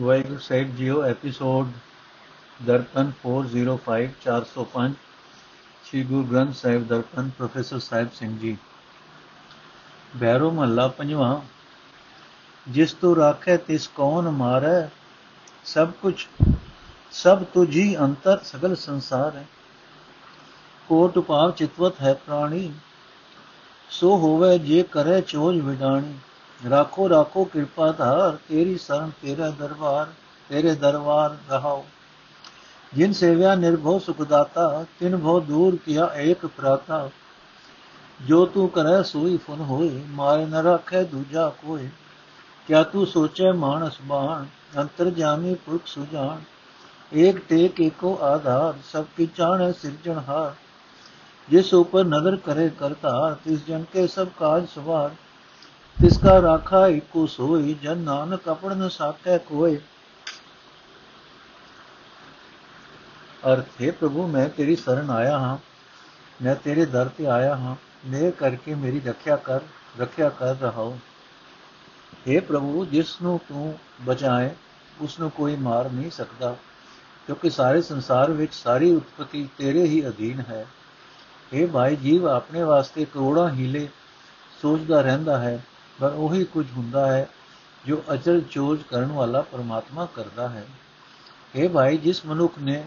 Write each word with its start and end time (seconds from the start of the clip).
ਵਾਹਿਗੁਰੂ 0.00 0.38
ਸਾਹਿਬ 0.38 0.76
ਜੀਓ, 0.76 1.02
episode 1.04 1.72
Darpan 2.66 3.10
405 3.24 4.14
405 4.22 4.94
Shri 5.84 6.04
Guru 6.04 6.22
Granth 6.22 6.54
Sahib 6.54 6.86
Darpan, 6.86 7.30
professor 7.38 7.78
Sahib 7.78 8.08
Singh 8.12 8.38
ji. 8.38 8.56
ਬੈਰੋ 10.16 10.50
ਮਹੱਲਾ 10.50 10.88
ਪੰਜਵਾਂ, 10.88 11.40
ਜਿਸ 12.68 12.94
ਤੂੰ 12.94 13.16
ਰਾਖੈ 13.16 13.56
ਤਿਸ 13.56 13.88
ਕੌਣ 13.88 14.30
ਮਾਰੈ? 14.30 14.88
ਸਭ 15.64 15.90
ਕੁਝ 15.90 16.26
ਸਭ 17.12 17.44
ਤੁਝੀ 17.44 17.98
ਅੰਤਰ 17.98 18.40
ਸਗਲ 18.44 18.76
ਸੰਸਾਰ 18.76 19.36
ਹੈ। 19.36 19.46
ਕੋਟ 20.88 21.18
ਉਪਾਵ 21.18 21.50
ਚਿਤਵਤ 21.50 22.00
ਹੈ 22.00 22.14
ਪ੍ਰਾਣੀ, 22.14 22.72
ਸੋ 23.90 24.16
ਹੋਵੇ 24.16 24.58
ਜੇ 24.58 24.82
ਕਰੇ 24.82 25.20
ਚੋਜ 25.20 25.60
ਵਿਡਾਣੀ। 25.60 26.14
ਰਾਖੋ 26.70 27.08
ਰਾਖੋ 27.08 27.44
ਕਿਰਪਾ 27.44 27.90
ਧਾਰ, 27.92 28.36
ਤੇਰੀ 28.48 28.76
ਸ਼ਰਨ, 28.78 29.10
ਤੇਰਾ 29.22 29.50
ਦਰਬਾਰ, 29.50 30.06
ਤੇਰੇ 30.50 30.74
ਦਰਬਾਰ 30.74 31.36
ਰਹਾਓ। 31.50 31.84
ਜਿਨ 32.92 33.12
ਸੇਵਿਆ 33.12 33.54
ਨਿਰਭਉ 33.54 33.98
ਸੁਖ 33.98 34.22
ਦਾਤਾ, 34.22 34.84
ਤਿਨ 35.00 35.16
ਭਉ 35.16 35.40
ਦੂਰ 35.40 35.76
ਕੀਆ 35.76 36.10
ਏਕ 36.16 36.46
ਪ੍ਰਾਤਾ 36.46 37.08
ਜੋ 38.20 38.44
ਤੂੰ 38.46 38.68
ਕਰੈ 38.68 39.02
ਸੋਈ 39.02 39.36
ਫੁਨ 39.36 39.60
ਹੋਏ 39.60 40.02
ਮਾਰੇ 40.10 40.44
ਨ 40.46 40.54
ਰੱਖੈ 40.54 41.02
ਦੂਜਾ 41.02 41.48
ਕੋਈ 41.62 41.88
ਕਿਆ 42.68 42.82
ਤੂੰ 42.82 43.06
ਸੋਚੈ 43.06 43.52
ਮਾਨਸ 43.52 43.98
ਬਾਣ, 44.02 44.44
ਅੰਤਰ 44.78 45.10
ਜਾਮੀ 45.10 45.54
ਪੁਰਖ 45.54 45.86
ਸੁਜਾਨ 45.86 46.42
ਏਕ 47.12 47.38
ਟੇਕ 47.48 47.80
ਏਕੋ 47.80 48.16
ਆਧਾਰ, 48.22 48.74
ਸਭ 48.92 49.04
ਕੀ 49.16 49.26
ਚਾਣੈ 49.26 49.70
ਸਿਰਜਣਹਾਰ 49.72 50.54
ਜਿਸ 51.48 51.72
ਉਪਰ 51.74 52.04
ਨਦਰ 52.04 52.36
ਕਰੇ 52.36 52.68
ਕਰਤਾ 52.68 53.36
ਤਿਸ 53.44 53.66
ਜਨ 53.66 53.84
ਕੇ 53.92 54.06
ਸਭ 54.06 54.28
ਕਾਜ 54.38 54.66
ਸਵਾਰ। 54.74 55.10
ਤਿਸ 56.02 56.18
ਕਾ 56.18 56.42
ਰਾਖਾ 56.42 56.86
ਇਕੋ 56.86 57.26
ਸੋਈ, 57.26 57.74
ਜਨ 57.82 57.98
ਨਾਨਕ 57.98 58.48
ਆਪਣ 58.48 58.76
ਨ 58.76 58.88
ਸਾਕੈ 58.88 59.38
ਕੋਏ। 59.38 59.80
ਅਰਥ 63.52 63.82
ਹੈ 63.82 63.90
ਪ੍ਰਭੂ, 63.90 64.26
ਮੈਂ 64.26 64.48
ਤੇਰੀ 64.48 64.76
ਸ਼ਰਨ 64.76 65.10
ਆਇਆ 65.10 65.38
ਹਾਂ, 65.38 65.58
ਮੈਂ 66.42 66.54
ਤੇਰੇ 66.54 66.84
ਦਰ 66.86 67.08
ਤੇ 67.08 67.26
ਆਇਆ 67.26 67.56
ਹਾਂ, 67.56 67.76
ਮੇਰ 68.06 68.30
ਕਰਕੇ 68.30 68.74
ਮੇਰੀ 68.74 69.00
ਰੱਖਿਆ 69.00 69.36
ਕਰ 69.36 69.60
ਰੱਖਿਆ 70.00 70.28
ਕਰ 70.28 70.56
ਰਹਾਓ 70.56 70.98
हे 72.28 72.42
ਪ੍ਰਭੂ, 72.42 72.84
ਜਿਸ 72.84 73.22
ਨੂੰ 73.22 73.40
ਤੂੰ 73.48 73.78
ਬਚਾਏ, 74.02 74.50
ਉਸ 75.00 75.20
ਨੂੰ 75.20 75.30
ਕੋਈ 75.30 75.56
ਮਾਰ 75.56 75.90
ਨਹੀਂ 75.90 76.10
ਸਕਦਾ, 76.10 76.56
ਕਿਉਂਕਿ 77.26 77.50
ਸਾਰੇ 77.50 77.82
ਸੰਸਾਰ 77.82 78.30
ਵਿੱਚ 78.30 78.54
ਸਾਰੀ 78.54 78.94
ਉਤਪਤੀ 78.94 79.48
ਤੇਰੇ 79.58 79.82
ਹੀ 79.82 80.08
ਅਧੀਨ 80.08 80.40
ਹੈ। 80.40 80.66
ਇਹ 81.52 81.66
ਭਾਈ, 81.66 81.96
ਜੀਵ 81.96 82.28
ਆਪਣੇ 82.28 82.62
ਵਾਸਤੇ 82.62 83.04
ਕਰੋੜਾਂ 83.04 83.50
ਹੀਲੇ 83.50 83.88
ਸੋਚਦਾ 84.62 85.00
ਰਹਿੰਦਾ 85.00 85.38
ਹੈ 85.38 85.64
ਪਰ 86.02 86.12
ਉਹੀ 86.16 86.44
ਕੁਝ 86.44 86.66
ਹੁੰਦਾ 86.76 87.12
ਹੈ 87.12 87.28
ਜੋ 87.86 88.02
ਅਚਲ 88.12 88.40
ਚੋਜ 88.50 88.82
ਕਰਨ 88.82 89.12
ਵਾਲਾ 89.12 89.40
ਪਰਮਾਤਮਾ 89.40 90.06
ਕਰਦਾ 90.14 90.48
ਹੈ। 90.48 90.66
ਇਹ 91.54 91.68
ਭਾਈ, 91.68 91.96
ਜਿਸ 91.96 92.26
ਮਨੁੱਖ 92.26 92.54
ਨੇ 92.62 92.84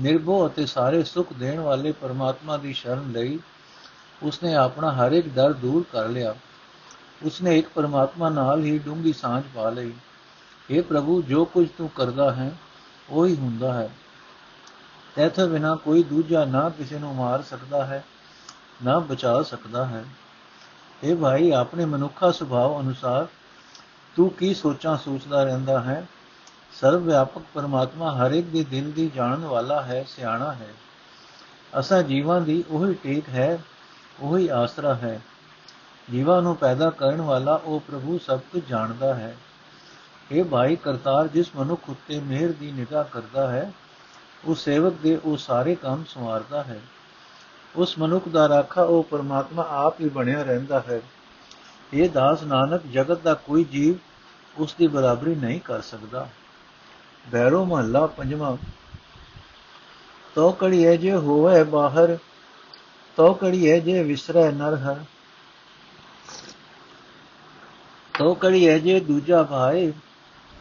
ਨਿਰਭਉ 0.00 0.46
ਅਤੇ 0.46 0.66
ਸਾਰੇ 0.66 1.02
ਸੁਖ 1.02 1.32
ਦੇਣ 1.32 1.60
ਵਾਲੇ 1.60 1.92
ਪਰਮਾਤਮਾ 1.92 2.56
ਦੀ 2.56 2.72
ਸ਼ਰਨ 2.72 3.12
ਲਈ 3.12 3.38
ਉਸਨੇ 4.22 4.54
ਆਪਣਾ 4.54 4.92
ਹਰ 4.92 5.12
ਇੱਕ 5.12 5.28
ਡਰ 5.28 5.52
ਦੂਰ 5.52 5.84
ਕਰ 5.92 6.08
ਲਿਆ। 6.08 6.34
ਉਸਨੇ 7.22 7.58
ਇੱਕ 7.58 7.68
ਪਰਮਾਤਮਾ 7.74 8.28
ਨਾਲ 8.28 8.64
ਹੀ 8.64 8.78
ਡੂੰਗੀ 8.78 9.12
ਸਾਂਝ 9.12 9.44
ਪਾ 9.54 9.70
ਲਈ। 9.70 9.92
ਇਹ 10.70 10.82
ਪ੍ਰਭੂ, 10.82 11.22
ਜੋ 11.22 11.44
ਕੁਝ 11.44 11.68
ਤੂੰ 11.78 11.88
ਕਰਦਾ 11.88 12.34
ਹੈ, 12.34 12.52
ਉਹੀ 13.10 13.36
ਹੁੰਦਾ 13.36 13.74
ਹੈ। 13.74 13.90
ਤੇਥੋਂ 15.16 15.48
ਬਿਨਾ 15.48 15.74
ਕੋਈ 15.74 16.02
ਦੂਜਾ 16.02 16.44
ਨਾ 16.44 16.68
ਕਿਸੇ 16.68 16.98
ਨੂੰ 16.98 17.14
ਮਾਰ 17.14 17.42
ਸਕਦਾ 17.42 17.86
ਹੈ, 17.86 18.04
ਨਾ 18.84 18.98
ਬਚਾ 18.98 19.42
ਸਕਦਾ 19.42 19.86
ਹੈ। 19.86 20.04
ਇਹ 21.02 21.16
ਭਾਈ, 21.16 21.50
ਆਪਣੇ 21.50 21.84
ਮਨੁੱਖਾ 21.84 22.30
ਸੁਭਾਅ 22.30 22.80
ਅਨੁਸਾਰ 22.80 23.26
ਤੂੰ 24.16 24.30
ਕੀ 24.30 24.54
ਸੋਚਾਂ 24.54 24.96
ਸੋਚਦਾ 24.96 25.44
ਰਹਿੰਦਾ 25.44 25.80
ਹੈ? 25.80 26.06
ਸਰਵ 26.80 27.02
ਵਿਆਪਕ 27.02 27.42
ਪਰਮਾਤਮਾ 27.54 28.16
ਹਰ 28.16 28.30
ਇੱਕ 28.30 28.46
ਦੇ 28.46 28.64
ਦਿਲ 28.64 28.92
ਦੀ 28.92 29.10
ਜਾਣਨ 29.14 29.44
ਵਾਲਾ 29.44 29.82
ਹੈ, 29.82 30.04
ਸਿਆਣਾ 30.08 30.52
ਹੈ। 30.52 30.68
ਅਸਾਂ 31.78 32.02
ਜੀਵਾਂ 32.02 32.40
ਦੀ 32.40 32.64
ਉਹੀ 32.70 32.94
ਟੇਕ 32.94 33.28
ਹੈ, 33.28 33.58
ਉਹੀ 34.20 34.48
ਆਸਰਾ 34.48 34.94
ਹੈ। 34.94 35.20
ਜੀਵਾਂ 36.10 36.42
ਨੂੰ 36.42 36.56
ਪੈਦਾ 36.56 36.90
ਕਰਨ 36.90 37.20
ਵਾਲਾ 37.20 37.60
ਉਹ 37.64 37.80
ਪ੍ਰਭੂ 37.80 38.18
ਸਭ 38.18 38.40
ਕੁਝ 38.40 38.62
ਜਾਣਦਾ 38.68 39.14
ਹੈ। 39.14 39.36
ਇਹ 40.32 40.44
ਭਾਈ, 40.44 40.76
ਕਰਤਾਰ 40.76 41.28
ਜਿਸ 41.28 41.50
ਮਨੁੱਖ 41.56 41.82
ਉੱਤੇ 41.88 42.20
ਮਿਹਰ 42.20 42.52
ਦੀ 42.52 42.72
ਨਿਗਾਹ 42.72 43.04
ਕਰਦਾ 43.04 43.50
ਹੈ, 43.50 43.72
ਉਹ 44.44 44.54
ਸੇਵਕ 44.54 44.92
ਦੇ 44.92 45.16
ਉਹ 45.24 45.36
ਸਾਰੇ 45.36 45.74
ਕੰਮ 45.74 46.04
ਸੰਵਾਰਦਾ 46.08 46.62
ਹੈ। 46.62 46.80
ਉਸ 47.76 47.98
ਮਨੁੱਖ 47.98 48.28
ਦਾ 48.28 48.48
ਰਾਖਾ 48.48 48.82
ਉਹ 48.82 49.02
ਪਰਮਾਤਮਾ 49.02 49.66
ਆਪ 49.70 50.00
ਹੀ 50.00 50.08
ਬਣਿਆ 50.08 50.42
ਰਹਿੰਦਾ 50.42 50.80
ਹੈ। 50.80 51.00
ਇਹ 51.94 52.10
ਦਾਸ 52.10 52.42
ਨਾਨਕ 52.42 52.82
ਜਗਤ 52.92 53.20
ਦਾ 53.20 53.34
ਕੋਈ 53.34 53.64
ਜੀਵ 53.64 53.94
ਉਸ 54.56 54.74
ਦੀ 54.74 54.86
ਬਰਾਬਰੀ 54.86 55.34
ਨਹੀਂ 55.34 55.60
ਕਰ 55.60 55.80
ਸਕਦਾ। 55.80 56.28
ਬੈਰੋ 57.30 57.64
ਮਹੱਲਾ 57.64 58.06
ਪੰਜਵਾਂ। 58.06 58.56
ਤੋ 60.34 60.50
ਕੜੀਏ 60.50 60.96
ਜੇ 60.96 61.12
ਹੋਵੇ 61.12 61.64
ਬਾਹਰ 61.64 62.18
ਤੋ 63.16 63.34
ਕੜੀਏ 63.34 63.80
ਜੇ 63.80 64.02
ਵਿਸਰੈ 64.02 64.50
ਨਰ 64.50 64.74
ਹਰ। 64.74 64.96
ਤੋ 68.18 68.34
ਕੜੀਏ 68.34 68.78
ਜੇ 68.78 69.00
ਦੂਜਾ 69.00 69.42
ਭਾਏ, 69.42 69.92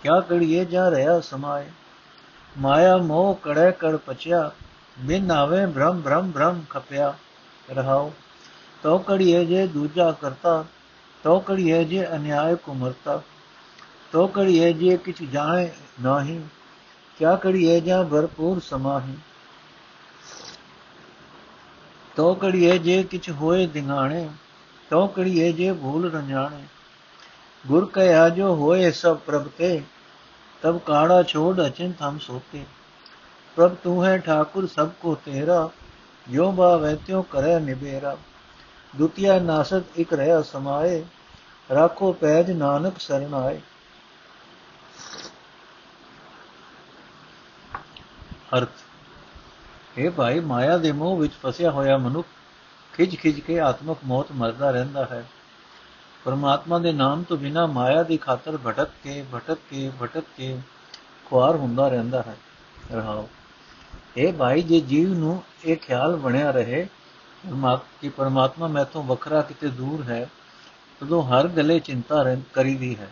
ਕਿਆ 0.03 0.19
ਕੜੀਏ 0.19 0.65
ਜਾ 0.65 0.91
ਰਿਹਾ 0.91 1.19
ਸਮਾਏ। 1.19 1.69
ਮਾਇਆ 2.57 2.97
ਮੋਹ 2.97 3.39
ਕੜੈ 3.43 3.71
ਕੜ 3.71 3.95
ਪਚਿਆ 3.95 4.51
ਬਿਨ 4.99 5.31
ਆਵੇ 5.31 5.65
ਭ੍ਰਮ 5.65 6.01
ਭ੍ਰਮ 6.01 6.31
ਭ੍ਰਮ 6.31 6.63
ਖਪਿਆ 6.69 7.13
ਰਹਾਉ 7.71 8.11
ਤੋ 8.83 8.97
ਕੜੀਏ 8.97 9.45
ਜੇ 9.45 9.67
ਦੂਜਾ 9.67 10.11
ਕਰਤਾ 10.11 10.65
ਤੋ 11.23 11.39
ਕੜੀਏ 11.39 11.83
ਜੇ 11.83 12.07
ਅਨਿਆਇ 12.07 12.55
ਕੁਮਰਤਾ 12.55 13.21
ਤੋ 14.11 14.27
ਕੜੀਏ 14.27 14.73
ਜੇ 14.73 14.97
ਕਿਛ 14.97 15.21
ਜਾਣੇ 15.23 15.69
ਨਾਹੀ, 16.01 16.41
ਕਿਆ 17.17 17.35
ਕੜੀਏ 17.35 17.79
ਜਾਂ 17.79 18.03
ਭਰਪੂਰ 18.03 18.59
ਸਮਾਹੀ। 18.59 19.15
ਤੋ 22.15 22.33
ਕੜੀਏ 22.33 22.77
ਜੇ 22.77 23.03
ਕਿਛ 23.03 23.29
ਹੋਏ 23.29 23.67
ਦਿਗਾਣੇ 23.67 24.29
ਤੋ 24.89 25.07
ਕੜੀਏ 25.07 25.51
ਜੇ 25.51 25.71
ਭੂਲ 25.73 26.11
ਰੰਜਾਣੇ। 26.11 26.63
ਗੁਰ 27.67 27.85
ਕਹਿਆ 27.85 28.29
ਜੋ 28.29 28.55
ਹੋਏ 28.55 28.91
ਸਭ 28.91 29.17
ਪ੍ਰਭ 29.17 29.47
ਕੇ 29.47 29.81
ਤਬ 30.61 30.77
ਕਾੜਾ 30.77 31.23
ਛੋੜ 31.23 31.65
ਅਚਿੰਤ 31.67 32.01
ਹਮ 32.01 32.17
ਸੋਤੇ। 32.17 32.63
ਪ੍ਰਭ 33.55 33.75
ਤੂੰ 33.75 34.05
ਹੈ 34.05 34.17
ਠਾਕੁਰ 34.17 34.67
ਸਭ 34.67 34.89
ਕੋ 35.01 35.15
ਤੇਰਾ 35.15 35.69
ਜੋ 36.29 36.51
ਬਾਵੈ 36.51 36.95
ਤਿਉ 36.95 37.21
ਕਰੈ 37.21 37.59
ਨਿਬੇਰਾ 37.59 38.17
ਦੁਤੀਆ 38.95 39.39
ਨਾਸਕ 39.39 39.99
ਇਕ 39.99 40.13
ਰਹਿ 40.13 40.43
ਸਮਾਏ, 40.43 41.03
ਰਾਖੋ 41.75 42.11
ਪੈਜ 42.13 42.51
ਨਾਨਕ 42.51 42.99
ਸਰਣ 42.99 43.33
ਆਏ 43.33 43.61
ਅਰਥ 48.57 48.69
ਇਹ 49.97 50.09
ਭਾਈ, 50.11 50.39
ਮਾਇਆ 50.39 50.77
ਦੇ 50.77 50.91
ਮੋਹ 50.91 51.17
ਵਿੱਚ 51.17 51.33
ਫਸਿਆ 51.33 51.71
ਹੋਇਆ 51.71 51.97
ਮਨੁੱਖ 51.97 52.27
ਖਿਜ 52.93 53.15
ਖਿਜ 53.15 53.39
ਕੇ 53.39 53.59
ਆਤਮਕ 53.59 53.97
ਮੌਤ 54.05 54.31
ਮਰਦਾ 54.31 54.71
ਰਹਿੰਦਾ 54.71 55.05
ਹੈ। 55.05 55.25
ਪਰਮਾਤਮਾ 56.25 56.79
ਦੇ 56.79 56.91
ਨਾਮ 56.91 57.23
ਤੋਂ 57.23 57.37
ਬਿਨਾ 57.37 57.65
ਮਾਇਆ 57.65 58.03
ਦੀ 58.03 58.17
ਖਾਤਰ 58.17 58.57
ਭਟਕ 58.57 58.89
ਕੇ 59.03 59.25
ਭਟਕ 59.35 59.57
ਕੇ 59.69 59.91
ਭਟਕ 60.01 60.23
ਕੇ 60.37 60.59
ਖੁਆਰ 61.25 61.55
ਹੁੰਦਾ 61.55 61.87
ਰਹਿੰਦਾ 61.87 62.21
ਹੈ। 62.21 62.37
ਰਹਾਓ। 62.91 63.29
ਇਹ 64.17 64.33
ਭਾਈ 64.33 64.61
ਜੇ 64.61 64.79
ਜੀਵ 64.81 65.13
ਨੂੰ 65.13 65.41
ਇਹ 65.65 65.77
ਖਿਆਲ 65.77 66.15
ਬਣਿਆ 66.15 66.51
ਰਹੇ 66.51 66.87
ਕਿ 68.01 68.09
ਪਰਮਾਤਮਾ 68.09 68.67
ਮੈਥੋਂ 68.67 69.03
ਵੱਖਰਾ 69.03 69.41
ਕਿਤੇ 69.41 69.67
ਦੂਰ 69.67 70.03
ਹੈ 70.03 70.29
ਤਦੋਂ 71.01 71.23
ਹਰ 71.23 71.47
ਗਲੇ 71.47 71.79
ਚਿੰਤਾ 71.79 72.23
ਕਰੀਦੀ 72.53 72.95
ਹੈ। 72.95 73.09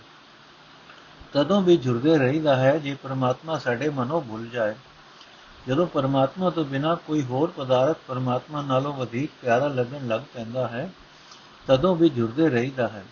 ਤਦੋਂ 1.33 1.61
ਵੀ 1.61 1.77
ਜੁਰਦੇ 1.77 2.17
ਰਹੀਦਾ 2.17 2.55
ਹੈ 2.55 2.77
ਜੇ 2.77 2.95
ਪਰਮਾਤਮਾ 3.03 3.57
ਸਾਡੇ 3.57 3.89
ਮਨੋਂ 3.89 4.21
ਭੁੱਲ 4.21 4.47
ਜਾਏ। 4.47 4.75
ਜਦੋਂ 5.67 5.87
ਪਰਮਾਤਮਾ 5.87 6.49
ਤੋਂ 6.49 6.65
ਬਿਨਾ 6.65 6.95
ਕੋਈ 7.07 7.23
ਹੋਰ 7.23 7.51
ਪਦਾਰਥ 7.57 7.97
ਪਰਮਾਤਮਾ 8.07 8.61
ਨਾਲੋਂ 8.61 8.93
ਵਧੇਕ 8.93 9.29
ਪਿਆਰਾ 9.41 9.67
ਲੱਗਣ 9.67 10.07
ਲੱਗ 10.07 10.21
ਪੈਂਦਾ 10.33 10.67
ਹੈ, 10.67 10.89
ਤਦੋਂ 11.67 11.95
ਵੀ 11.95 12.09
ਜੁੜਦੇ 12.09 12.49
ਰਹੀਦਾ 12.49 12.87
ਹੈ। 12.87 13.03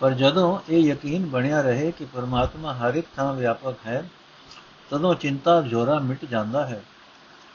ਪਰ 0.00 0.10
ਜਦੋਂ 0.10 0.58
ਇਹ 0.68 0.78
ਯਕੀਨ 0.78 1.26
ਬਣਿਆ 1.26 1.60
ਰਹੇ 1.60 1.92
ਕਿ 1.92 2.04
ਪਰਮਾਤਮਾ 2.04 2.74
ਹਰ 2.74 2.94
ਇੱਕ 2.94 3.06
ਥਾਂ 3.16 3.32
ਵਿਆਪਕ 3.34 3.74
ਹੈ 3.86 4.04
ਤਦੋਂ 4.90 5.14
ਚਿੰਤਾ 5.14 5.62
ਜੋਰਾ 5.62 5.98
ਮਿਟ 5.98 6.24
ਜਾਂਦਾ 6.24 6.66
ਹੈ। 6.66 6.82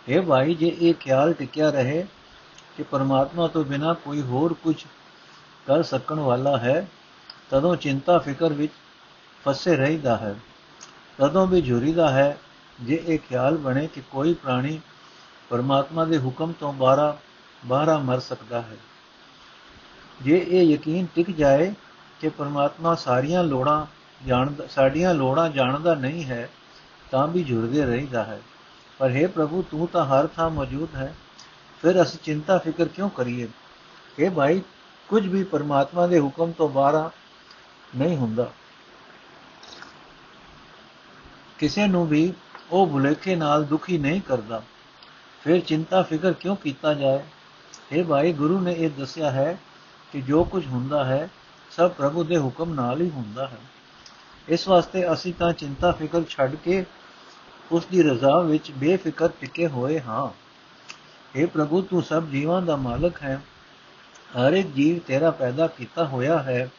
ਇਹ 0.08 0.22
ਭਾਈ, 0.22 0.54
ਜੇ 0.54 0.78
ਇਹ 0.80 0.94
ਖਿਆਲ 0.94 1.34
ਟਿਕਿਆ 1.34 1.70
ਰਹੇ 1.70 2.06
ਕਿ 2.78 2.84
ਪਰਮਾਤਮਾ 2.84 3.48
ਤੋਂ 3.48 3.64
ਬਿਨਾ 3.66 3.94
ਕੋਈ 3.94 4.22
ਹੋਰ 4.22 4.54
ਕੁਝ 4.54 4.86
ਕਰ 5.66 5.84
ਸਕਣ 5.84 6.20
ਵਾਲਾ 6.20 6.58
ਹੈ, 6.58 6.88
ਤਦੋਂ 7.50 7.76
ਚਿੰਤਾ 7.76 8.18
ਫਿਕਰ 8.18 8.54
ਵਿੱਚ 8.54 8.74
ਫਸੇ 9.46 9.76
ਰਹਿਦਾ 9.76 10.18
ਹੈ। 10.18 10.36
ਤਦੋਂ 11.18 11.48
ਵੀ 11.48 11.62
ਜੁਰੀਦਾ 11.62 12.10
ਹੈ 12.10 12.38
ਜੇ 12.82 13.04
ਇਹ 13.06 13.20
ਖਿਆਲ 13.20 13.58
ਬਣੇ 13.58 13.88
ਕਿ 13.88 14.02
ਕੋਈ 14.12 14.34
ਪ੍ਰਾਣੀ 14.34 14.80
ਪਰਮਾਤਮਾ 15.50 16.06
ਦੇ 16.06 16.18
ਹੁਕਮ 16.18 16.52
ਤੋਂ 16.52 16.74
ਬਾਹਰ 16.74 17.18
ਬਾਹਰ 17.66 17.98
ਮਰ 17.98 18.20
ਸਕਦਾ 18.20 18.62
ਹੈ। 18.62 18.78
ਜੇ 20.22 20.46
ਇਹ 20.50 20.64
ਯਕੀਨ 20.64 21.08
ਟਿਕ 21.16 21.32
ਜਾਏ 21.32 21.74
ਕਿ 22.20 22.30
ਪਰਮਾਤਮਾ 22.30 22.96
ਸਾਰੀਆਂ 22.96 23.44
ਲੋੜਾਂ 23.44 23.86
ਜਾਣਦਾ 24.28 24.68
ਸਾਡੀਆਂ 24.68 25.14
ਲੋੜਾਂ 25.14 25.50
ਜਾਣਦਾ 25.50 25.96
ਨਹੀਂ 25.96 26.26
ਹੈ 26.26 26.50
ਤਾਂ 27.12 27.28
ਵੀ 27.28 27.44
ਜੁੜਦੇ 27.44 27.86
ਰਹਿਦਾ 27.86 28.24
ਹੈ। 28.24 28.42
ਪਰ 28.98 29.12
हे 29.12 29.30
ਪ੍ਰਭੂ, 29.30 29.62
ਤੂੰ 29.72 29.88
ਤਾਂ 29.88 30.06
ਹਰ 30.06 30.28
ਥਾਂ 30.28 30.50
ਮੌਜੂਦ 30.50 30.96
ਹੈ। 30.96 31.16
ਫਿਰ 31.82 32.02
ਅਸੀਂ 32.02 32.20
ਚਿੰਤਾ 32.24 32.58
ਫਿਕਰ 32.58 32.88
ਕਿਉਂ 32.88 33.10
ਕਰੀਏ? 33.10 33.48
ਇਹ 34.20 34.32
ਭਾਈ, 34.32 34.62
ਕੁਝ 35.08 35.28
ਵੀ 35.28 35.44
ਪਰਮਾਤਮਾ 35.44 36.08
ਦੇ 36.08 36.20
ਹੁਕਮ 36.20 36.52
ਤੋਂ 36.52 36.70
ਬਾਹਰ 36.70 37.10
ਨਹੀਂ 37.96 38.18
ਹੁੰਦਾ। 38.18 38.52
ਕਿਸੇ 41.58 41.88
ਨੂੰ 41.88 42.08
ਵੀ 42.08 42.34
ਉਹ 42.72 42.88
ਭੁਲੇਖੇ 42.88 43.36
ਨਾਲ 43.36 43.66
ਦੁਖੀ 43.66 43.98
ਨਹੀਂ 43.98 44.22
ਕਰਦਾ। 44.22 44.64
ਫਿਰ 45.44 45.60
ਚਿੰਤਾ 45.60 46.02
ਫਿਕਰ 46.02 46.34
ਕਿਉਂ 46.34 46.56
ਕੀਤਾ 46.56 46.94
ਜਾਏ? 46.94 47.20
ਇਹ 47.92 48.04
ਭਾਈ, 48.04 48.34
ਗੁਰੂ 48.34 48.60
ਨੇ 48.60 48.74
ਇਹ 48.74 48.90
ਦੱਸਿਆ 48.90 49.32
ਹੈ 49.32 49.58
ਕਿ 50.12 50.22
ਜੋ 50.22 50.44
ਕੁਝ 50.44 50.68
ਹੁੰਦਾ 50.68 51.06
ਹੈ, 51.06 51.30
ਸਭ 51.72 51.92
ਪ੍ਰਭੂ 51.92 52.24
ਦੇ 52.24 52.38
ਹੁਕਮ 52.38 52.74
ਨਾਲ 52.74 53.02
ਹੀ 53.02 53.10
ਹੁੰਦਾ 53.10 53.48
ਹੈ। 53.48 53.58
ਇਸ 54.50 54.68
ਵਾਸਤੇ 54.68 55.14
ਅਸੀਂ 55.14 55.34
ਤਾਂ 55.34 55.54
ਚਿੰਤਾ 55.54 55.92
ਫਿਕਰ 55.92 56.22
ਛੱਡ 56.30 56.56
ਕੇ 56.56 56.86
ਉਸ 57.72 57.86
ਦੀ 57.86 58.04
ਰਜ਼ਾ 58.04 58.40
ਵਿੱਚ 58.40 58.72
ਬੇਫਿਕਰ 58.72 59.28
ਟਿਕੇ 59.28 59.68
ਹੋਏ 59.68 60.00
ਹਾਂ। 60.00 60.46
हे 61.40 61.50
ਪ੍ਰਭੂ, 61.50 61.82
ਤੂੰ 61.82 62.04
ਸਭ 62.04 62.26
ਜੀਵਾਂ 62.26 62.62
ਦਾ 62.62 62.76
ਮਾਲਕ 62.76 63.24
ਹੈ। 63.24 63.42
ਹਰ 64.40 64.54
ਇੱਕ 64.54 64.68
ਜੀਵ 64.68 65.00
ਤੇਰਾ 65.00 65.32
ਪੈਦਾ 65.32 65.68
ਕੀਤਾ 65.68 66.06
ਹੋਇਆ 66.06 66.40
ਹੈ। 66.40 66.70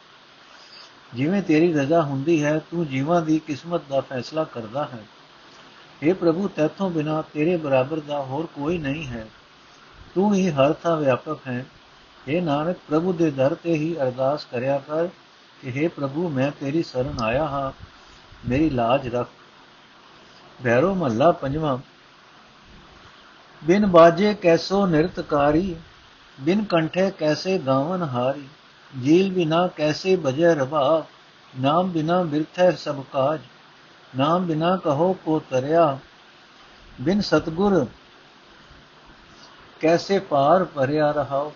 ਜਿਵੇਂ 1.14 1.42
ਤੇਰੀ 1.42 1.72
ਰਜ਼ਾ 1.72 2.02
ਹੁੰਦੀ 2.02 2.44
ਹੈ, 2.44 2.58
ਤੂੰ 2.58 2.86
ਜੀਵਾਂ 2.86 3.22
ਦੀ 3.22 3.38
ਕਿਸਮਤ 3.38 3.80
ਦਾ 3.88 4.00
ਫੈਸਲਾ 4.00 4.44
ਕਰਦਾ 4.44 4.84
ਹੈ। 4.84 5.04
हे 6.06 6.14
ਪ੍ਰਭੂ, 6.14 6.48
ਤੇਥੋਂ 6.48 6.90
ਬਿਨਾ 6.90 7.22
ਤੇਰੇ 7.22 7.56
ਬਰਾਬਰ 7.56 8.00
ਦਾ 8.00 8.22
ਹੋਰ 8.22 8.46
ਕੋਈ 8.46 8.78
ਨਹੀਂ 8.78 9.06
ਹੈ। 9.06 9.26
ਤੂੰ 10.14 10.34
ਹੀ 10.34 10.50
ਹਰ 10.50 10.72
ਥਾਂ 10.72 10.96
ਵਿਆਪਕ 10.96 11.38
ਹੈ। 11.48 11.66
हे 12.28 12.44
ਨਾਨਕ, 12.44 12.76
ਪ੍ਰਭੂ 12.88 13.12
ਦੇ 13.12 13.30
ਦਰ 13.30 13.54
ਤੇ 13.54 13.72
ਹੀ 13.72 13.96
ਅਰਦਾਸ 13.96 14.44
ਕਰਿਆ 14.44 14.78
ਕਰ। 14.78 15.08
ਕਿ 15.62 15.84
हे 15.84 15.92
ਪ੍ਰਭੂ, 15.96 16.28
ਮੈਂ 16.28 16.50
ਤੇਰੀ 16.60 16.82
ਸ਼ਰਨ 16.82 17.14
ਆਇਆ 17.22 17.44
ਹਾਂ। 17.44 17.72
ਮੇਰੀ 18.48 18.70
ਲਾਜ 18.70 19.08
ਰੱਖ। 19.08 19.28
ਭੈਰੋ 20.64 20.94
ਮਹੱਲਾ 20.94 21.32
ਪੰਜਵਾਂ। 21.32 21.78
ਬਿਨ 23.64 23.86
ਬਾਜੇ 23.86 24.34
ਕੈਸੋ 24.34 24.86
ਨਿਰਤਕਾਰੀ 24.86 25.76
ਬਿਨ 26.40 26.64
ਕੰਠੇ 26.64 27.10
ਕੈਸੇ 27.10 27.58
ਗਾਵਨ 27.58 28.02
ਹਾਰੀ। 28.02 28.48
ਜੀਲ 29.02 29.32
ਬਿਨਾ 29.32 29.66
ਕੈਸੇ 29.66 30.16
ਬਜੈ 30.16 30.54
ਰਬਾ 30.54 31.06
ਨਾਮ 31.60 31.90
ਬਿਨਾ 31.90 32.22
ਬਿਰਥੈ 32.22 32.70
ਸਭ 32.70 33.02
ਕਾਜ। 33.12 33.40
ਨਾਮ 34.18 34.46
ਬਿਨਾ 34.46 34.76
ਕਹੋ 34.76 35.12
ਕੋ 35.12 35.42
ਤਰਿਆ। 35.50 35.98
ਬਿਨ 37.00 37.20
ਸਤਗੁਰ 37.20 37.86
ਕੈਸੇ 39.80 40.18
ਪਾਰ 40.18 40.64
ਭਰਿਆ 40.64 41.10
ਰਹਾਓ। 41.10 41.54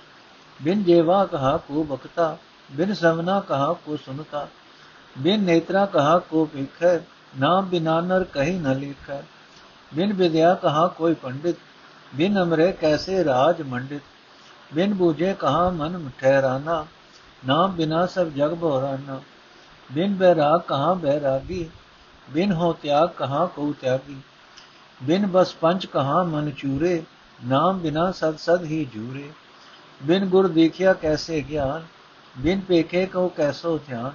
ਬਿਨ 0.62 0.84
ਜੇਵਾ 0.84 1.26
ਕਹਾ 1.26 1.56
ਕੋ 1.56 1.84
ਬਖਤਾ। 1.84 2.38
ਬਿਨ 2.70 2.94
ਸਮਨਾ 2.94 3.40
ਕਹਾ 3.40 3.72
ਕੋ 3.86 3.96
ਸੁਨਤਾ 3.96 4.46
ਬਿਨ 5.18 5.44
ਨੇਤਰਾ 5.44 5.84
ਕਹਾ 5.86 6.18
ਕੋ 6.18 6.48
ਵੇਖੈ 6.54 6.98
ਨਾਮ 7.38 7.68
ਬਿਨਾ 7.68 8.00
ਨਰ 8.00 8.24
ਕਹੀ 8.24 8.58
ਨ 8.58 8.74
ਲਿਖੈ 8.78 9.22
ਬਿਨ 9.92 10.12
ਵਿਦਿਆ 10.12 10.54
ਕਹਾ 10.54 10.86
ਕੋਈ 10.88 11.14
ਪੰਡਿਤ 11.14 11.56
ਬਿਨ 12.14 12.42
ਅਮਰੇ 12.42 12.70
ਕੈਸੇ 12.72 13.24
ਰਾਜ 13.24 13.62
ਮੰਡਿਤ 13.62 14.02
ਬਿਨ 14.74 14.94
ਬੂਝੇ 14.94 15.34
ਕਹਾ 15.34 15.68
ਮਨ 15.70 16.08
ਠਹਿਰਾਨਾ 16.20 16.84
ਨਾਮ 17.46 17.72
ਬਿਨਾ 17.72 18.06
ਸਭ 18.06 18.28
ਜਗ 18.28 18.54
ਭੋਰਾਨਾ 18.54 19.20
ਬਿਨ 19.90 20.14
ਬੈਰਾਗ 20.14 20.60
ਕਹਾ 20.60 20.94
ਬੈਰਾਗੀ 20.94 21.68
ਬਿਨ 22.32 22.52
ਹੋ 22.52 22.72
ਤਿਆਗ 22.72 23.08
ਕਹਾ 23.08 23.46
ਕੋ 23.46 23.72
ਤਿਆਗੀ 23.80 24.20
ਬਿਨ 25.00 25.26
ਬਸ 25.26 25.54
ਪੰਚ 25.54 25.86
ਕਹਾ 25.86 26.22
ਮਨ 26.22 26.50
ਚੂਰੇ 26.50 27.02
ਨਾਮ 27.44 27.78
ਬਿਨਾ 27.78 28.10
ਸਦ 28.10 28.36
ਸਦ 28.36 28.64
ਹੀ 28.64 28.84
ਜੂਰੇ 28.84 29.30
ਬਿਨ 30.00 30.26
ਗੁਰ 30.26 30.48
ਦੇਖਿਆ 30.48 30.92
ਕੈਸੇ 30.92 31.40
ਗਿਆਨ 31.40 31.82
ਬਿਨ 32.38 32.60
ਪੇਖੇ 32.60 33.06
ਕੋ 33.06 33.28
ਕੈਸੋ 33.28 33.78
ਧਿਆਨ, 33.78 34.12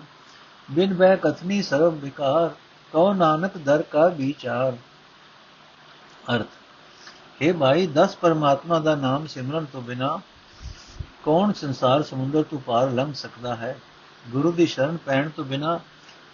ਬਿਨ 0.71 0.93
ਬੈ 0.93 1.15
ਕਥਨੀ 1.15 1.61
ਸਰਬ 1.61 1.93
ਵਿਕਾਰ, 1.93 2.49
ਕਉ 2.91 3.13
ਨਾਨਕ 3.13 3.57
ਦਰ 3.57 3.81
ਕਾ 3.81 4.07
ਵਿਚਾਰ। 4.07 4.77
ਅਰਥ 6.35 6.47
ਇਹ 7.41 7.53
ਭਾਈ 7.53 7.87
10 7.87 8.15
ਪਰਮਾਤਮਾ 8.15 8.79
ਦਾ 8.79 8.95
ਨਾਮ 8.95 9.27
ਸਿਮਰਨ 9.27 9.65
ਤੋਂ 9.65 9.81
ਬਿਨਾ 9.81 10.19
ਕੌਣ 11.23 11.53
ਸੰਸਾਰ 11.53 12.03
ਸਮੁੰਦਰ 12.03 12.43
ਤੋਂ 12.43 12.59
ਪਾਰ 12.59 12.89
ਲੰਘ 12.89 13.13
ਸਕਦਾ 13.13 13.55
ਹੈ? 13.55 13.79
ਗੁਰੂ 14.27 14.51
ਦੀ 14.51 14.65
ਸ਼ਰਨ 14.65 14.97
ਪੈਣ 14.97 15.29
ਤੋਂ 15.29 15.45
ਬਿਨਾ 15.45 15.79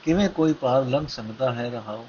ਕਿਵੇਂ 0.04 0.30
ਕੋਈ 0.30 0.54
ਪਾਰ 0.54 0.86
ਲੰਘ 0.86 1.08
ਸਕਦਾ 1.08 1.54
ਹੈ 1.54 1.70
ਰਹਾਓ 1.70 2.08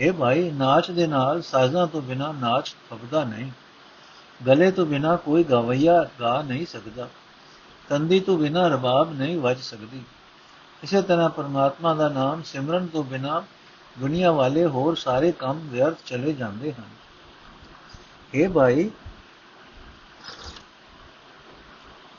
ਇਹ 0.00 0.12
ਭਾਈ, 0.12 0.50
ਨਾਚ 0.50 0.90
ਦੇ 0.90 1.06
ਨਾਲ 1.06 1.42
ਸਾਜ਼ਾਂ 1.42 1.86
ਤੋਂ 1.86 2.02
ਬਿਨਾ 2.02 2.32
ਨਾਚ 2.32 2.76
ਫਬਦਾ 2.90 3.24
ਨਹੀਂ। 3.24 3.50
ਗਲੇ 4.46 4.70
ਤੋਂ 4.70 4.86
ਬਿਨਾ 4.86 5.16
ਕੋਈ 5.16 5.44
ਗਵਈਆ 5.44 6.08
ਗਾ 6.20 6.42
ਨਹੀਂ 6.42 6.66
ਸਕਦਾ। 6.66 7.08
ਤੰਦੀ 7.90 8.20
ਤੋਂ 8.20 8.38
ਬਿਨਾ 8.38 8.68
ਰਬਾਬ 8.68 9.12
ਨਹੀਂ 9.12 9.38
ਵੱਜ 9.38 9.60
ਸਕਦੀ। 9.60 10.02
ਇਸੇ 10.82 11.02
ਤਰ੍ਹਾਂ 11.02 11.30
ਪਰਮਾਤਮਾ 11.30 11.94
ਦਾ 11.94 12.08
ਨਾਮ 12.08 12.42
ਸਿਮਰਨ 12.42 12.86
ਤੋਂ 12.86 13.04
ਬਿਨਾ 13.04 13.42
ਦੁਨੀਆ 13.98 14.32
ਵਾਲੇ 14.32 14.66
ਹੋਰ 14.66 14.94
ਸਾਰੇ 14.96 15.32
ਕੰਮ 15.32 15.58
ਵਿਅਰਥ 15.58 15.96
ਚਲੇ 16.06 16.32
ਜਾਂਦੇ 16.32 16.72
ਹਨ। 16.72 16.84
ਇਹ 18.34 18.48
ਭਾਈ, 18.48 18.90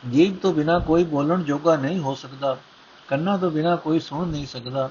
ਜੀਭ 0.09 0.37
ਤੋਂ 0.37 0.53
ਬਿਨਾ 0.53 0.79
ਕੋਈ 0.79 1.03
ਬੋਲਣ 1.03 1.43
ਜੋਗਾ 1.43 1.75
ਨਹੀਂ 1.75 1.99
ਹੋ 1.99 2.15
ਸਕਦਾ, 2.15 2.57
ਕੰਨਾਂ 3.07 3.37
ਤੋਂ 3.37 3.51
ਬਿਨਾ 3.51 3.75
ਕੋਈ 3.75 3.99
ਸੁਣ 3.99 4.27
ਨਹੀਂ 4.27 4.47
ਸਕਦਾ, 4.47 4.89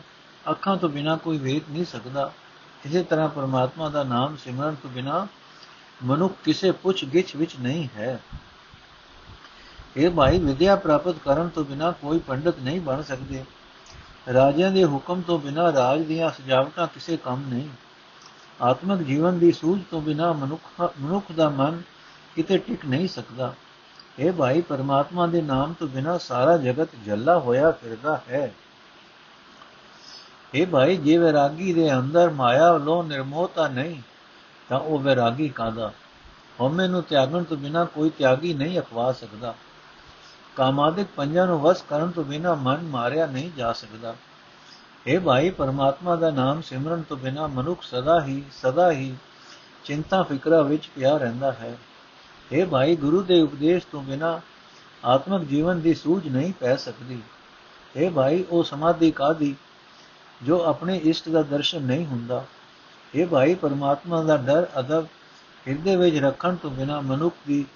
ਅੱਖਾਂ 0.51 0.77
ਤੋਂ 0.77 0.89
ਬਿਨਾ 0.89 1.17
ਕੋਈ 1.17 1.39
ਵੇਖ 1.39 1.71
ਨਹੀਂ 1.71 1.85
ਸਕਦਾ। 1.85 2.33
ਇਸੇ 2.87 3.03
ਤਰ੍ਹਾਂ 3.03 3.29
ਪਰਮਾਤਮਾ 3.29 3.89
ਦਾ 3.89 4.05
ਨਾਮ 4.05 4.37
ਸਿਮਰਨ 4.37 4.75
ਤੋਂ 4.75 4.91
ਬਿਨਾ 4.91 5.27
ਮਨੁੱਖ 6.05 6.35
ਕਿਸੇ 6.45 6.71
ਪੁੱਛ 6.73 7.05
ਗਿੱਛ 7.05 7.37
ਵਿੱਚ 7.37 7.57
ਨਹੀਂ 7.61 7.89
ਹੈ। 7.97 8.21
ਇਹ 9.97 10.11
ਭਾਈ 10.11 10.39
ਵਿਦਿਆ 10.39 10.77
ਪ੍ਰਾਪਤ 10.77 11.15
ਕਰਨ 11.25 11.49
ਤੋਂ 11.49 11.65
ਬਿਨਾ 11.65 11.91
ਕੋਈ 11.91 12.19
ਪੰਡਤ 12.19 12.59
ਨਹੀਂ 12.59 12.81
ਬਣ 12.81 13.03
ਸਕਦੇ। 13.03 13.45
ਰਾਜਿਆਂ 14.33 14.71
ਦੇ 14.71 14.85
ਹੁਕਮ 14.85 15.21
ਤੋਂ 15.21 15.39
ਬਿਨਾ 15.39 15.73
ਰਾਜ 15.73 16.03
ਦੀਆਂ 16.03 16.31
ਸਜਾਵਟਾਂ 16.31 16.87
ਕਿਸੇ 16.87 17.17
ਕੰਮ 17.17 17.49
ਨਹੀਂ। 17.49 17.69
ਆਤਮਿਕ 18.63 19.03
ਜੀਵਨ 19.03 19.39
ਦੀ 19.39 19.53
ਸੂਝ 19.53 19.81
ਤੋਂ 19.91 20.03
ਬਿਨਾ 20.03 20.33
ਮਨੁੱਖ 20.33 20.81
ਮਨੁੱਖ 20.81 21.33
ਦਾ 21.33 21.49
ਮਨ 21.49 21.83
ਕਿਤੇ 22.37 22.59
ਟਿਕ 22.59 22.87
ਨਹੀਂ 22.87 23.09
ਸਕਦਾ। 23.09 23.55
ਇਹ 24.19 24.33
ਭਾਈ 24.33 24.61
ਪਰਮਾਤਮਾ 24.61 25.27
ਦੇ 25.27 25.43
ਨਾਮ 25.43 25.73
ਤੋਂ 25.73 25.89
ਬਿਨਾ 25.89 26.19
ਸਾਰਾ 26.19 26.57
ਜਗਤ 26.57 26.89
ਜੱਲਾ 27.05 27.39
ਹੋਇਆ 27.39 27.71
ਫਿਰਦਾ 27.71 28.21
ਹੈ। 28.29 28.53
ਇਹ 30.55 30.67
ਭਾਈ 30.67 30.97
ਜੇ 30.97 31.19
ਵਿਰਾਗੀ 31.19 31.73
ਦੇ 31.73 31.93
ਅੰਦਰ 31.95 32.31
ਮਾਇਆ 32.31 32.73
ਵੱਲੋਂ 32.73 33.05
ਨਿਰਮੋਹਤਾ 33.05 33.69
ਨਹੀਂ, 33.69 34.03
ਤਾਂ 34.69 34.81
ਉਹ 34.81 34.99
ਵਿਰਾਗੀ 34.99 35.49
ਕਾਦਾ 35.49 35.93
ਹਉਮੈ 36.61 36.87
ਨੂੰ 36.87 37.03
ਤਿਆਗਣ 37.03 37.43
ਤੋਂ 37.43 37.57
ਬਿਨਾ 37.57 37.85
ਕੋਈ 37.85 38.11
ਤਿਆਗੀ 38.11 38.55
ਨਹੀਂ 38.55 38.81
ਅਖਵਾ 38.81 39.13
ਸਕਦਾ। 39.13 39.55
ਕਾਮਾਦਿਕ 40.57 41.07
ਪੰਜਾਂ 41.17 41.47
ਨੂੰ 41.47 41.61
ਵਸ 41.61 41.83
ਕਰਨ 41.83 42.11
ਤੋਂ 42.11 42.25
ਬਿਨਾ 42.25 42.55
ਮਨ 42.55 42.83
ਮਾਰਿਆ 42.83 43.27
ਨਹੀਂ 43.27 43.51
ਜਾ 43.57 43.73
ਸਕਦਾ। 43.73 44.15
ਇਹ 45.07 45.21
ਭਾਈ, 45.21 45.51
ਪਰਮਾਤਮਾ 45.51 46.17
ਦਾ 46.17 46.31
ਨਾਮ 46.31 46.63
ਸਿਮਰਨ 46.63 47.03
ਤੋਂ 47.03 47.17
ਬਿਨਾ 47.17 47.47
ਮਨੁੱਖ 47.47 47.83
ਸਦਾ 47.83 48.25
ਹੀ 48.25 48.43
ਸਦਾ 48.53 48.91
ਹੀ 48.91 49.17
ਚਿੰਤਾ 49.85 50.23
ਫਿਕਰਾ 50.23 50.63
ਵਿੱਚ 50.63 50.91
ਪਿਆ 50.97 51.17
ਰਹਿੰਦਾ 51.17 51.53
ਹੈ। 51.53 51.79
ਇਹ 52.53 52.67
ਭਾਈ, 52.67 52.97
ਗੁਰੂ 52.97 53.23
ਦੇ 53.23 53.43
ਉਪਦੇਸ਼ 53.43 53.87
ਤੋਂ 53.93 54.03
ਬਿਨਾ 54.03 54.41
ਆਤਮਿਕ 55.05 55.49
ਜੀਵਨ 55.49 55.81
ਦੀ 55.81 55.95
ਸੂਝ 55.95 56.29
ਨਹੀਂ 56.29 56.53
ਪੈ 56.61 56.77
ਸਕਦੀ। 56.77 57.19
ਇਹ 57.97 58.11
ਭਾਈ, 58.11 58.45
ਉਹ 58.51 58.65
ਸਮਾਧੀ 58.65 59.11
ਕਾਦੀ 59.11 59.57
ਜੋ 60.43 60.65
ਆਪਣੇ 60.65 60.97
ਇਸ਼ਟ 60.97 61.29
ਦਾ 61.29 61.43
ਦਰਸ਼ਨ 61.43 61.83
ਨਹੀਂ 61.83 62.07
ਹੁੰਦਾ। 62.07 62.45
ਇਹ 63.15 63.27
ਭਾਈ, 63.27 63.55
ਪਰਮਾਤਮਾ 63.55 64.23
ਦਾ 64.23 64.37
ਡਰ 64.37 64.67
ਅਦਬ 64.79 65.07
ਹਿਰਦੇ 65.69 65.97
ਵਿੱਚ 65.97 66.17
ਰੱਖਣ 66.17 66.57
ਤੋਂ 66.57 66.71
ਬਿਨਾ 66.71 67.01
ਮਨੁੱਖ 67.01 67.37
ਦੀ 67.47 67.67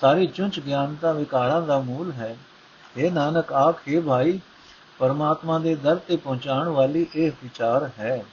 ਸਾਰੀ 0.00 0.26
ਚੁੰਚ 0.26 0.60
ਗਿਆਨਤਾ 0.60 1.12
ਵਿਕਾਰਾਂ 1.12 1.62
ਦਾ 1.62 1.78
ਮੂਲ 1.80 2.12
ਹੈ। 2.12 2.36
ਇਹ 2.96 3.12
ਨਾਨਕ, 3.12 3.52
ਆਖੇ 3.52 4.00
ਭਾਈ, 4.00 4.40
ਪਰਮਾਤਮਾ 4.98 5.58
ਦੇ 5.58 5.74
ਦਰ 5.74 5.96
ਤੇ 5.96 6.16
ਪਹੁੰਚਾਉਣ 6.16 6.68
ਵਾਲੀ 6.68 7.06
ਇਹ 7.14 7.32
ਵਿਚਾਰ 7.42 7.90
ਹੈ। 7.98 8.24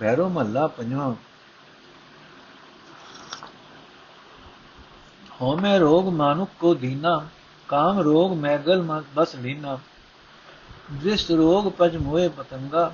ਭੈਰੋ 0.00 0.28
ਮਹੱਲਾ 0.28 0.66
ਪੰਜਵਾਂ। 0.66 1.14
ਹੋਮੇ 5.40 5.78
ਰੋਗ 5.78 6.08
ਮਾਨੁਕ 6.08 6.50
ਕੋ 6.60 6.74
ਦੀਨਾ, 6.74 7.26
ਕਾਮ 7.68 8.00
ਰੋਗ 8.00 8.32
ਮੈਗਲ 8.32 8.82
ਮਤ 8.82 9.04
ਬਸ 9.14 9.34
ਲੀਨਾ। 9.34 9.78
ਦ੍ਰਿਸ਼ਟ 10.92 11.30
ਰੋਗ 11.30 11.72
ਪਜ 11.72 11.96
ਮੋਏ 11.96 12.28
ਪਤੰਗਾ, 12.28 12.92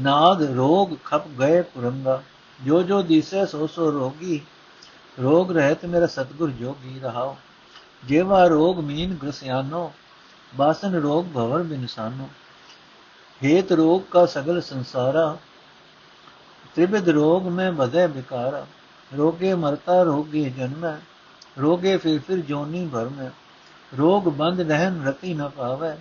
ਨਾਦ 0.00 0.42
ਰੋਗ 0.42 0.94
ਖਪ 1.04 1.26
ਗਏ 1.26 1.62
ਪੁਰੰਗਾ। 1.62 2.22
ਜੋ 2.64 2.82
ਜੋ 2.82 3.02
ਦਿਸੈ 3.02 3.44
ਸੋ 3.44 3.66
ਸੋ 3.66 3.92
ਰੋਗੀ 3.92 4.40
ਰੋਗ 5.22 5.50
ਰਹਿਤ 5.52 5.84
ਮੇਰਾ 5.84 6.06
ਸਤਗੁਰ 6.06 6.50
ਜੋਗੀ 6.50 7.00
ਰਹਾਓ 7.00 7.36
ਜੇਵਾ 8.04 8.46
ਰੋਗ 8.46 8.78
ਮੀਨ 8.80 9.14
ਗ੍ਰਸਿਆਨੋ, 9.14 9.92
ਬਾਸਨ 10.56 10.94
ਰੋਗ 10.94 11.24
ਭਵਰ 11.24 11.62
ਬਿਨਸਾਨੋ 11.62 12.28
ਹੇਤ 13.44 13.72
ਰੋਗ 13.72 14.02
ਕਾ 14.10 14.26
ਸਗਲ 14.26 14.60
ਸੰਸਾਰਾ 14.60 15.36
ਤ੍ਰਿਵਿਦ 16.74 17.08
ਰੋਗ 17.08 17.46
ਮੈਂ 17.48 17.72
ਬਧੈ 17.72 18.06
ਵਿਕਾਰਾ। 18.06 18.66
ਰੋਗੇ 19.16 19.54
ਮਰਤਾ, 19.54 20.02
ਰੋਗੇ 20.02 20.50
ਜਨਮੈ, 20.50 20.96
ਰੋਗੇ 21.60 21.96
ਫਿਰ 21.96 22.18
ਫਿਰ 22.26 22.38
ਜੋਨੀ 22.38 22.86
ਭਰ 22.92 23.08
ਮੈਂ 23.08 23.30
ਰੋਗ 23.98 24.28
ਬੰਦ 24.28 24.60
ਰਹਿਨ 24.60 25.04
ਰਤੀ 25.04 25.34
ਨ 25.34 25.48
ਪਾਵੇ, 25.48 25.94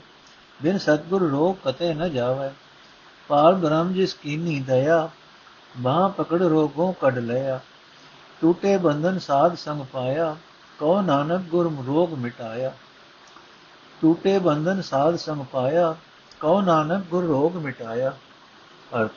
ਬਿਨ 0.61 0.77
ਸਤਗੁਰ 0.77 1.29
ਰੋਗ 1.29 1.55
ਕਤੇ 1.65 1.93
ਨ 1.93 2.09
ਜਾਵੇ। 2.09 2.49
ਪਾਲ 3.27 3.55
ਬ੍ਰਹਮ 3.55 3.93
ਜਿਸ 3.93 4.13
ਕੀਨੀ 4.13 4.59
ਦਇਆ, 4.59 5.09
ਬਾਹ 5.77 6.09
ਪਕੜ 6.09 6.41
ਰੋਗੋਂ 6.41 6.93
ਕੱਢ 6.93 7.17
ਲਿਆ। 7.17 7.59
टूटे 8.42 8.70
बंधन 8.78 9.18
साध 9.18 9.52
संग 9.56 9.82
पाया 9.92 10.30
कहो 10.78 10.94
नानक 11.02 11.44
गुर 11.50 11.68
रोग 11.84 12.16
मिटाया 12.18 12.70
टूटे 14.02 14.38
बंधन 14.40 14.80
साध 14.84 15.20
संग 15.20 15.46
पाया 15.52 15.92
ਕਉ 16.40 16.60
ਨਾਨਕ 16.60 17.04
ਗੁਰ 17.10 17.24
ਰੋਗ 17.24 17.56
ਮਿਟਾਇਆ 17.56 18.10
ਅਰਥ 18.96 19.10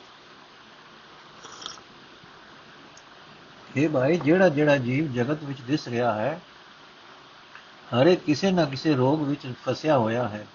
ਇਹ 3.76 3.88
ਭਾਈ 3.88 4.16
ਜਿਹੜਾ 4.16 4.48
ਜਿਹੜਾ 4.48 4.76
ਜੀਵ 4.76 5.12
ਜਗਤ 5.12 5.42
ਵਿੱਚ 5.44 5.60
ਦਿਸ 5.60 5.88
ਰਿਹਾ 5.88 6.12
ਹੈ 6.14 6.40
ਹਰੇ 7.88 8.14
ਕਿਸੇ 8.16 8.50
ਨਾ 8.50 8.64
ਕਿਸੇ 8.64 8.94
ਰੋਗ 8.94 9.22
ਵਿੱਚ 9.22 9.46
ਫਸਿਆ 9.64 9.98
ਹੋਇਆ 9.98 10.28
ਹੈ 10.28 10.46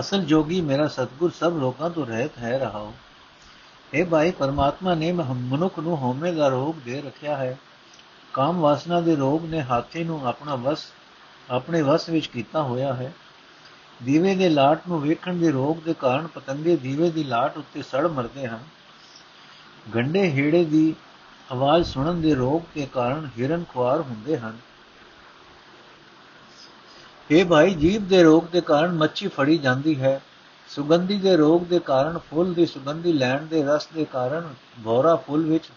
ਅਸਲ 0.00 0.24
ਜੋਗੀ 0.24 0.60
ਮੇਰਾ 0.60 0.88
ਸਤਗੁਰ 0.88 1.30
ਸਭ 1.30 1.58
ਰੋਗਾਂ 1.60 1.90
ਤੋਂ 1.90 2.06
ਰਹਿਤ 2.06 2.38
ਹੈ 2.38 2.58
ਰਹਾਓ 2.58 2.92
ਇਹ 3.94 4.04
ਭਾਈ 4.04 4.30
ਪਰਮਾਤਮਾ 4.30 4.94
ਨੇ 4.94 5.12
ਮਨੁੱਖ 5.12 5.78
ਨੂੰ 5.78 5.96
ਹਉਮੈ 5.96 6.32
ਦਾ 6.32 6.48
ਰੋਗ 6.48 6.74
ਦੇ 6.84 7.00
ਰੱਖਿਆ 7.02 7.36
ਹੈ 7.36 7.56
ਕਾਮ 8.33 8.59
ਵਾਸਨਾ 8.59 9.01
ਦੇ 9.01 9.15
ਰੋਗ 9.15 9.45
ਨੇ 9.45 9.61
ਹਾਥੀ 9.61 10.03
ਨੂੰ 10.03 10.27
ਆਪਣਾ 10.27 10.55
ਵਸ, 10.55 10.85
ਆਪਣੇ 11.51 11.81
ਵਸ 11.81 12.09
ਵਿੱਚ 12.09 12.27
ਕੀਤਾ 12.27 12.61
ਹੋਇਆ 12.61 12.93
ਹੈ। 12.93 13.13
ਦੀਵੇ 14.03 14.35
ਦੇ 14.35 14.49
ਲਾਟ 14.49 14.81
ਨੂੰ 14.87 15.01
ਵੇਖਣ 15.01 15.35
ਦੇ 15.35 15.51
ਰੋਗ 15.51 15.77
ਦੇ 15.77 15.93
ਕਾਰਨ 15.93 16.27
ਪਤੰਗੇ 16.27 16.75
ਦੀਵੇ 16.75 17.09
ਦੀ 17.09 17.23
ਲਾਟ 17.23 17.57
ਉੱਤੇ 17.57 17.81
ਸੜ 17.81 18.07
ਮਰਦੇ 18.07 18.47
ਹਨ। 18.47 18.59
ਗੰਡੇ 19.95 20.31
ਹੀੜੇ 20.31 20.65
ਦੀ 20.65 20.95
ਆਵਾਜ਼ 21.51 21.87
ਸੁਣਨ 21.87 22.21
ਦੇ 22.21 22.35
ਰੋਗ 22.35 22.61
ਦੇ 22.75 22.87
ਕਾਰਨ 22.93 23.29
ਹਿਰਨ 23.39 23.63
ਖੁਆਰ 23.69 24.01
ਹੁੰਦੇ 24.01 24.37
ਹਨ। 24.37 24.57
ਇਹ 27.31 27.45
ਭਾਈ 27.45 27.73
ਜੀਵ 27.73 28.07
ਦੇ 28.07 28.23
ਰੋਗ 28.23 28.43
ਦੇ 28.43 28.61
ਕਾਰਨ 28.61 28.91
ਮੱਛੀ 28.91 29.27
ਫੜੀ 29.27 29.57
ਜਾਂਦੀ 29.57 30.01
ਹੈ। 30.01 30.21
ਸੁਗੰਧੀ 30.67 31.17
ਦੇ 31.17 31.37
ਰੋਗ 31.37 31.61
ਦੇ 31.61 31.79
ਕਾਰਨ 31.79 32.17
ਫੁੱਲ 32.17 32.53
ਦੀ 32.53 32.65
ਸੁਗੰਧੀ 32.65 33.13
ਲੈਣ 33.13 33.45
ਦੇ 33.45 33.63
ਰਸ 33.63 33.87
ਦੇ 33.87 34.05
ਕਾਰਨ 34.05 34.53
ਭੋਰਾ 34.83 35.15
ਫੁੱਲ 35.15 35.41
ਵਿੱਚ 35.41 35.69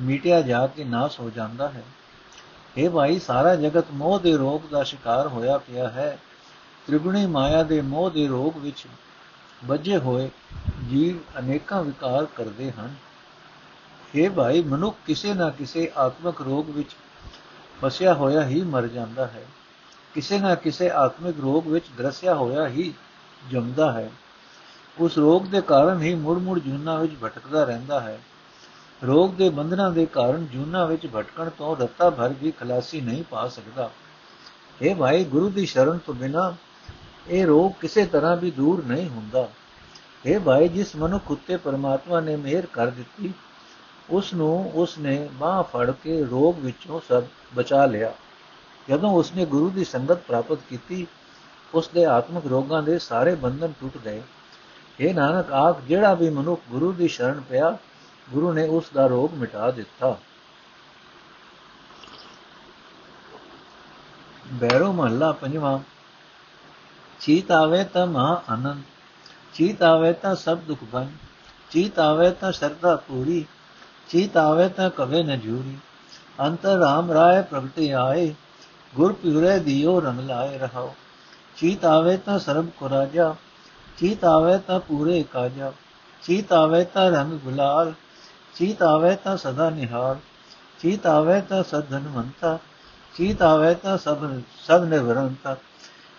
ਮੀਟਿਆ 0.00 0.42
ਜਾ 0.42 0.66
ਕੇ 0.66 0.84
ਨਾਸ 0.84 1.20
ਹੋ 1.20 1.30
ਜਾਂਦਾ 1.30 1.68
ਹੈ। 1.68 1.82
ਇਹ 2.76 2.90
ਭਾਈ, 2.90 3.18
ਸਾਰਾ 3.18 3.54
ਜਗਤ 3.54 3.84
ਮੋਹ 3.92 4.20
ਦੇ 4.20 4.36
ਰੋਗ 4.36 4.60
ਦਾ 4.70 4.82
ਸ਼ਿਕਾਰ 4.82 5.26
ਹੋਇਆ 5.26 5.58
ਪਿਆ 5.58 5.88
ਹੈ। 5.88 6.18
ਤ੍ਰਿਗੁਣੀ 6.86 7.26
ਮਾਇਆ 7.26 7.62
ਦੇ 7.62 7.80
ਮੋਹ 7.80 8.10
ਦੇ 8.10 8.26
ਰੋਗ 8.26 8.56
ਵਿੱਚ 8.56 8.86
ਵੱਜੇ 9.64 9.98
ਹੋਏ 9.98 10.30
ਜੀਵ 10.90 11.38
ਅਨੇਕਾਂ 11.38 11.82
ਵਿਕਾਰ 11.82 12.26
ਕਰਦੇ 12.26 12.72
ਹਨ। 12.72 12.94
ਇਹ 14.14 14.30
ਭਾਈ, 14.30 14.62
ਮਨੁੱਖ 14.62 14.96
ਕਿਸੇ 15.06 15.34
ਨਾ 15.34 15.50
ਕਿਸੇ 15.50 15.92
ਆਤਮਿਕ 15.96 16.40
ਰੋਗ 16.40 16.70
ਵਿੱਚ 16.70 16.90
ਫਸਿਆ 17.84 18.14
ਹੋਇਆ 18.14 18.46
ਹੀ 18.46 18.62
ਮਰ 18.62 18.86
ਜਾਂਦਾ 18.86 19.26
ਹੈ। 19.26 19.46
ਕਿਸੇ 20.14 20.38
ਨਾ 20.38 20.54
ਕਿਸੇ 20.54 20.90
ਆਤਮਿਕ 20.90 21.40
ਰੋਗ 21.40 21.68
ਵਿੱਚ 21.68 21.84
ਗ੍ਰਸਿਆ 21.98 22.34
ਹੋਇਆ 22.34 22.68
ਹੀ 22.68 22.94
ਜੰਮਦਾ 23.50 23.92
ਹੈ। 23.92 24.10
ਉਸ 25.00 25.18
ਰੋਗ 25.18 25.42
ਦੇ 25.42 25.60
ਕਾਰਨ 25.60 26.02
ਹੀ 26.02 26.14
ਮੁੜ-ਮੁੜ 26.14 26.58
ਜੂਨਾ 26.58 26.96
ਵਿੱਚ 26.96 27.12
ਭਟਕਦਾ 27.24 27.64
ਰਹਿੰਦਾ 27.64 28.00
ਹੈ। 28.00 28.20
ਰੋਗ 29.06 29.30
ਦੇ 29.30 29.48
ਬੰਧਨਾਂ 29.48 29.90
ਦੇ 29.90 30.06
ਕਾਰਨ 30.06 30.46
ਜੂਨਾ 30.46 30.86
ਵਿੱਚ 30.86 31.06
ਭਟਕਣ 31.06 31.50
ਤੋਂ 31.50 31.76
ਰੱਤਾ 31.76 32.10
ਭਰ 32.10 32.34
ਵੀ 32.42 32.50
ਖਲਾਸੀ 32.50 33.00
ਨਹੀਂ 33.00 33.24
ਪਾ 33.30 33.48
ਸਕਦਾ। 33.48 33.90
ਇਹ 34.82 34.94
ਭਾਈ, 34.94 35.24
ਗੁਰੂ 35.24 35.50
ਦੀ 35.50 35.66
ਸ਼ਰਨ 35.66 35.98
ਤੋਂ 35.98 36.14
ਬਿਨਾ 36.14 36.54
ਇਹ 37.28 37.46
ਰੋਗ 37.46 37.72
ਕਿਸੇ 37.80 38.06
ਤਰ੍ਹਾਂ 38.06 38.36
ਵੀ 38.36 38.50
ਦੂਰ 38.50 38.84
ਨਹੀਂ 38.84 39.08
ਹੁੰਦਾ। 39.08 39.48
ਇਹ 40.26 40.40
ਭਾਈ, 40.40 40.68
ਜਿਸ 40.68 40.96
ਮਨੁੱਖ 40.96 41.30
ਉੱਤੇ 41.30 41.56
ਪਰਮਾਤਮਾ 41.56 42.20
ਨੇ 42.20 42.36
ਮਿਹਰ 42.36 42.66
ਕਰ 42.66 42.86
ਦਿੱਤੀ 42.86 43.34
ਉਸ 44.10 44.34
ਨੂੰ 44.34 44.72
ਉਸ 44.74 44.98
ਨੇ 44.98 45.28
ਬਾਹ 45.32 45.62
ਫੜ 45.62 45.90
ਕੇ 45.90 46.24
ਰੋਗ 46.24 46.58
ਵਿੱਚੋਂ 46.58 47.00
ਸਭ 47.08 47.22
ਬਚਾ 47.54 47.86
ਲਿਆ। 47.86 48.12
ਜਦੋਂ 48.88 49.10
ਉਸ 49.10 49.32
ਨੇ 49.32 49.44
ਗੁਰੂ 49.46 49.70
ਦੀ 49.70 49.84
ਸੰਗਤ 49.84 50.18
ਪ੍ਰਾਪਤ 50.18 50.58
ਕੀਤੀ 50.70 51.06
ਉਸ 51.74 51.88
ਦੇ 51.88 52.04
ਆਤਮਿਕ 52.04 52.46
ਰੋਗਾਂ 52.46 52.82
ਦੇ 52.82 52.98
ਸਾਰੇ 52.98 53.34
ਬੰਧਨ 53.34 53.72
ਟੁੱਟ 53.80 53.98
ਗਏ। 54.04 54.22
ਇਹ 55.00 55.14
ਨਾਨਕ 55.14 55.52
ਆਖ 55.52 55.80
ਜਿਹੜਾ 55.88 56.14
ਵੀ 56.14 56.30
ਮਨੁੱਖ 56.30 56.60
ਗੁਰੂ 56.70 56.92
ਦੀ 56.92 57.08
ਸ਼ਰਨ 57.08 57.40
ਪਿਆ 57.40 57.78
ਗੁਰੂ 58.32 58.52
ਨੇ 58.52 58.66
ਉਸ 58.68 58.90
ਦਾ 58.94 59.06
ਰੋਗ 59.06 59.34
ਮਿਟਾ 59.34 59.70
ਦਿੱਤਾ। 59.70 60.16
ਬੈਰੋ 64.52 64.92
ਮਹੱਲਾ 64.92 65.30
ਪੰਜਵਾਂ, 65.32 65.78
ਚੀਤ 67.20 67.50
ਆਵੇ 67.52 67.82
ਤਾਂ 67.84 68.06
ਮਹਾ 68.06 68.42
ਆਨੰਦ, 68.50 68.82
ਚੀਤ 69.54 69.82
ਆਵੇ 69.82 70.12
ਤਾਂ 70.12 70.34
ਸਭ 70.34 70.58
ਦੁਖ 70.58 70.84
ਬਨ 70.92 71.10
ਚੀਤ 71.70 71.98
ਆਵੇ 71.98 72.30
ਤਾਂ 72.30 72.52
ਸਰਦਾ 72.52 72.94
ਪੂਰੀ, 72.96 73.44
ਚੀਤ 74.08 74.36
ਆਵੇ 74.36 74.68
ਤਾਂ 74.68 74.90
ਕਵੇ 74.90 75.22
ਨ 75.22 75.38
ਜੂਰੀ। 75.40 75.76
ਅੰਤਰ 76.40 76.76
ਰਾਮ 76.78 77.12
ਰਾਏ 77.12 77.42
ਪ੍ਰਗਟੇ 77.42 77.92
ਆਏ, 77.92 78.34
ਗੁਰ 78.94 79.12
ਪਿਉਰੇ 79.12 79.58
ਦਿਓ 79.58 80.00
ਰੰਗ 80.00 80.20
ਲਾਏ 80.20 80.58
ਰਹਾਓ। 80.58 80.94
ਚੀਤ 81.56 81.84
ਆਵੇ 81.84 82.16
ਤਾਂ 82.16 82.38
ਸਰਬ 82.38 82.68
ਕੋ 82.70 82.88
ਰਾਜਾ, 82.88 83.34
ਚੀਤ 83.98 84.24
ਆਵੇ 84.24 84.58
ਤਾਂ 84.58 84.80
ਪੂਰੇ 84.80 85.22
ਕਾਜਾ, 85.22 85.72
ਚੀਤ 86.22 86.52
ਆਵੇ 86.52 86.84
ਤਾਂ 86.84 87.10
ਰੰਗ 87.10 87.38
ਗੁਲਾਲ 87.40 87.92
ਚੀਤ 88.58 88.82
ਆਵੇ 88.82 89.14
ਤਾਂ 89.16 89.36
ਸਦਾ 89.36 89.70
ਨਿਹਾਲ, 89.70 90.16
ਚੀਤ 90.80 91.06
ਆਵੇ 91.06 91.40
ਤਾਂ 91.40 91.62
ਸਦਨਵੰਤਾ 91.62 92.58
ਚੀਤ 93.14 93.42
ਆਵੇ 93.42 93.74
ਤਾਂ 93.74 93.98
ਸਭ 93.98 94.18
ਸਭ 94.66 94.84
ਨਿਵਰੰਤਾ, 94.84 95.56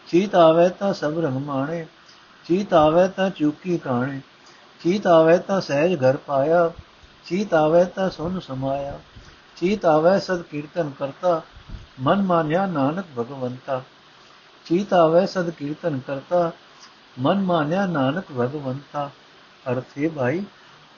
ਚੀਤ 0.08 0.36
ਆਵੇ 0.36 0.70
ਤਾਂ 0.70 0.94
ਸਭ 0.94 1.20
ਰੰਗ 1.20 1.38
ਮਾਣੇ 1.38 1.86
ਚੀਤ 2.46 2.74
ਆਵੇ 2.74 3.08
ਤਾਂ 3.08 3.30
ਚੁਕੀ 3.30 3.78
ਕਾਣੇ 3.78 4.22
ਚੀਤ 4.82 5.08
ਆਵੇ 5.08 5.38
ਤਾਂ 5.38 5.62
ਸਹਿਜ 5.62 6.04
ਘਰ 6.04 6.18
ਪਾਇਆ, 6.18 6.72
ਚੀਤ 7.26 7.54
ਆਵੇ 7.54 7.86
ਤਾਂ 7.86 8.10
ਸੁਨ 8.10 8.40
ਸਮਾਇਆ, 8.40 9.00
ਚੀਤ 9.58 9.86
ਆਵੇ 9.86 10.20
ਸਦ 10.20 10.42
ਕੀਰਤਨ 10.42 10.92
ਕਰਤਾ, 11.00 11.42
ਮਨ 12.00 12.22
ਮਾਨਿਆ 12.22 12.66
ਨਾਨਕ 12.66 13.06
ਭਗਵੰਤਾ, 13.18 13.82
ਚੀਤ 14.66 14.94
ਆਵੇ 14.94 15.26
ਸਦ 15.28 15.50
ਕੀਰਤਨ 15.50 16.00
ਕਰਤਾ, 16.08 16.52
ਮਨ 17.20 17.42
ਮਾਨਿਆ 17.42 17.86
ਨਾਨਕ 17.86 18.32
ਭਗਵੰਤਾ, 18.32 19.10
ਅਰਥੇ 19.72 20.08
ਭਾਈ 20.08 20.44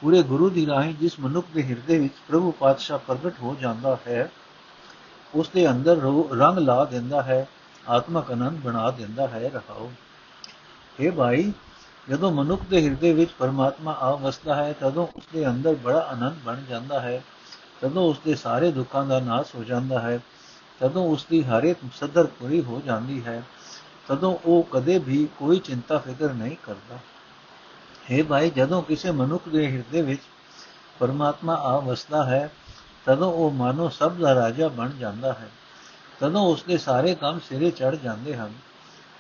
ਪੂਰੇ 0.02 0.24
ਗੁਰੂ 0.24 0.50
ਦੀ 0.50 0.66
ਰਾਹੀਂ 0.66 0.94
ਜਿਸ 0.94 1.20
ਮਨੁੱਖ 1.20 1.48
ਦੇ 1.54 1.64
ਹਿਰਦੇ 1.64 2.00
ਵਿੱਚ 2.00 2.14
ਪ੍ਰਭੂ 2.28 2.52
ਪਾਤਸ਼ਾਹ 2.52 3.00
ਪ੍ਰਗਟ 3.00 3.34
ਹੋ 3.42 3.56
ਜਾਂਦਾ 3.62 3.98
ਹੈ, 4.08 4.32
ਉਸ 5.36 5.50
ਦੇ 5.50 5.70
ਅੰਦਰ 5.70 5.98
ਰੰਗ 6.38 6.58
ਲਾ 6.58 6.86
ਦਿੰਦਾ 6.86 7.22
ਹੈ, 7.22 7.48
ਆਤਮਕ 7.90 8.32
ਆਨੰਦ 8.32 8.60
ਬਣਾ 8.60 8.92
ਦਿੰਦਾ 8.92 9.28
ਹੈ, 9.28 9.50
ਰਹਾਓ। 9.50 9.92
ਇਹ 11.00 11.12
ਭਾਈ, 11.12 11.52
ਜਦੋਂ 12.10 12.32
ਮਨੁੱਖ 12.32 12.62
ਦੇ 12.70 12.84
ਹਿਰਦੇ 12.84 13.14
ਵਿੱਚ 13.14 13.32
ਪਰਮਾਤਮਾ 13.32 13.94
ਆ 13.94 14.16
ਵਸਦਾ 14.16 14.56
ਹੈ, 14.56 14.74
ਤਦੋਂ 14.74 15.08
ਉਸ 15.16 15.24
ਦੇ 15.34 15.48
ਅੰਦਰ 15.48 15.76
ਬੜਾ 15.76 16.00
ਆਨੰਦ 16.00 16.38
ਬਣ 16.46 16.64
ਜਾਂਦਾ 16.70 17.00
ਹੈ, 17.00 17.24
ਤਦੋਂ 17.82 18.10
ਉਸ 18.10 18.20
ਦੇ 18.26 18.36
ਸਾਰੇ 18.36 18.72
ਦੁੱਖਾਂ 18.72 19.06
ਦਾ 19.06 19.20
ਨਾਸ਼ 19.20 19.56
ਹੋ 19.56 19.64
ਜਾਂਦਾ 19.64 20.00
ਹੈ, 20.00 20.20
ਤਦੋਂ 20.80 21.08
ਉਸ 21.10 21.26
ਦੀ 21.30 21.44
ਹਰ 21.44 21.64
ਇੱਕ 21.64 21.80
ਸਦਰ 21.94 22.26
ਪੂਰੀ 22.26 22.62
ਹੋ 22.62 22.82
ਜਾਂਦੀ 22.86 23.26
ਹੈ, 23.26 23.44
ਤਦੋਂ 24.08 24.38
ਉਹ 24.46 24.64
ਕਦੇ 24.72 24.98
ਵੀ 25.00 25.28
ਕੋਈ 25.38 25.60
ਚਿੰਤਾ 25.60 25.98
ਫਿਕਰ 25.98 26.34
ਨਹੀਂ 26.34 26.56
ਕਰਦਾ। 26.64 26.98
ਹੈ 28.12 28.24
ਭਾਈ, 28.24 28.50
ਜਦੋਂ 28.50 28.82
ਕਿਸੇ 28.82 29.12
ਮਨੁੱਖ 29.12 29.50
ਦੇ 29.50 29.72
ਹਿਰਦੇ 29.72 30.02
ਵਿੱਚ 30.02 30.22
ਪਰਮਾਤਮਾ 31.00 31.56
ਆ 31.56 31.80
ਵਸਦਾ 31.80 32.26
ਹੈ, 32.26 32.52
ਤਦੋਂ 33.06 33.34
ਉਹ 33.34 33.52
ਮਾਨੋ 33.52 33.90
ਸਭ 33.90 34.12
ਦਾ 34.12 34.36
ਰਾਜਾ 34.36 34.68
ਬਣ 34.68 34.90
ਜਾਂਦਾ 34.90 35.34
ਹੈ। 35.34 35.50
ਤਦੋਂ 36.20 36.48
ਉਸ 36.48 36.64
ਦੇ 36.64 36.78
ਸਾਰੇ 36.78 37.16
ਕੰਮ 37.16 37.40
ਸਿਰੇ 37.40 37.72
ਚੜ 37.72 37.96
ਜਾਂਦੇ 37.96 38.36
ਹਨ। 38.36 38.54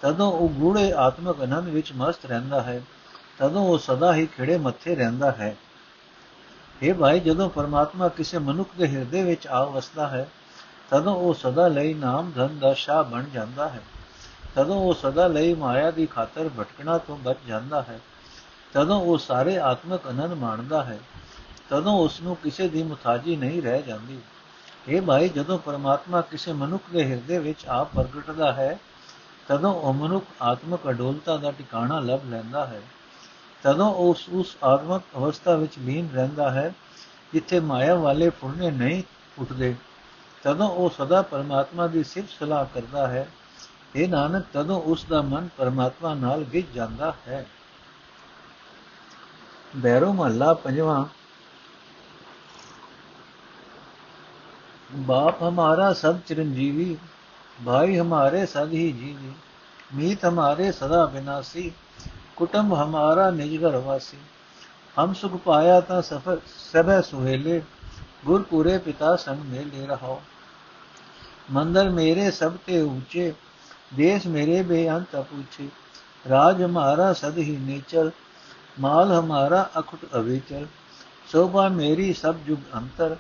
ਤਦੋਂ 0.02 0.32
ਉਹ 0.32 0.50
ਗੂੜੇ 0.50 0.94
ਆਤਮਕ 0.94 1.44
ਅਨੰਦ 1.44 1.68
ਵਿੱਚ 1.68 1.94
ਮਸਤ 1.96 2.26
ਰਹਿੰਦਾ 2.26 2.62
ਹੈ। 2.62 2.82
ਤਦੋਂ 3.40 3.66
ਉਹ 3.66 3.78
ਸਦਾ 3.78 4.14
ਹੀ 4.14 4.26
ਖਿੜੇ 4.26 4.58
ਮੱਥੇ 4.58 4.96
ਰਹਿੰਦਾ 4.96 5.32
ਹੈ। 5.32 5.58
ਇਹ 6.82 6.94
ਭਾਈ, 6.94 7.20
ਜਦੋਂ 7.20 7.50
ਪਰਮਾਤਮਾ 7.50 8.10
ਕਿਸੇ 8.10 8.38
ਮਨੁੱਖ 8.38 8.70
ਦੇ 8.78 8.88
ਹਿਰਦੇ 8.88 9.24
ਵਿੱਚ 9.24 9.48
ਆ 9.48 9.64
ਵਸਦਾ 9.64 10.08
ਹੈ, 10.08 10.30
ਤਦੋਂ 10.90 11.16
ਉਹ 11.16 11.34
ਸਦਾ 11.34 11.68
ਲਈ 11.68 11.94
ਨਾਮ 11.94 12.32
ਧਨ 12.36 12.60
ਦਾ 12.60 12.74
ਸ਼ਾਹ 12.74 13.04
ਬਣ 13.04 13.24
ਜਾਂਦਾ 13.24 13.70
ਹੈ। 13.70 13.82
ਤਦੋਂ 14.56 14.76
ਉਹ 14.76 14.94
ਸਦਾ 14.94 15.28
ਲਈ 15.28 15.54
ਮਾਇਆ 15.54 15.92
ਦੀ 15.92 16.06
ਖਾਤਰ 16.06 16.50
ਭਟਕਣਾ 16.60 16.98
ਤੋਂ 16.98 17.18
ਬਚ 17.18 17.38
ਜਾਂਦਾ 17.48 17.82
ਹੈ। 17.82 18.00
ਤਦੋਂ 18.74 19.02
ਉਹ 19.02 19.18
ਸਾਰੇ 19.18 19.58
ਆਤਮਿਕ 19.58 20.08
ਆਨੰਦ 20.08 20.34
ਮਾਣਦਾ 20.34 20.84
ਹੈ। 20.84 21.00
ਤਦੋਂ 21.70 22.00
ਉਸ 22.00 22.22
ਨੂੰ 22.22 22.36
ਕਿਸੇ 22.36 22.68
ਦੀ 22.68 22.84
ਮੁਤਾਜੀ 22.84 23.36
ਨਹੀਂ 23.36 23.62
ਰਹਿ 23.62 23.82
ਜਾਂਦੀ। 23.82 24.20
ਇਹ 24.88 25.02
ਭਾਈ, 25.02 25.30
ਜਦੋਂ 25.30 25.60
ਪਰਮਾਤਮਾ 25.60 26.22
ਕਿਸੇ 26.22 26.54
ਮਨੁੱਖ 26.54 26.84
ਦੇ 26.94 27.12
ਹਿਰਦੇ 27.12 27.40
ਵਿੱਚ 27.40 27.66
ਆਪ 27.66 27.94
ਪ੍ਰਗਟਦਾ 27.96 28.54
ਹੈ, 28.54 28.80
ਤਦੋਂ 29.48 29.74
ਉਹ 29.74 29.94
ਮਨੁੱਖ 29.94 30.26
ਆਤਮਿਕ 30.42 30.90
ਅਡੋਲਤਾ 30.90 31.38
ਦਾ 31.38 31.52
ਟਿਕਾਣਾ 31.52 32.00
ਲੱਭ 32.00 32.22
ਲੈਂਦਾ 32.26 32.66
ਹੈ। 32.66 32.82
ਤਦੋਂ 33.64 33.94
ਉਸ 33.94 34.30
ਉਸ 34.30 34.58
ਆਤਮਿਕ 34.64 35.02
ਅਵਸਥਾ 35.18 35.56
ਵਿੱਚ 35.56 35.74
ਲੀਨ 35.80 36.10
ਰਹਿੰਦਾ 36.14 36.52
ਹੈ, 36.52 36.74
ਜਿੱਥੇ 37.34 37.60
ਮਾਇਆ 37.60 37.96
ਵਾਲੇ 37.96 38.30
ਫੁਰਨੇ 38.30 38.72
ਨਹੀਂ 38.72 39.04
ਉੱਠਦੇ। 39.38 39.76
ਤਦੋਂ 40.44 40.70
ਉਹ 40.70 40.90
ਸਦਾ 40.90 41.22
ਪਰਮਾਤਮਾ 41.22 41.88
ਦੀ 41.88 42.04
ਸਿਫਤ 42.04 42.30
ਸਲਾਹ 42.30 42.66
ਕਰਦਾ 42.66 43.08
ਹੈ। 43.08 43.28
ਇਹ 43.96 44.10
ਨਾਨਕ, 44.10 44.46
ਤਦੋਂ 44.54 44.82
ਉਸ 44.82 45.06
ਦਾ 45.10 45.22
ਮਨ 45.22 45.50
ਪਰਮਾਤਮਾ 45.58 46.14
ਨਾਲ 46.14 46.44
ਗਿੱਜ 46.44 46.66
ਜਾਂਦਾ 46.76 47.14
ਹੈ। 47.28 47.46
ਬੈਰੋ 49.75 50.13
ਮਹੱਲਾ 50.13 50.53
ਪੰਜਵਾਂ 50.55 51.05
बाप 54.91 55.39
हमारा 55.43 55.93
सब 55.95 56.21
चिरंजीवी 56.23 56.85
भाई 57.59 57.97
हमारे 57.97 58.45
सद 58.47 58.71
ही 58.73 58.91
जीवी 58.93 59.33
मीत 59.93 60.25
हमारे 60.25 60.71
सदा 60.73 61.03
विनाशी 61.07 61.65
कुटुंब 62.37 62.75
हमारा 62.75 63.31
निजगर 63.33 63.77
वासी 63.85 64.19
हम 64.97 65.13
सुख 65.15 65.35
पाया 65.45 65.81
ता 65.89 66.01
सफर 66.03 66.41
सब 66.49 66.93
सुहेले 67.03 67.59
गुर 68.27 68.43
पूरे 68.51 68.77
पिता 68.81 69.15
संग 69.17 69.45
में 69.47 69.65
ले 69.65 69.87
रहा 69.87 70.15
मंदिर 71.53 71.89
मेरे 71.91 72.31
सब 72.33 72.57
ते 72.67 72.81
ऊंचे 72.85 73.27
देश 73.97 74.27
मेरे 74.29 74.63
बेअंत 74.65 75.17
पूछे 75.27 75.69
राज 76.27 76.63
हमारा 76.63 77.13
सद 77.17 77.39
ही 77.41 77.57
नेचल 77.67 78.13
माल 78.80 79.12
हमारा 79.12 79.62
अखुट 79.62 80.12
अविचल, 80.12 80.68
शोभा 81.32 81.70
मेरी 81.70 82.14
सब 82.14 82.46
जुग 82.46 82.72
अंतर, 82.72 83.18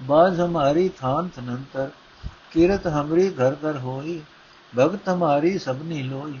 बाज 0.00 0.40
हमारी 0.40 0.88
थान 0.88 1.28
थनंतर 1.28 1.92
कीरत 2.52 2.86
हमारी 2.86 3.30
घर 3.30 3.54
घर 3.54 3.76
होई 3.76 4.22
भगत 4.74 5.08
हमारी 5.08 5.58
सबनी 5.58 6.02
लोई। 6.02 6.40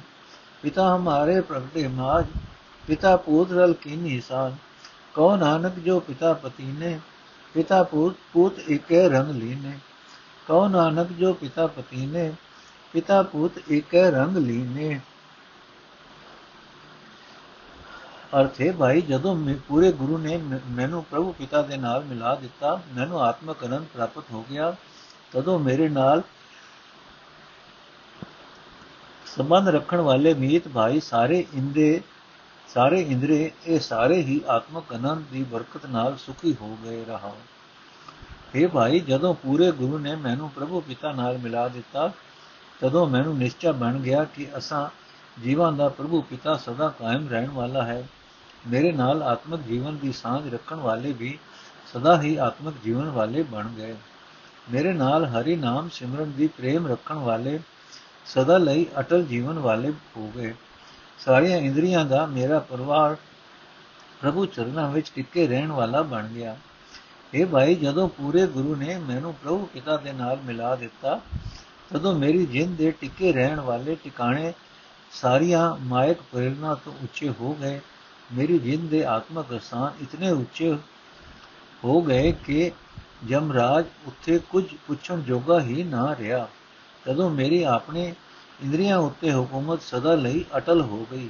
पिता 0.62 0.88
हमारे 0.88 1.40
प्रगटे 1.40 1.88
माज, 1.88 2.26
पिता 2.86 3.16
पूत 3.16 3.52
रल 3.52 3.72
की 3.72 3.96
निशान 3.96 4.58
कौ 5.14 5.36
नानक 5.36 5.74
जो 5.78 6.00
पिता 6.00 6.32
पति 6.32 6.64
ने 6.64 7.00
पिता 7.54 7.82
पूत 7.82 8.16
पूत 8.34 8.58
एक 8.58 8.92
रंग 8.92 9.34
लीने। 9.34 9.78
कौ 10.46 10.68
नानक 10.68 11.06
जो 11.06 11.32
पिता 11.34 11.66
पति 11.66 12.06
ने 12.06 12.34
पिता 12.92 13.22
पूत 13.22 13.54
एक 13.70 13.94
रंग 13.94 14.36
लीने। 14.36 15.00
ਅਰਥ 18.32 18.60
ਹੈ 18.60 18.72
ਭਾਈ, 18.72 19.00
ਜਦੋਂ 19.00 19.36
ਪੂਰੇ 19.68 19.92
ਗੁਰੂ 19.92 20.18
ਨੇ 20.18 20.36
ਮੈਨੂੰ 20.68 21.04
ਪ੍ਰਭੂ 21.04 21.32
ਪਿਤਾ 21.32 21.62
ਦੇ 21.62 21.76
ਨਾਲ 21.76 22.04
ਮਿਲਾ 22.04 22.34
ਦਿੱਤਾ, 22.34 22.80
ਮੈਨੂੰ 22.94 23.20
ਆਤਮਕ 23.20 23.64
ਅਨੰਦ 23.64 23.86
ਪ੍ਰਾਪਤ 23.94 24.24
ਹੋ 24.32 24.44
ਗਿਆ, 24.50 24.74
ਤਦੋਂ 25.32 25.58
ਮੇਰੇ 25.58 25.88
ਨਾਲ 25.88 26.22
ਸੰਬੰਧ 29.26 29.68
ਰੱਖਣ 29.68 30.00
ਵਾਲੇ 30.00 30.34
ਮੀਤ 30.34 30.68
ਭਾਈ 30.68 31.00
ਸਾਰੇ 31.00 31.44
ਇੰਦੇ, 31.54 32.00
ਸਾਰੇ 32.68 33.00
ਇੰਦਰੇ, 33.00 33.50
ਇਹ 33.66 33.80
ਸਾਰੇ 33.80 34.22
ਹੀ 34.22 34.40
ਆਤਮਕ 34.48 34.94
ਅਨੰਦ 34.94 35.24
ਦੀ 35.32 35.42
ਬਰਕਤ 35.42 35.86
ਨਾਲ 35.86 36.16
ਸੁਖੀ 36.16 36.56
ਹੋ 36.60 36.76
ਗਏ 36.84 37.04
ਰਹਾ 37.04 37.32
हे 38.56 38.68
ਭਾਈ, 38.68 39.00
ਜਦੋਂ 39.00 39.34
ਪੂਰੇ 39.34 39.70
ਗੁਰੂ 39.72 39.98
ਨੇ 39.98 40.14
ਮੈਨੂੰ 40.16 40.50
ਪ੍ਰਭੂ 40.50 40.80
ਪਿਤਾ 40.80 41.12
ਨਾਲ 41.12 41.38
ਮਿਲਾ 41.38 41.68
ਦਿੱਤਾ, 41.68 42.12
ਤਦੋਂ 42.80 43.06
ਮੈਨੂੰ 43.06 43.36
ਨਿਸ਼ਚੈ 43.38 43.72
ਬਣ 43.72 43.98
ਗਿਆ 43.98 44.24
ਕਿ 44.24 44.46
ਅਸਾਂ 44.58 44.88
ਜੀਵਾਂ 45.44 45.72
ਦਾ 45.72 45.88
ਪ੍ਰਭੂ 45.88 46.22
ਪਿਤਾ 46.22 46.56
ਸਦਾ 46.56 46.88
ਕਾਇਮ 46.88 47.28
ਰਹਿਣ 47.28 47.50
ਵਾਲਾ 47.50 47.84
ਹੈ। 47.84 48.08
ਮੇਰੇ 48.68 48.92
ਨਾਲ 48.92 49.22
ਆਤਮਿਕ 49.22 49.60
ਜੀਵਨ 49.60 49.96
ਦੀ 49.96 50.12
ਸਾਂਝ 50.12 50.54
ਰੱਖਣ 50.54 50.76
ਵਾਲੇ 50.76 51.12
ਵੀ 51.12 51.38
ਸਦਾ 51.92 52.22
ਹੀ 52.22 52.36
ਆਤਮਿਕ 52.36 52.74
ਜੀਵਨ 52.84 53.08
ਵਾਲੇ 53.08 53.42
ਬਣ 53.42 53.68
ਗਏ। 53.68 53.94
ਮੇਰੇ 54.72 54.92
ਨਾਲ 54.92 55.24
ਹਰੀ 55.24 55.56
ਨਾਮ 55.56 55.88
ਸਿਮਰਨ 55.88 56.32
ਦੀ 56.32 56.46
ਪ੍ਰੇਮ 56.46 56.86
ਰੱਖਣ 56.86 57.14
ਵਾਲੇ 57.14 57.60
ਸਦਾ 58.26 58.58
ਲਈ 58.58 58.86
ਅਟਲ 58.98 59.22
ਜੀਵਨ 59.22 59.58
ਵਾਲੇ 59.58 59.92
ਹੋ 60.16 60.32
ਗਏ। 60.36 60.54
ਸਾਰੀਆਂ 61.18 61.58
ਇੰਦਰੀਆਂ 61.58 62.04
ਦਾ 62.04 62.26
ਮੇਰਾ 62.26 62.58
ਪਰਿਵਾਰ 62.58 63.16
ਪ੍ਰਭੂ 64.20 64.46
ਚਰਨਾਂ 64.46 64.90
ਵਿੱਚ 64.90 65.12
ਟਿੱਕੇ 65.14 65.46
ਰਹਿਣ 65.46 65.72
ਵਾਲਾ 65.72 66.02
ਬਣ 66.02 66.26
ਗਿਆ। 66.26 66.56
ਇਹ 67.34 67.46
ਭਾਈ, 67.46 67.74
ਜਦੋਂ 67.74 68.08
ਪੂਰੇ 68.08 68.46
ਗੁਰੂ 68.46 68.76
ਨੇ 68.76 68.98
ਮੈਨੂੰ 68.98 69.34
ਪ੍ਰਭੂ 69.34 69.68
ਪਿਤਾ 69.74 69.96
ਦੇ 69.96 70.12
ਨਾਲ 70.12 70.38
ਮਿਲਾ 70.44 70.76
ਦਿੱਤਾ, 70.76 71.20
ਤਦੋਂ 71.92 72.18
ਮੇਰੀ 72.18 72.46
ਜਿੰਦ 72.46 72.76
ਦੇ 72.76 72.90
ਟਿੱਕੇ 72.90 73.32
ਰਹਿਣ 73.32 73.60
ਵਾਲੇ 73.60 73.94
ਟਿਕਾਣੇ 73.94 74.52
ਸਾਰੀਆਂ 75.16 75.76
ਮਾਇਕ 75.80 76.18
ਪ੍ਰੇਰਣਾ 76.32 76.74
ਤੋਂ 76.74 76.92
ਉੱਚੇ 77.02 77.28
ਹੋ 77.40 77.54
ਗਏ। 77.54 77.80
ਮੇਰੀ 78.32 78.58
ਜਿੰਦ 78.58 78.90
ਦੇ 78.90 79.04
ਆਤਮਕ 79.04 79.52
ਰਸਾਨ 79.52 80.02
ਇਤਨੇ 80.02 80.30
ਉੱਚੇ 80.30 80.72
ਹੋ 81.84 82.00
ਗਏ 82.02 82.32
ਕਿ 82.44 82.70
ਜਮਰਾਜ 83.24 83.84
ਉੱਥੇ 84.06 84.38
ਕੁਝ 84.50 84.64
ਪੁੱਛਣ 84.86 85.20
ਜੋਗਾ 85.20 85.60
ਹੀ 85.60 85.82
ਨਾ 85.82 86.14
ਰਿਹਾ। 86.18 86.48
ਤਦੋਂ 87.04 87.30
ਮੇਰੀ 87.30 87.62
ਆਪਣੇ 87.62 88.14
ਇੰਦਰੀਆਂ 88.64 88.98
ਉੱਤੇ 88.98 89.30
ਹਕੂਮਤ 89.32 89.82
ਸਦਾ 89.82 90.14
ਲਈ 90.14 90.44
ਅਟਲ 90.56 90.80
ਹੋ 90.80 91.06
ਗਈ, 91.12 91.28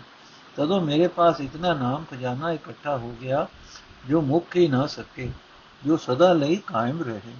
ਤਦੋਂ 0.56 0.80
ਮੇਰੇ 0.80 1.08
ਪਾਸ 1.08 1.40
ਇਤਨਾ 1.40 1.72
ਨਾਮ 1.74 2.04
ਖਜ਼ਾਨਾ 2.10 2.52
ਇਕੱਠਾ 2.52 2.96
ਹੋ 2.96 3.14
ਗਿਆ 3.20 3.46
ਜੋ 4.08 4.20
ਮੁੱਕ 4.22 4.56
ਹੀ 4.56 4.66
ਨਾ 4.68 4.86
ਸਕੇ, 4.86 5.30
ਜੋ 5.82 5.96
ਸਦਾ 5.96 6.32
ਲਈ 6.32 6.56
ਕਾਇਮ 6.66 7.02
ਰਹੇ। 7.02 7.34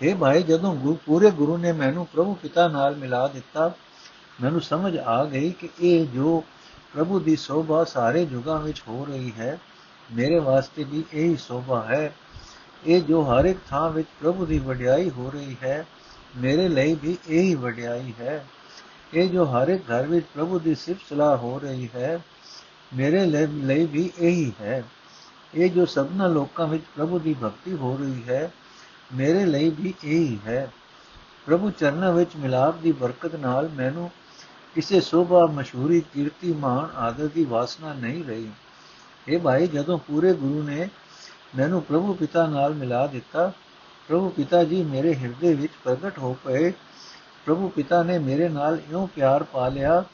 हे 0.00 0.16
ਭਾਈ, 0.18 0.42
ਜਦੋਂ 0.42 0.74
ਗੁਰੂ 0.74 0.98
ਪੂਰੇ 1.06 1.30
ਗੁਰੂ 1.30 1.56
ਨੇ 1.56 1.72
ਮੈਨੂੰ 1.72 2.06
ਪ੍ਰਭੂ 2.06 2.34
ਪਿਤਾ 2.34 2.68
ਨਾਲ 2.68 2.96
ਮਿਲਾ 2.96 3.26
ਦਿੱਤਾ 3.28 3.70
ਮੈਨੂੰ 4.40 4.60
ਸਮਝ 4.60 4.96
ਆ 4.96 5.24
ਗਈ 5.24 5.50
ਕਿ 5.50 5.68
ਇਹ 5.80 6.06
ਜੋ 6.06 6.44
ਪ੍ਰਭੂ 6.94 7.18
ਦੀ 7.20 7.36
ਸੋਭਾ 7.36 7.82
ਸਾਰੇ 7.84 8.22
ਯੁਗਾਂ 8.22 8.58
ਵਿੱਚ 8.58 8.82
ਹੋ 8.88 9.04
ਰਹੀ 9.04 9.32
ਹੈ, 9.38 9.58
ਮੇਰੇ 10.10 10.38
ਵਾਸਤੇ 10.38 10.84
ਵੀ 10.84 11.04
ਇਹੀ 11.12 11.36
ਸੋਭਾ 11.36 11.82
ਹੈ। 11.82 12.12
ਇਹ 12.86 13.02
ਜੋ 13.02 13.22
ਹਰ 13.22 13.44
ਇੱਕ 13.44 13.58
ਥਾਂ 13.70 13.90
ਵਿੱਚ 13.90 14.08
ਪ੍ਰਭੂ 14.20 14.46
ਦੀ 14.46 14.58
ਵਡਿਆਈ 14.58 15.10
ਹੋ 15.10 15.30
ਰਹੀ 15.30 15.56
ਹੈ, 15.62 15.84
ਮੇਰੇ 16.36 16.68
ਲਈ 16.68 16.94
ਵੀ 16.94 17.16
ਇਹੀ 17.28 17.54
ਵਡਿਆਈ 17.54 18.12
ਹੈ। 18.20 18.44
ਇਹ 19.14 19.28
ਜੋ 19.28 19.44
ਹਰ 19.44 19.68
ਇੱਕ 19.68 19.82
ਘਰ 19.90 20.06
ਵਿੱਚ 20.06 20.26
ਪ੍ਰਭੂ 20.34 20.58
ਦੀ 20.58 20.74
ਸਿਫਤ 20.74 21.08
ਸਲਾਹ 21.08 21.36
ਹੋ 21.36 21.58
ਰਹੀ 21.58 21.88
ਹੈ, 21.94 22.18
ਮੇਰੇ 22.94 23.24
ਲਈ 23.24 23.86
ਵੀ 23.86 24.10
ਇਹੀ 24.18 24.52
ਹੈ। 24.60 24.82
ਇਹ 25.54 25.70
ਜੋ 25.70 25.84
ਸਭਨਾ 25.86 26.26
ਲੋਕਾਂ 26.26 26.66
ਵਿੱਚ 26.66 26.84
ਪ੍ਰਭੂ 26.96 27.18
ਦੀ 27.18 27.34
ਭਗਤੀ 27.34 27.74
ਹੋ 27.74 27.96
ਰਹੀ 27.96 28.22
ਹੈ, 28.28 28.50
ਮੇਰੇ 29.14 29.44
ਲਈ 29.46 29.70
ਵੀ 29.70 29.94
ਇਹੀ 30.04 30.38
ਹੈ। 30.46 30.70
ਪ੍ਰਭੂ 31.46 31.70
ਚਰਨਾਂ 31.70 32.12
ਵਿੱਚ 32.12 32.36
ਮਿਲਾਪ 32.36 32.76
ਦੀ 32.78 32.92
ਬਰਕਤ 32.92 33.34
ਨਾਲ 33.34 33.68
ਮੈਨੂੰ 33.68 34.10
ਕਿਸੇ 34.74 35.00
ਸੋਭਾ 35.00 35.46
ਮਸ਼ਹੂਰੀ 35.46 36.00
ਕੀਰਤੀ 36.00 36.52
ਮਾਨ 36.52 36.96
ਆਦਰ 36.96 37.26
ਦੀ 37.26 37.44
ਵਾਸਨਾ 37.44 37.92
ਨਹੀਂ 37.92 38.24
ਰਹੀ। 38.24 38.50
ਇਹ 39.28 39.38
ਭਾਈ, 39.38 39.66
ਜਦੋਂ 39.66 39.98
ਪੂਰੇ 39.98 40.34
ਗੁਰੂ 40.34 40.62
ਨੇ 40.62 40.88
ਮੈਨੂੰ 41.56 41.82
ਪ੍ਰਭੂ 41.82 42.14
ਪਿਤਾ 42.14 42.46
ਨਾਲ 42.46 42.74
ਮਿਲਾ 42.74 43.06
ਦਿੱਤਾ, 43.06 43.52
ਪ੍ਰਭੂ 44.08 44.28
ਪਿਤਾ 44.28 44.64
ਜੀ 44.64 44.84
ਮੇਰੇ 44.84 45.14
ਹਿਰਦੇ 45.14 45.54
ਵਿੱਚ 45.54 45.72
ਪ੍ਰਗਟ 45.84 46.18
ਹੋ 46.18 46.36
ਪਏ। 46.44 46.72
ਪ੍ਰਭੂ 47.46 47.68
ਪਿਤਾ 47.68 48.02
ਨੇ 48.02 48.18
ਮੇਰੇ 48.18 48.48
ਨਾਲ 48.48 48.78
ਇਉਂ 48.90 49.06
ਪਿਆਰ 49.06 49.42
ਪਾ 49.42 49.68
ਲਿਆ 49.68 50.04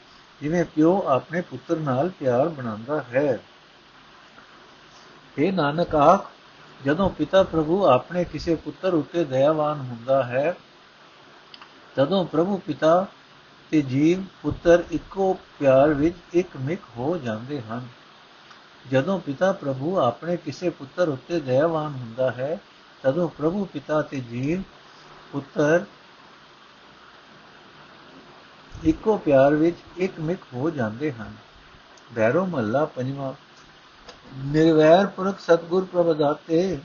ਜਿਵੇਂ 0.41 0.65
ਪਿਓ 0.65 1.03
ਆਪਣੇ 1.07 1.41
ਪੁੱਤਰ 1.41 1.77
ਨਾਲ 1.77 2.09
ਪਿਆਰ 2.09 2.49
ਬਣਾਉਂਦਾ 2.49 3.01
ਹੈ। 3.01 3.39
ਇਹ 5.37 5.53
ਨਾਨਕ, 5.53 5.95
ਆਖ, 5.95 6.31
ਜਦੋਂ 6.85 7.09
ਪਿਤਾ 7.09 7.43
ਪ੍ਰਭੂ 7.43 7.85
ਆਪਣੇ 7.85 8.23
ਕਿਸੇ 8.23 8.55
ਪੁੱਤਰ 8.55 8.93
ਉੱਤੇ 8.93 9.23
ਦਇਆਵਾਨ 9.23 9.79
ਹੁੰਦਾ 9.79 10.23
ਹੈ 10.23 10.55
ਤਦੋਂ 11.95 12.25
ਪ੍ਰਭੂ 12.25 12.57
ਪਿਤਾ 12.57 13.07
ਤੇ 13.71 13.81
ਜੀਵ 13.81 14.23
ਪੁੱਤਰ 14.41 14.83
ਇੱਕੋ 14.91 15.33
ਪਿਆਰ 15.59 15.93
ਵਿੱਚ 15.93 16.17
ਇੱਕ 16.33 16.57
ਮਿਕ 16.57 16.79
ਹੋ 16.97 17.17
ਜਾਂਦੇ 17.17 17.61
ਹਨ। 17.61 17.87
ਜਦੋਂ 18.91 19.19
ਪਿਤਾ 19.19 19.51
ਪ੍ਰਭੂ 19.51 19.97
ਆਪਣੇ 19.99 20.37
ਕਿਸੇ 20.37 20.69
ਪੁੱਤਰ 20.69 21.09
ਉੱਤੇ 21.09 21.39
ਦਇਆਵਾਨ 21.39 21.93
ਹੁੰਦਾ 21.93 22.31
ਹੈ, 22.31 22.57
ਤਦੋਂ 23.03 23.29
ਪ੍ਰਭੂ 23.29 23.65
ਪਿਤਾ 23.65 24.01
ਤੇ 24.01 24.19
ਜੀਵ 24.19 24.61
ਪੁੱਤਰ 25.31 25.85
ਇੱਕੋ 28.83 29.17
ਪਿਆਰ 29.17 29.55
ਵਿੱਚ 29.55 29.77
ਇੱਕ 29.97 30.19
ਮਿਕ 30.19 30.39
ਹੋ 30.53 30.69
ਜਾਂਦੇ 30.69 31.11
ਹਨ। 31.11 31.33
ਬੈਰੋ 32.13 32.45
ਮੱਲਾ 32.45 32.85
ਪੰਜਵਾਂ, 32.85 33.33
ਨਿਰਵੈਰ 34.37 35.07
ਪੁਰਖ 35.07 35.39
ਸਤਗੁਰ 35.39 35.85
ਪ੍ਰਭਦਾਤੇ 35.85 36.77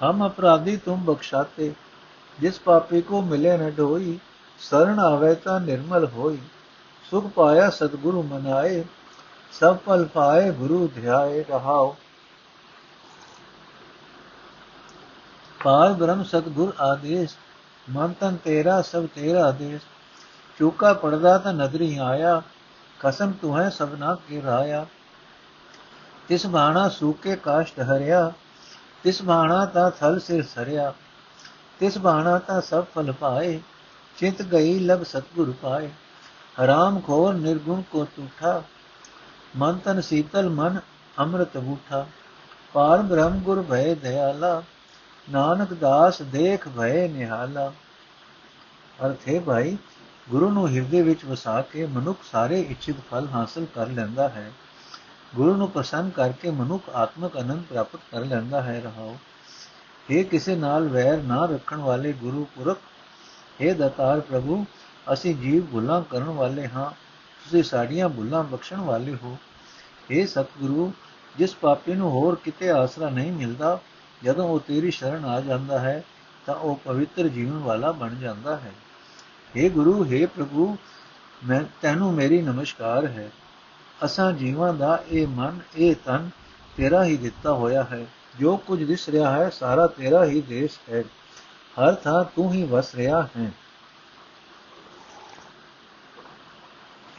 ਹਮ 0.00 0.26
ਅਪਰਾਧੀ 0.26 0.76
ਤੁਮ 0.76 1.04
ਬਖਸ਼ਾਤੇ, 1.04 1.72
ਜਿਸ 2.40 2.60
ਪਾਪੀ 2.60 3.00
ਕੋ 3.00 3.20
ਮਿਲੇ 3.22 3.56
ਨ 3.56 3.70
ਢੋਈ 3.70 4.18
ਸਰਣ 4.70 4.98
ਆਵੇ 4.98 5.34
ਤਾਂ 5.34 5.60
ਨਿਰਮਲ 5.60 6.04
ਹੋਈ। 6.06 6.38
ਸੁਖ 7.10 7.26
ਪਾਇਆ 7.26 7.70
ਸਤਗੁਰੂ 7.70 8.22
ਮਨਾਏ, 8.22 8.84
ਸਭ 9.52 9.76
ਫਲ 9.86 10.04
ਪਾਏ 10.04 10.50
ਗੁਰੂ 10.50 10.86
ਧਿਆਏ 10.94 11.44
ਰਹਾਓ। 11.50 11.96
ਪਾਰ 15.64 15.92
ਬ੍ਰਹਮ 15.92 16.22
ਸਤਗੁਰ 16.22 16.72
ਆਦੇਸ਼, 16.80 17.34
ਮਨ 17.90 18.12
ਤਨ 18.12 18.36
ਤੇਰਾ, 18.36 18.80
ਸਭ 18.82 19.06
ਤੇਰਾ 19.14 19.44
ਆਦੇਸ਼। 19.44 19.82
ਚੂਕਾ 20.58 20.92
ਪੜਦਾ 20.92 21.36
ਤਾਂ 21.38 21.52
ਨਦਰੀ 21.52 21.96
ਆਇਆ, 21.98 22.42
ਕਸਮ 23.00 23.32
ਤੂੰ 23.32 23.58
ਹੈ 23.58 23.68
ਸਭਨਾ 23.68 24.14
ਕੀ 24.28 24.42
ਰਾਇਆ 24.42 24.86
ਤਿਸ 26.28 26.46
ਬਾਣਾ 26.46 26.88
ਸੂਕੇ 26.88 27.36
ਕਾਸ਼ਟ 27.36 27.80
ਹਰਿਆ, 27.80 28.32
ਤਿਸ 29.02 29.22
ਬਾਣਾ 29.22 29.64
ਤਾਂ 29.66 29.90
ਥਲ 29.90 30.20
ਸਿਰ 30.20 30.42
ਸਰਿਆ, 30.44 30.92
ਤਿਸ 31.80 31.98
ਬਾਣਾ 31.98 32.38
ਤਾਂ 32.38 32.60
ਸਭ 32.60 32.84
ਫਲ 32.94 33.12
ਪਾਏ। 33.12 33.60
ਚਿਤ 34.18 34.42
ਗਈ 34.42 34.78
ਲਬ 34.78 35.02
ਸਤਗੁਰ 35.02 35.54
ਪਾਏ। 35.62 35.90
ਹਰਾਮ 36.64 37.00
ਖੋਰ 37.00 37.34
ਨਿਰਗੁਣ 37.34 37.82
ਕੋ 37.82 38.04
ਟੂਠਾ 38.16 38.62
ਮਨ 39.56 39.78
ਤਨ 39.78 40.00
ਸੀਤਲ 40.00 40.48
ਮਨ 40.48 40.80
ਅੰਮ੍ਰਿਤ 41.18 41.58
ਬੂਠਾ। 41.58 42.06
ਪਾਰ 42.72 43.02
ਬ੍ਰਹਮ 43.02 43.38
ਗੁਰ 43.38 43.62
ਭੈ 43.62 43.94
ਦਇਆਲਾ 43.94 44.62
ਨਾਨਕ 45.30 45.74
ਦਾਸ 45.74 46.22
ਦੇਖ 46.22 46.68
ਭੈ 46.68 47.08
ਨਿਹਾਲਾ। 47.08 47.72
ਅਰਥੇ 49.06 49.38
ਭਾਈ, 49.38 49.78
ਗੁਰੂ 50.30 50.50
ਨੂੰ 50.50 50.68
ਹਿਰਦੇ 50.68 51.02
ਵਿੱਚ 51.02 51.24
ਵਸਾ 51.24 51.62
ਕੇ 51.62 51.86
ਮਨੁੱਖ 51.86 52.18
ਸਾਰੇ 52.32 52.60
ਇੱਛਿਤ 52.60 52.96
ਫਲ 53.10 53.28
ਹਾਸਲ 53.32 53.66
ਕਰ 53.74 53.86
ਲੈਂਦਾ 53.86 54.28
ਹੈ। 54.28 54.52
ਗੁਰੂ 55.34 55.56
ਨੂੰ 55.56 55.70
ਪਸੰਦ 55.70 56.12
ਕਰਕੇ 56.12 56.50
ਮਨੁੱਖ 56.50 56.88
ਆਤਮਿਕ 56.94 57.36
ਆਨੰਦ 57.36 57.62
ਪ੍ਰਾਪਤ 57.62 58.00
ਕਰ 58.12 58.24
ਲੈਂਦਾ 58.24 58.62
ਹੈ। 58.62 58.80
ਰਹਾਓ। 58.80 59.16
ਇਹ 60.10 60.24
ਕਿਸੇ 60.24 60.56
ਨਾਲ 60.56 60.88
ਵੈਰ 60.88 61.18
ਨਾ 61.18 61.46
ਰੱਖਣ 61.46 61.76
ਵਾਲੇ 61.76 62.12
ਗੁਰੂ 62.12 62.44
ਪੁਰਖ 62.44 62.78
ਇਹ 63.60 63.74
ਦਤਾਰ 63.74 64.20
ਪ੍ਰਭੂ, 64.20 64.66
ਅਸੀਂ 65.12 65.34
ਜੀਵ 65.34 65.66
ਭੁੱਲਾਂ 65.66 66.02
ਕਰਨ 66.02 66.24
ਵਾਲੇ 66.24 66.68
ਹਾਂ, 66.68 66.90
ਤੁਸੀਂ 67.44 67.62
ਸਾਡੀਆਂ 67.62 68.08
ਭੁੱਲਾਂ 68.08 68.44
ਬਖਸ਼ਣ 68.44 68.80
ਵਾਲੇ 68.80 69.16
ਹੋ। 69.22 69.36
ਇਹ 70.10 70.26
ਸਤਿਗੁਰੂ, 70.26 70.92
ਜਿਸ 71.38 71.54
ਪਾਪੀ 71.54 71.92
ਨੂੰ 71.92 72.10
ਹੋਰ 72.10 72.34
ਕਿਤੇ 72.34 72.70
ਆਸਰਾ 72.70 73.10
ਨਹੀਂ 73.10 73.32
ਮਿਲਦਾ, 73.32 73.80
ਜਦੋਂ 74.24 74.48
ਉਹ 74.48 74.60
ਤੇਰੀ 74.60 74.90
ਸ਼ਰਨ 74.90 75.24
ਆ 75.24 75.40
ਜਾਂਦਾ 75.40 75.78
ਹੈ, 75.78 76.04
ਤਾਂ 76.46 76.54
ਉਹ 76.54 76.80
ਪਵਿੱਤਰ 76.84 77.28
ਜੀਵਨ 77.28 77.58
ਵਾਲਾ 77.58 77.92
ਬਣ 77.92 78.14
ਜਾਂਦਾ 78.14 78.56
ਹੈ। 78.56 78.72
हे 79.56 79.70
ਗੁਰੂ 79.70 80.04
हे 80.04 80.28
ਪ੍ਰਭੂ, 80.28 80.76
ਮੈਂ, 81.46 81.60
ਤੈਨੂੰ 81.82 82.14
ਮੇਰੀ 82.14 82.42
ਨਮਸਕਾਰ 82.42 83.06
ਹੈ। 83.06 83.30
ਅਸਾਂ 84.04 84.32
ਜੀਵਾਂ 84.32 84.74
ਦਾ 84.74 85.02
ਇਹ 85.10 85.26
ਮਨ, 85.26 85.58
ਇਹ 85.76 85.94
ਤਨ 86.04 86.30
ਤੇਰਾ 86.76 87.04
ਹੀ 87.04 87.16
ਦਿੱਤਾ 87.16 87.52
ਹੋਇਆ 87.52 87.82
ਹੈ। 87.82 88.06
ਜੋ 88.40 88.56
ਕੁਝ 88.56 88.84
ਦਿਸ 88.84 89.08
ਰਿਹਾ 89.08 89.30
ਹੈ, 89.30 89.50
ਸਾਰਾ 89.50 89.86
ਤੇਰਾ 89.86 90.24
ਹੀ 90.24 90.40
ਦੇਸ਼ 90.40 90.78
ਹੈ। 90.92 91.04
ਹਰ 91.80 91.94
ਥਾਂ 91.94 92.24
ਤੂੰ 92.24 92.52
ਹੀ 92.52 92.64
ਵਸ 92.64 92.94
ਰਿਹਾ 92.94 93.28
ਹੈ। 93.36 93.50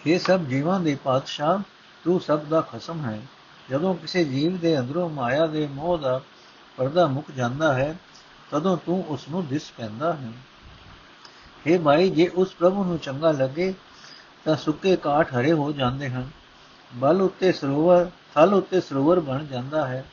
ਇਹ 0.08 0.20
ਸਭ 0.20 0.40
ਜੀਵਾਂ 0.40 0.80
ਦੇ 0.80 0.98
ਪਾਤਸ਼ਾਹ, 1.04 1.60
ਤੂੰ 2.04 2.20
ਸਭ 2.20 2.40
ਦਾ 2.40 2.62
ਖਸਮ 2.62 3.06
ਹੈ। 3.06 3.22
ਜਦੋਂ 3.70 3.96
ਕਿਸੇ 3.96 4.24
ਜੀਵ 4.24 4.58
ਦੇ 4.58 4.80
ਅੰਦਰੋਂ 4.80 5.10
ਮਾਇਆ 5.10 5.48
ਦੇ 5.48 5.68
ਮੋਹ 5.68 5.98
ਦਾ 5.98 6.22
ਪਰਦਾ 6.78 7.08
ਮੁੱਕ 7.08 7.32
ਜਾਂਦਾ 7.32 7.74
ਹੈ, 7.74 7.96
ਤਦੋਂ 8.52 8.78
ਤੂੰ 8.78 9.06
ਉਸ 9.08 9.30
ਨੂੰ 9.30 9.48
ਦਿਸ 9.48 9.72
ਪੈਂਦਾ 9.78 10.14
ਹੈ। 10.14 10.32
हे 11.68 11.82
ਭਾਈ 11.82 12.10
ਜੇ 12.10 12.28
ਉਸ 12.28 12.56
ਪ੍ਰਭੂ 12.56 12.84
ਨੂੰ 12.84 12.98
ਚੰਗਾ 12.98 13.32
ਲੱਗੇ, 13.32 13.74
ਤਾਂ 14.46 14.56
ਸੁੱਕੇ 14.56 14.96
ਕਾਠ 14.96 15.36
ਹਰੇ 15.36 15.52
ਹੋ 15.52 15.72
ਜਾਂਦੇ 15.72 16.10
ਹਨ। 16.10 16.30
ਬਲ 16.96 17.22
ਉੱਤੇ 17.22 17.52
ਸਰੋਵਰ, 17.52 18.10
ਥਲ 18.36 18.54
ਉੱਤੇ 18.54 18.82
ਸਰੋਵਰ 18.82 19.20
ਬਣ 19.20 19.46
ਜਾਂਦਾ 19.46 19.88
ਹੈ। 19.88 20.06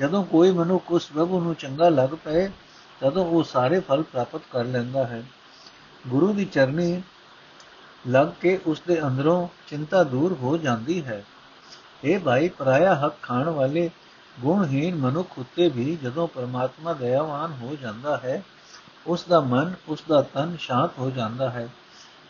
ਜਦੋਂ 0.00 0.24
ਕੋਈ 0.24 0.50
ਮਨੁੱਖ 0.50 0.84
ਉਸ 0.90 1.06
ਪ੍ਰਭੂ 1.06 1.40
ਨੂੰ 1.40 1.54
ਚੰਗਾ 1.54 1.88
ਲੱਗ 1.88 2.08
ਪਏ 2.08 2.48
ਤਦੋਂ 3.00 3.26
ਉਹ 3.26 3.44
ਸਾਰੇ 3.44 3.80
ਫਲ 3.80 4.02
ਪ੍ਰਾਪਤ 4.02 4.40
ਕਰ 4.52 4.64
ਲੈਂਦਾ 4.64 5.06
ਹੈ। 5.06 5.22
ਗੁਰੂ 6.08 6.32
ਦੀ 6.32 6.44
ਚਰਨੀ 6.44 7.02
ਲੱਗ 8.08 8.26
ਕੇ 8.40 8.60
ਉਸ 8.66 8.82
ਦੇ 8.88 9.06
ਅੰਦਰੋਂ 9.06 9.48
ਚਿੰਤਾ 9.66 10.04
ਦੂਰ 10.04 10.32
ਹੋ 10.32 10.56
ਜਾਂਦੀ 10.56 11.04
ਹੈ। 11.04 11.24
ਇਹ 12.04 12.18
ਭਾਈ, 12.18 12.48
ਪਰਾਇਆ 12.48 12.94
ਹੱਕ 12.94 13.14
ਖਾਣ 13.22 13.48
ਵਾਲੇ 13.48 13.90
ਗੁਣਹੀਨ 14.40 14.94
ਮਨੁੱਖ 14.94 15.38
ਉੱਤੇ 15.38 15.68
ਵੀ 15.68 15.96
ਜਦੋਂ 15.96 16.28
ਪਰਮਾਤਮਾ 16.28 16.92
ਦਇਆਵਾਨ 16.92 17.52
ਹੋ 17.52 17.76
ਜਾਂਦਾ 17.82 18.16
ਹੈ 18.16 18.42
ਉਸ 19.06 19.24
ਦਾ 19.24 19.40
ਮਨ 19.40 19.74
ਉਸ 19.88 20.02
ਦਾ 20.08 20.22
ਤਨ 20.22 20.56
ਸ਼ਾਂਤ 20.56 20.90
ਹੋ 20.98 21.10
ਜਾਂਦਾ 21.10 21.50
ਹੈ। 21.50 21.68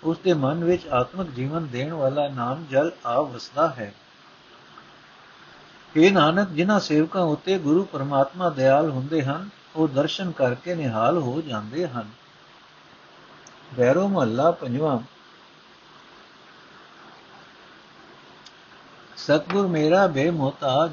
ਉਸ 0.04 0.18
ਦੇ 0.18 0.32
ਮਨ 0.32 0.64
ਵਿੱਚ 0.64 0.88
ਆਤਮਿਕ 0.88 1.30
ਜੀਵਨ 1.30 1.66
ਦੇਣ 1.66 1.92
ਵਾਲਾ 1.92 2.28
ਨਾਮ 2.28 2.66
ਜਲ 2.70 2.92
ਆ 3.06 3.20
ਵਸਦਾ 3.20 3.68
ਹੈ। 3.68 3.94
ਇਹ 5.96 6.12
ਨਾਨਕ, 6.12 6.48
ਜਿਨ੍ਹਾਂ 6.48 6.80
ਸੇਵਕਾਂ 6.80 7.22
ਉਤੇ 7.22 7.58
ਗੁਰੂ 7.58 7.84
ਪਰਮਾਤਮਾ 7.84 8.50
ਦਇਆਲ 8.50 8.90
ਹੁੰਦੇ 8.90 9.22
ਹਨ 9.22 9.50
ਉਹ 9.76 9.88
ਦਰਸ਼ਨ 9.88 10.30
ਕਰਕੇ 10.30 10.74
ਨਿਹਾਲ 10.74 11.18
ਹੋ 11.18 11.40
ਜਾਂਦੇ 11.40 11.86
ਹਨ। 11.88 12.10
ਬੈਰੋ 13.74 14.08
ਮਹੱਲਾ 14.08 14.50
ਪੰਜਵਾਂ। 14.50 14.98
ਸਤਗੁਰ 19.16 19.66
ਮੇਰਾ 19.66 20.06
ਬੇਮੋਹਤਾਜ, 20.06 20.92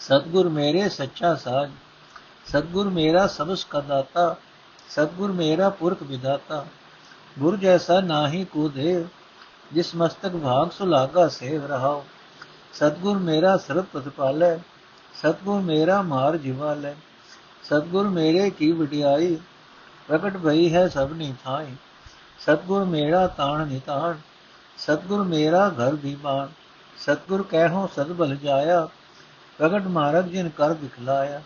ਸਤਗੁਰ 0.00 0.48
ਮੇਰੇ 0.48 0.88
ਸੱਚਾ 0.88 1.34
ਸਾਜ, 1.34 1.70
ਸਤਗੁਰ 2.46 2.88
ਮੇਰਾ 2.88 3.26
ਸਬਸ 3.26 3.64
ਕਾ 3.64 3.80
ਦਾਤਾ 3.80 4.36
ਸਤਗੁਰ 4.88 5.32
ਮੇਰਾ 5.32 5.68
ਪੁਰਖ 5.70 6.02
ਵਿਦਾਤਾ 6.02 6.66
ਗੁਰ 7.38 7.56
ਜੈਸਾ 7.56 8.00
ਨਾਹੀ 8.00 8.44
ਕੋ 8.44 8.68
ਦੇ 8.68 9.04
ਜਿਸ 9.72 9.94
ਮਸਤਕ 9.94 10.36
ਭਾਗ 10.36 10.70
ਸੁਲਾਗਾ 10.70 11.28
ਸੇਵ 11.28 11.66
ਰਹਾਓ 11.66 12.04
ਸਤਗੁਰ 12.72 13.18
ਮੇਰਾ 13.18 13.56
ਸਰਬ 13.56 13.84
ਪ੍ਰਤਪਾਲੈ, 13.92 14.56
ਸਤਗੁਰ 15.14 15.60
ਮੇਰਾ 15.60 16.02
ਮਾਰ 16.02 16.36
ਜਿਵਾਲੈ। 16.36 16.94
ਸਤਗੁਰ 17.64 18.08
ਮੇਰੇ 18.08 18.50
ਕੀ 18.50 18.72
ਵਡਿਆਈ? 18.72 19.38
ਪ੍ਰਗਟ 20.08 20.36
ਭਈ 20.36 20.74
ਹੈ 20.74 20.88
ਸਭਨੀ 20.88 21.34
ਥਾਈ। 21.44 21.76
ਸਤਗੁਰ 22.38 22.84
ਮੇਰਾ 22.84 23.26
ਤਾਣ 23.26 23.66
ਨਿਤਾਣ 23.66 24.14
ਸਤਗੁਰ 24.78 25.22
ਮੇਰਾ 25.22 25.68
ਘਰ 25.68 25.94
ਦੀਵਾਨ 25.94 26.48
ਸਤਗੁਰ 26.98 27.42
ਕਹਿਓ 27.42 27.88
ਸਦਬਲ 27.96 28.36
ਜਾਇਆ। 28.36 28.88
ਪ੍ਰਗਟ 29.58 29.86
ਮਾਰਗ 29.86 30.24
ਜਿਨ 30.24 30.48
ਕਰ 30.48 30.74
ਦਿਖਲਾਇਆ। 30.74 31.42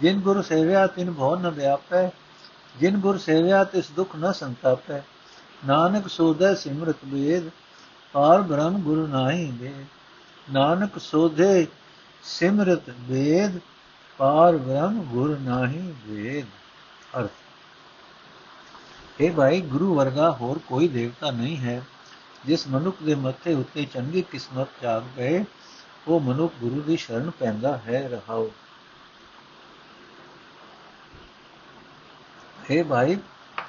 ਜਿਨ 0.00 0.20
ਗੁਰ 0.20 0.42
ਸੇਵਿਆ 0.42 0.86
ਤਿਨ 0.86 1.12
ਭਉ 1.12 1.36
ਨ 1.36 1.50
ਵਿਆਪੈ। 1.50 2.08
ਜਿਨ 2.76 2.96
ਗੁਰ 2.96 3.18
ਸੇਵਿਆ 3.18 3.64
ਤਿਸ 3.64 3.90
ਦੁਖ 3.90 4.16
ਨ 4.16 4.32
ਸੰਤਾਪੈ। 4.32 5.00
ਨਾਨਕ 5.66 6.08
ਸੋਧੈ 6.08 6.54
ਸਿਮਰਤ 6.54 6.96
ਬੇਦ 7.04 7.50
ਪਾਰ 8.12 8.42
ਬ੍ਰਹਮ 8.42 8.78
ਗੁਰੂ 8.78 9.06
ਨਾਹੀ 9.06 9.50
ਦੇ 9.50 9.74
ਨਾਨਕ 10.52 10.98
ਸੋਧੇ 10.98 11.66
ਸਿਮਰਤ 12.22 12.90
ਬੇਦ 12.90 13.58
ਪਾਰ 14.20 14.56
ਬ੍ਰਹਮ 14.56 15.02
ਗੁਰ 15.02 15.38
ਨਾਹੀ 15.38 15.94
ਵੇਦ, 16.06 16.46
ਅਰਥ। 17.18 17.30
ਇਹ 19.20 19.32
ਭਾਈ, 19.32 19.60
ਗੁਰੂ 19.60 19.94
ਵਰਗਾ 19.94 20.30
ਹੋਰ 20.30 20.58
ਕੋਈ 20.58 20.88
ਦੇਵਤਾ 20.88 21.30
ਨਹੀਂ 21.30 21.56
ਹੈ। 21.56 21.82
ਜਿਸ 22.46 22.68
ਮਨੁੱਖ 22.68 23.02
ਦੇ 23.02 23.14
ਮੱਥੇ 23.14 23.54
ਉੱਤੇ 23.54 23.84
ਚੰਗੀ 23.84 24.22
ਕਿਸਮਤ 24.22 24.68
ਜਾਗ 24.82 25.02
ਪਏ, 25.16 25.44
ਉਹ 26.08 26.20
ਮਨੁੱਖ 26.20 26.54
ਗੁਰੂ 26.60 26.80
ਦੀ 26.80 26.96
ਸ਼ਰਨ 26.96 27.30
ਪੈਂਦਾ 27.30 27.78
ਹੈ, 27.78 28.08
ਰਹਾਓ। 28.08 28.50
ਹੈ 32.70 32.84
ਭਾਈ, 32.84 33.16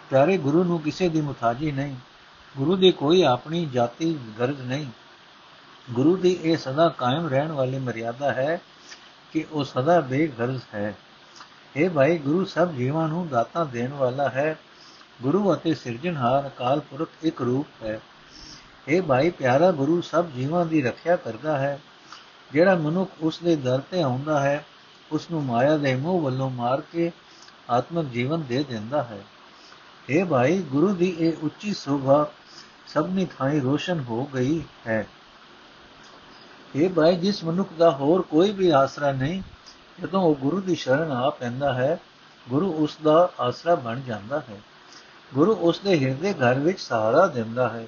ਪਿਆਰੇ 0.09 0.37
ਗੁਰੂ 0.37 0.63
ਨੂੰ 0.63 0.81
ਕਿਸੇ 0.81 1.09
ਦੀ 1.09 1.21
ਮੁਤਾਜੀ 1.21 1.71
ਨਹੀਂ। 1.71 1.95
ਗੁਰੂ 2.57 2.75
ਦੀ 2.75 2.91
ਕੋਈ 2.91 3.21
ਆਪਣੀ 3.21 3.65
ਜਾਤੀ 3.65 4.19
ਗਰਜ 4.39 4.61
ਨਹੀਂ। 4.61 4.85
ਗੁਰੂ 5.89 6.17
ਦੀ 6.17 6.39
ਇਹ 6.43 6.57
ਸਦਾ 6.57 6.89
ਕਾਇਮ 6.89 7.27
ਰਹਿਣ 7.27 7.51
ਵਾਲੀ 7.51 7.79
ਮਰਿਆਦਾ 7.79 8.33
ਹੈ 8.33 8.61
ਕਿ 9.33 9.45
ਉਹ 9.51 9.63
ਸਦਾ 9.63 9.99
ਬੇਗਰਜ਼ 9.99 10.61
ਹੈ। 10.73 10.95
ਇਹ 11.75 11.89
ਭਾਈ, 11.89 12.17
ਗੁਰੂ 12.17 12.45
ਸਭ 12.45 12.71
ਜੀਵਾਂ 12.71 13.07
ਨੂੰ 13.07 13.27
ਦਾਤਾ 13.27 13.63
ਦੇਣ 13.63 13.93
ਵਾਲਾ 13.93 14.29
ਹੈ। 14.29 14.59
ਗੁਰੂ 15.21 15.53
ਅਤੇ 15.53 15.73
ਸਿਰਜਣਹਾਰ 15.73 16.47
ਅਕਾਲ 16.47 16.79
ਪੁਰਖ 16.79 17.09
ਇੱਕ 17.23 17.41
ਰੂਪ 17.41 17.67
ਹੈ। 17.83 17.99
ਇਹ 18.87 19.01
ਭਾਈ, 19.01 19.29
ਪਿਆਰਾ 19.29 19.71
ਗੁਰੂ 19.71 20.01
ਸਭ 20.01 20.25
ਜੀਵਾਂ 20.25 20.65
ਦੀ 20.65 20.81
ਰੱਖਿਆ 20.81 21.15
ਕਰਦਾ 21.15 21.57
ਹੈ। 21.57 21.79
ਜਿਹੜਾ 22.53 22.75
ਮਨੁੱਖ 22.75 23.11
ਉਸ 23.21 23.39
ਦੇ 23.39 23.55
ਦਰ 23.55 23.81
ਤੇ 23.91 24.01
ਆਉਂਦਾ 24.01 24.39
ਹੈ, 24.39 24.65
ਉਸ 25.11 25.31
ਨੂੰ 25.31 25.43
ਮਾਇਆ 25.43 25.77
ਦੇ 25.77 25.95
ਮੋਹ 25.95 26.21
ਵੱਲੋਂ 26.21 26.49
ਮਾਰ 26.49 26.81
ਕੇ 26.81 27.11
ਆਤਮਿਕ 27.69 28.07
ਜੀਵਨ 28.07 28.43
ਦੇ 28.43 28.63
ਦਿੰਦਾ 28.63 29.03
ਹੈ। 29.03 29.19
ਇਹ 30.09 30.25
ਭਾਈ, 30.25 30.61
ਗੁਰੂ 30.61 30.93
ਦੀ 30.93 31.15
ਇਹ 31.19 31.33
ਉੱਚੀ 31.41 31.73
ਸੋਭਾ 31.73 32.31
ਸਭਨੀ 32.87 33.27
ਥਾਈ 33.39 33.59
ਰੋਸ਼ਨ 33.59 33.99
ਹੋ 33.99 34.25
ਗਈ 34.25 34.63
ਹੈ। 34.87 35.07
ਇਹ 36.75 36.89
ਭਾਈ 36.89 37.15
ਜਿਸ 37.15 37.43
ਮਨੁੱਖ 37.43 37.69
ਦਾ 37.77 37.91
ਹੋਰ 37.91 38.21
ਕੋਈ 38.21 38.51
ਵੀ 38.51 38.69
ਆਸਰਾ 38.69 39.11
ਨਹੀਂ, 39.11 39.41
ਜਦੋਂ 40.01 40.21
ਉਹ 40.21 40.35
ਗੁਰੂ 40.35 40.61
ਦੀ 40.61 40.75
ਸ਼ਰਨ 40.75 41.11
ਆ 41.11 41.29
ਪੈਂਦਾ 41.29 41.73
ਹੈ, 41.73 41.99
ਗੁਰੂ 42.49 42.73
ਉਸ 42.73 42.97
ਦਾ 43.03 43.31
ਆਸਰਾ 43.39 43.75
ਬਣ 43.75 43.99
ਜਾਂਦਾ 43.99 44.39
ਹੈ। 44.39 44.61
ਗੁਰੂ 45.33 45.55
ਉਸ 45.55 45.79
ਦੇ 45.79 45.99
ਹਿਰਦੇ 45.99 46.33
ਘਰ 46.33 46.59
ਵਿੱਚ 46.59 46.79
ਸਹਾਰਾ 46.79 47.27
ਦਿੰਦਾ 47.27 47.69
ਹੈ। 47.69 47.87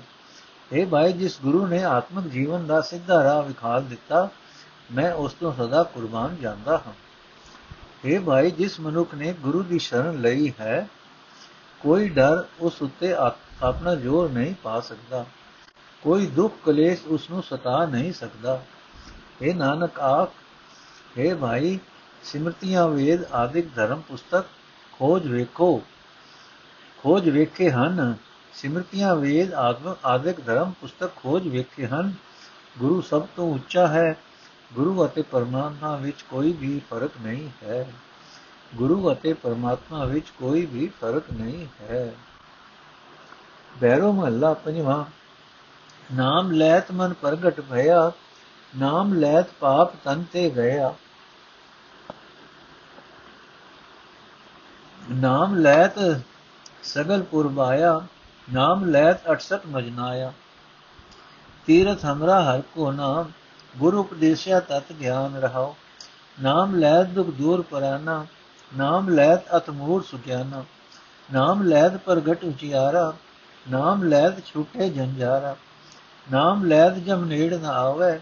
ਇਹ 0.74 0.88
ਭਾਈ 0.88 1.14
ਜਿਸ 1.14 1.40
ਗੁਰੂ 1.42 1.68
ਨੇ 1.68 1.84
ਆਤਮਿਕ 1.84 2.28
ਜੀਵਨ 2.28 2.66
ਦਾ 2.66 2.82
ਸਿੱਧਾ 2.82 3.24
ਰਾਹ 3.24 3.44
ਵਿਖਾਲ 3.44 3.86
ਦਿੱਤਾ, 3.86 4.30
ਮੈਂ 4.92 5.14
ਉਸ 5.14 5.34
ਤੋਂ 5.34 5.54
ਸਦਾ 5.54 5.84
ਕੁਰਬਾਨ 5.84 6.36
ਜਾਂਦਾ 6.36 6.82
ਹਾਂ। 6.88 6.94
ਇਹ 8.06 8.20
ਭਾਈ 8.20 8.52
ਜਿਸ 8.52 8.80
ਮਨੁੱਖ 8.80 9.16
ਨੇ 9.16 9.34
ਗੁਰੂ 9.34 9.64
ਦੀ 9.64 9.80
ਸ਼ਰਨ 9.80 10.22
ਲਈ 10.22 10.54
ਹੈ, 10.60 10.88
ਕੋਈ 11.80 12.10
ਡਰ 12.10 12.44
ਉਸ 12.60 12.82
ਉੱਤੇ 12.82 13.14
ਆਪਣਾ 13.64 13.96
ਜ਼ੋਰ 13.96 14.30
ਨਹੀਂ 14.30 14.56
ਪਾ 14.64 14.80
ਸਕਦਾ। 14.80 15.26
ਕੋਈ 16.04 16.26
ਦੁੱਖ 16.26 16.54
ਕਲੇਸ਼ 16.66 17.06
ਉਸ 17.08 17.30
ਨੂੰ 17.30 17.44
ਸਤਾ 17.44 17.86
ਨਹੀਂ 17.86 18.14
ਸਕਦਾ। 18.14 18.64
ਇਹ 19.42 19.56
ਨਾਨਕ 19.56 20.00
ਆਖ, 20.00 20.32
ਹੈ 21.20 21.36
ਭਾਈ, 21.36 21.80
ਸਿਮਰਤੀਆਂ 22.24 22.88
ਵੇਦ 22.88 23.24
ਆਦਿਕ 23.24 23.76
ਧਰਮ 23.76 24.02
ਪੁਸਤਕ 24.02 24.46
ਖੋਜ 24.92 25.28
ਵੇਖੋ। 25.28 25.82
ਖੋਜ 26.98 27.30
ਵੇਖੇ 27.30 27.72
ਹਨ, 27.72 28.16
ਸਿਮਰਤੀਆਂ 28.54 29.16
ਵੇਦ 29.16 29.54
ਆਦਿਕ 30.06 30.46
ਧਰਮ 30.46 30.72
ਪੁਸਤਕ 30.72 31.16
ਖੋਜ 31.16 31.48
ਵੇਖੇ 31.48 31.88
ਹਨ। 31.88 32.14
ਗੁਰੂ 32.80 33.02
ਸਭ 33.02 33.28
ਤੋਂ 33.36 33.56
ਉੱਚਾ 33.56 33.88
ਹੈ, 33.88 34.18
ਗੁਰੂ 34.74 35.06
ਅਤੇ 35.06 35.22
ਪਰਮਾਤਮਾ 35.22 35.96
ਵਿੱਚ 35.96 36.22
ਕੋਈ 36.22 36.54
ਵੀ 36.54 36.82
ਫ਼ਰਕ 36.90 37.12
ਨਹੀਂ 37.22 37.50
ਹੈ। 37.64 37.94
ਗੁਰੂ 38.76 39.14
ਅਤੇ 39.14 39.34
ਪਰਮਾਤਮਾ 39.34 40.06
ਵਿੱਚ 40.06 40.30
ਕੋਈ 40.30 40.66
ਵੀ 40.66 40.88
ਫ਼ਰਕ 40.88 41.24
ਨਹੀਂ 41.34 41.68
ਹੈ। 41.82 42.14
ਬੈਰੋ 43.82 44.12
ਮਹੱਲਾ 44.12 44.54
ਪੰਜਵਾਂ 44.54 45.06
ਨਾਮ 46.14 46.52
ਲੈਤ 46.52 46.92
ਮਨ 46.92 47.14
ਪ੍ਰਗਟ 47.14 47.60
ਭਇਆ 47.62 48.12
ਨਾਮ 48.74 49.14
ਲੈਤ 49.14 49.50
ਪਾਪ 49.60 49.94
ਤਨ 50.04 50.24
ਤੇ 50.34 50.50
ਗਿਆ 50.50 50.94
ਨਾਮ 55.02 55.56
ਲੈਤ 55.56 56.00
ਸਗਲ 56.84 57.22
ਪੁਰਬਾਇਆ 57.22 58.00
ਨਾਮ 58.48 58.86
ਲੈਤ 58.86 59.28
68 59.32 59.60
ਮਜਨਾਇਆ 59.68 60.32
ਤੀਰਥ 61.68 62.06
ਹਮਰਾ 62.06 62.42
ਹਰ 62.44 62.62
ਕੋ 62.76 62.92
ਨਾਮ 62.92 63.32
ਗੁਰੂ 63.74 64.00
ਉਪਦੇਸ਼ਿਆ 64.00 64.60
ਤਤ 64.60 64.94
ਗਿਆਨ 64.94 65.36
ਰਹਾਓ 65.38 65.76
ਨਾਮ 66.38 66.76
ਲੈਤ 66.76 67.08
ਦੁਖ 67.10 67.28
ਦੂਰ 67.36 67.62
ਪਰਾਨਾ 67.62 68.26
ਨਾਮ 68.72 69.10
ਲੈਤ 69.10 69.56
ਅਤਮੂਰ 69.58 70.04
ਸੁਗਿਆਨਾ 70.04 70.64
ਨਾਮ 71.30 71.64
ਲੈਤ 71.64 71.98
ਪ੍ਰਗਟ 71.98 72.44
ਉਚਿਆਰਾ 72.44 73.14
ਨਾਮ 73.66 74.04
ਲੈਤ 74.04 74.46
ਛੁਟੇ 74.46 74.90
ਜੰਜਾਰਾ 74.90 75.56
ਨਾਮ 76.32 76.66
ਲੈਤ 76.66 76.94
ਜਮ 76.94 77.26
ਨੇੜ 77.26 77.54
ਨਾ 77.54 77.70
ਆਵੇ, 77.70 78.20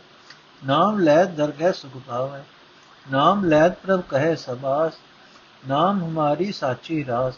ਨਾਮ 0.65 0.99
ਲੈਤ 0.99 1.29
ਦਰਗਹਿ 1.29 1.73
ਸੁਖ 1.73 1.91
ਪਾਵੇ। 2.07 2.41
ਨਾਮ 3.11 3.45
ਲੈਤ 3.45 3.73
ਪ੍ਰਭ 3.83 4.01
ਕਹੇ 4.01 4.35
ਸਬਾਸ, 4.35 4.93
ਨਾਮ 5.67 6.03
ਹਮਾਰੀ 6.03 6.51
ਸਾਚੀ 6.51 7.05
ਰਾਸ। 7.05 7.33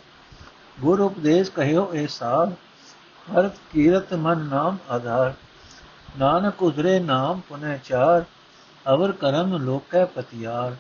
ਗੁਰ 0.80 1.00
ਉਪਦੇਸ਼ 1.00 1.52
ਕਹਿਓ 1.52 1.94
ਇਹ 1.94 2.08
ਸਾਧ 2.08 2.52
ਹਰਤ 3.28 3.52
ਕੀਰਤ 3.72 4.14
ਮਨ 4.14 4.38
ਨਾਮ 4.38 4.78
ਆਧਾਰ। 4.90 5.34
ਨਾਨਕ 6.20 6.64
ਉਧਰੇ 6.64 7.00
ਨਾਮ 7.00 7.42
ਪੁਨੇ 7.50 7.80
ਚਾਰ, 7.84 8.24
ਅਵਰ 8.90 9.12
ਕਰਮ 9.12 9.58
ਲੋਕੈ 9.58 10.06
ਪਤਿਆਰ। 10.06 10.76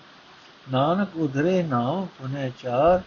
ਨਾਨਕ 0.72 1.10
ਉਧਰੇ 1.16 1.64
ਨਾਮ 1.64 2.06
ਪੁਨੇ 2.06 2.52
ਚਾਰ, 2.60 3.02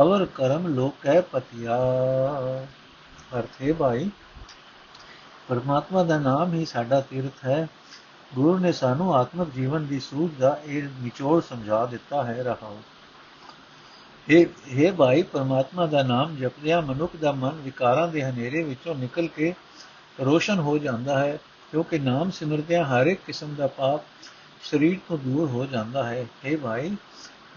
ਅਵਰ 0.00 0.24
ਕਰਮ 0.24 0.66
ਲੋਕੈ 0.66 1.20
ਪਤਿਆਰ। 1.20 2.66
ਅਰਥੇ 3.38 3.72
ਭਾਈ 3.72 4.10
ਪਰਮਾਤਮਾ 5.48 6.02
ਦਾ 6.02 6.18
ਨਾਮ 6.18 6.54
ਹੀ 6.54 6.64
ਸਾਡਾ 6.64 7.00
ਤੀਰਥ 7.00 7.44
ਹੈ। 7.44 7.68
ਗੁਰੂ 8.34 8.58
ਨੇ 8.58 8.72
ਸਾਨੂੰ 8.72 9.14
ਆਤਮਿਕ 9.14 9.50
ਜੀਵਨ 9.50 9.86
ਦੀ 9.86 10.00
ਸੂਝ 10.00 10.30
ਦਾ 10.40 10.60
ਇਹ 10.64 10.82
ਨਿਚੋੜ 11.00 11.42
ਸਮਝਾ 11.42 11.86
ਦਿੱਤਾ 11.86 12.24
ਹੈ 12.24 12.42
ਰਹਾਉ। 12.42 12.76
ਇਹ 14.28 14.46
ਹੈ 14.78 14.92
ਭਾਈ, 14.92 15.22
ਪਰਮਾਤਮਾ 15.22 15.86
ਦਾ 15.86 16.02
ਨਾਮ 16.02 16.36
ਜਪਦਿਆਂ 16.36 16.82
ਮਨੁੱਖ 16.82 17.16
ਦਾ 17.16 17.32
ਮਨ 17.32 17.60
ਵਿਕਾਰਾਂ 17.60 18.08
ਦੇ 18.08 18.24
ਹਨੇਰੇ 18.24 18.62
ਵਿੱਚੋਂ 18.62 18.94
ਨਿਕਲ 18.94 19.26
ਕੇ 19.26 19.54
ਰੋਸ਼ਨ 20.24 20.58
ਹੋ 20.58 20.78
ਜਾਂਦਾ 20.78 21.18
ਹੈ, 21.18 21.38
ਕਿਉਂਕਿ 21.70 21.98
ਨਾਮ 21.98 22.30
ਸਿਮਰਦਿਆਂ 22.30 22.84
ਹਰ 22.84 23.06
ਇੱਕ 23.06 23.20
ਕਿਸਮ 23.26 23.54
ਦਾ 23.54 23.66
ਪਾਪ 23.66 24.00
ਸਰੀਰ 24.62 24.98
ਤੋਂ 25.08 25.18
ਦੂਰ 25.18 25.48
ਹੋ 25.48 25.66
ਜਾਂਦਾ 25.66 26.04
ਹੈ। 26.04 26.26
ਇਹ 26.44 26.58
ਭਾਈ, 26.58 26.96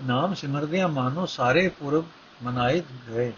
ਨਾਮ 0.04 0.34
ਸਿਮਰਦਿਆਂ 0.34 0.88
ਮਾਨੋ 0.88 1.26
ਸਾਰੇ 1.26 1.68
ਪੁਰਬ 1.68 2.06
ਮਨਾਏ 2.44 2.82
ਗਏ। 3.10 3.34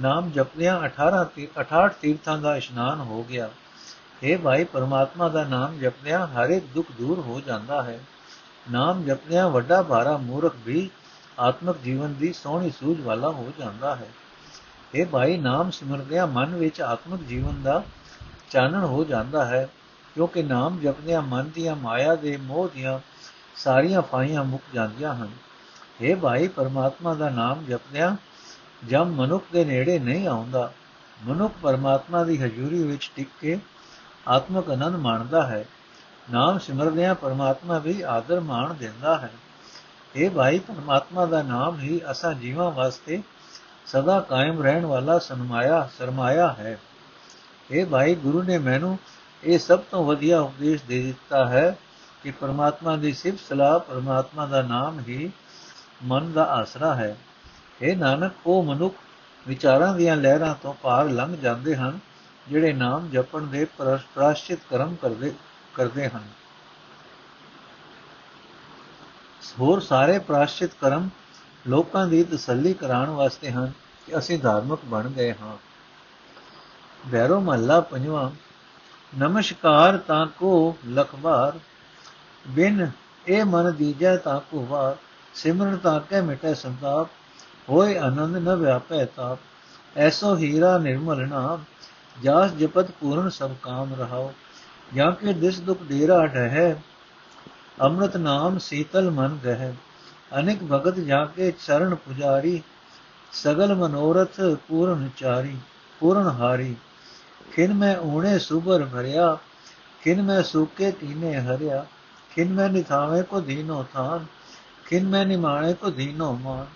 ਨਾਮ 0.00 0.30
ਜਪਦਿਆਂ 0.30 0.80
18 0.80 1.24
68 1.46 1.94
ਤੀਰਥਾਂ 2.00 2.38
ਦਾ 2.38 2.56
ਇਸ਼ਨਾਨ 2.56 3.00
ਹੋ 3.00 3.24
ਗਿਆ। 3.24 3.50
ਇਹ 4.22 4.38
ਭਾਈ, 4.38 4.64
ਪਰਮਾਤਮਾ 4.64 5.28
ਦਾ 5.28 5.44
ਨਾਮ 5.44 5.78
ਜਪਦਿਆਂ 5.78 6.26
ਹਰ 6.26 6.50
ਇੱਕ 6.50 6.66
ਦੁੱਖ 6.66 6.88
ਦੂਰ 6.98 7.18
ਹੋ 7.18 7.40
ਜਾਂਦਾ 7.40 7.82
ਹੈ। 7.82 8.00
ਨਾਮ 8.70 9.04
ਜਪਦਿਆਂ 9.04 9.50
ਵੱਡਾ 9.50 9.82
ਭਾਰਾ 9.82 10.16
ਮੂਰਖ 10.16 10.54
ਵੀ 10.66 10.90
ਆਤਮਿਕ 11.38 11.76
ਜੀਵਨ 11.84 12.14
ਦੀ 12.14 12.32
ਸੋਹਣੀ 12.32 12.70
ਸੂਝ 12.70 13.00
ਵਾਲਾ 13.00 13.28
ਹੋ 13.28 13.52
ਜਾਂਦਾ 13.58 13.96
ਹੈ। 13.96 14.08
ਇਹ 14.94 15.06
ਭਾਈ, 15.06 15.36
ਨਾਮ 15.36 15.70
ਸਿਮਰਦਿਆਂ 15.70 16.26
ਮਨ 16.26 16.54
ਵਿੱਚ 16.54 16.80
ਆਤਮਿਕ 16.80 17.22
ਜੀਵਨ 17.22 17.62
ਦਾ 17.62 17.82
ਚਾਨਣ 18.50 18.84
ਹੋ 18.84 19.04
ਜਾਂਦਾ 19.04 19.44
ਹੈ, 19.44 19.68
ਕਿਉਂਕਿ 20.14 20.42
ਨਾਮ 20.42 20.80
ਜਪਦਿਆਂ 20.80 21.22
ਮਨ 21.22 21.50
ਦੀਆਂ 21.50 21.76
ਮਾਇਆ 21.76 22.14
ਦੇ 22.14 22.36
ਮੋਹ 22.36 22.68
ਦੀਆਂ 22.74 23.00
ਸਾਰੀਆਂ 23.56 24.02
ਫਾਈਆਂ 24.02 24.44
ਮੁੱਕ 24.44 24.62
ਜਾਂਦੀਆਂ 24.74 25.14
ਹਨ। 25.14 25.30
ਇਹ 26.00 26.16
ਭਾਈ, 26.16 26.48
ਪਰਮਾਤਮਾ 26.48 27.14
ਦਾ 27.14 27.30
ਨਾਮ 27.30 27.64
ਜਪਦਿਆਂ 27.64 28.16
ਜਦ 28.88 29.02
ਮਨੁੱਖ 29.02 29.44
ਦੇ 29.52 29.64
ਨੇੜੇ 29.64 29.98
ਨਹੀਂ 29.98 30.28
ਆਉਂਦਾ, 30.28 30.72
ਮਨੁੱਖ 31.24 31.54
ਪਰਮਾਤਮਾ 31.62 32.24
ਦੀ 32.24 32.42
ਹਜ਼ੂਰੀ 32.42 32.82
ਵਿੱਚ 32.82 33.10
ਟਿਕ 33.16 33.28
ਕੇ 33.40 33.58
ਆਤਮਕ 34.28 34.70
ਆਨੰਦ 34.70 34.96
ਮਾਣਦਾ 34.96 35.46
ਹੈ। 35.46 35.64
ਨਾਮ 36.32 36.58
ਸਿਮਰਦਿਆਂ 36.58 37.14
ਪਰਮਾਤਮਾ 37.14 37.78
ਵੀ 37.78 38.00
ਆਦਰ 38.00 38.40
ਮਾਣ 38.40 38.74
ਦਿੰਦਾ 38.74 39.18
ਹੈ। 39.18 39.30
ਇਹ 40.16 40.30
ਭਾਈ 40.30 40.58
ਪਰਮਾਤਮਾ 40.58 41.26
ਦਾ 41.26 41.42
ਨਾਮ 41.42 41.78
ਹੀ 41.78 42.00
ਅਸਾਂ 42.10 42.34
ਜੀਵਾਂ 42.34 42.70
ਵਾਸਤੇ 42.70 43.22
ਸਦਾ 43.86 44.20
ਕਾਇਮ 44.20 44.62
ਰਹਿਣ 44.62 44.86
ਵਾਲਾ 44.86 45.18
ਸਨਮਾਇਆ, 45.18 45.88
ਸਰਮਾਇਆ 45.98 46.56
ਹੈ। 46.58 46.78
ਇਹ 47.70 47.86
ਭਾਈ 47.86 48.14
ਗੁਰੂ 48.14 48.42
ਨੇ 48.42 48.58
ਮੈਨੂੰ 48.58 48.98
ਇਹ 49.44 49.58
ਸਭ 49.58 49.78
ਤੋਂ 49.78 50.04
ਵਧੀਆ 50.04 50.40
ਉਪਦੇਸ਼ 50.40 50.82
ਦੇ 50.84 51.02
ਦਿੱਤਾ 51.02 51.48
ਹੈ 51.48 51.78
ਕਿ 52.22 52.30
ਪਰਮਾਤਮਾ 52.30 52.96
ਦੀ 52.96 53.12
ਸਿਫਤ 53.12 53.38
ਸਲਾਹ 53.48 53.78
ਪਰਮਾਤਮਾ 53.78 54.46
ਦਾ 54.46 54.62
ਨਾਮ 54.62 55.00
ਹੀ 55.08 55.30
ਮਨ 56.04 56.32
ਦਾ 56.32 56.44
ਆਸਰਾ 56.44 56.94
ਹੈ। 56.94 57.16
ਇਹ 57.82 57.96
ਨਾਨਕ, 57.96 58.32
ਉਹ 58.46 58.62
ਮਨੁੱਖ 58.62 58.94
ਵਿਚਾਰਾਂ 59.48 59.94
ਦੀਆਂ 59.94 60.16
ਲਹਿਰਾਂ 60.16 60.54
ਤੋਂ 60.62 60.74
ਪਾਰ 60.74 61.04
ਲੰਘ 61.04 61.36
ਜਾਂਦੇ 61.36 61.76
ਹਨ, 61.76 61.98
ਜਿਹੜੇ 62.48 62.72
ਨਾਮ 62.72 63.08
ਜਪਣ 63.10 63.42
ਦੇ 63.42 63.64
ਪ੍ਰਾਸ਼ਚਿਤ 64.14 64.58
ਕਰਮ 64.70 64.94
ਕਰਦੇ 64.94 65.32
ਕਰਦੇ 65.74 66.08
ਹਨ। 66.08 66.22
ਹੋਰ 69.60 69.80
ਸਾਰੇ 69.80 70.18
ਪ੍ਰਾਸ਼ਚਿਤ 70.18 70.70
ਕਰਮ 70.80 71.08
ਲੋਕਾਂ 71.66 72.06
ਦੀ 72.06 72.24
ਤਸੱਲੀ 72.24 72.74
ਕਰਾਉਣ 72.74 73.10
ਵਾਸਤੇ 73.10 73.50
ਹਨ 73.50 73.72
ਕਿ 74.06 74.18
ਅਸੀਂ 74.18 74.38
ਧਾਰਮਿਕ 74.38 74.80
ਬਣ 74.84 75.08
ਗਏ 75.08 75.34
ਹਾਂ। 75.42 75.56
ਬੈਰੋ 77.06 77.40
ਮਹੱਲਾ 77.40 77.80
ਪੰਜਵਾਂ, 77.80 78.30
ਨਮਸਕਾਰ 79.18 79.98
ਤਾਂ 79.98 80.26
ਕੋ 80.26 80.76
ਲਖਵਾਰ, 80.88 81.58
ਬਿਨ 82.48 82.90
ਇਹ 83.28 83.44
ਮਨ 83.44 83.72
ਦੀਜੈ 83.74 84.16
ਤਾਂ 84.16 84.40
ਕੋ 84.40 84.66
ਵਾਰ 84.66 84.96
ਸਿਮਰਨ 85.34 85.76
ਤਾਂ 85.76 86.00
ਕੈ 86.00 86.22
ਮਿਟੈ 86.22 86.54
ਸੰਤਾਪ 86.54 87.08
ਹੋਏ 87.68 87.96
ਆਨੰਦ 87.96 88.36
ਨ 88.38 88.54
ਵਿਆਪੈ 88.56 89.04
ਤਾਪ, 89.04 89.38
ਐਸੋ 89.96 90.36
ਹੀਰਾ 90.36 90.78
ਨਿਰਮਲ 90.78 91.26
ਨਾਮ 91.28 91.64
ਜਾਸ 92.22 92.52
ਜਪਤ 92.52 92.90
ਪੂਰਨ 92.90 93.28
ਸਭ 93.30 93.50
ਕਾਮ 93.62 93.94
ਰਹਾਓ, 93.94 94.32
ਜਾਂ 94.94 95.12
ਕੇ 95.12 95.32
ਦਿਸ 95.32 95.60
ਦੁਖ 95.60 95.82
ਡੇਰਾ 95.82 96.26
ਢਹਿ 96.26 96.74
ਅੰਮ੍ਰਿਤ 97.82 98.16
ਨਾਮ 98.16 98.58
ਸੀਤਲ 98.58 99.10
ਮਨ 99.10 99.38
ਗਹਿ, 99.44 99.72
ਅਨੇਕ 100.38 100.62
ਭਗਤ 100.62 100.98
ਜਾ 101.00 101.24
ਕੇ 101.26 101.52
ਚਰਨ 101.66 101.94
ਪੁਜਾਰੀ, 101.94 102.62
ਸਗਲ 103.32 103.74
ਮਨੋਰਥ 103.74 104.40
ਪੂਰਨ 104.68 105.08
ਚਾਰੀ, 105.16 105.56
ਪੂਰਨ 106.00 106.28
ਹਾਰੀ, 106.28 106.76
ਖਿਨ 107.52 107.72
ਮੈਂ 107.72 107.96
ਓਣੇ 107.96 108.38
ਸੁਬਰ 108.38 108.84
ਭਰਿਆ, 108.84 109.36
ਖਿਨ 110.02 110.22
ਮੈਂ 110.22 110.42
ਸੁਕੇ 110.42 110.90
ਕੀਨੇ 110.92 111.34
ਹਰਿਆ, 111.40 111.84
ਖਿਨ 112.30 112.52
ਮੈਂ 112.52 112.68
ਨਿਥਾਵੇ 112.68 113.22
ਕੋ 113.22 113.40
ਦੀਨੋ 113.40 113.84
ਥਾਨ, 113.94 114.26
ਖਿਨ 114.86 115.08
ਮੈਂ 115.08 115.24
ਨਿਮਾਣੇ 115.26 115.72
ਕੋ 115.72 115.90
ਦੀਨੋ 115.90 116.32
ਮਾਨ। 116.32 116.66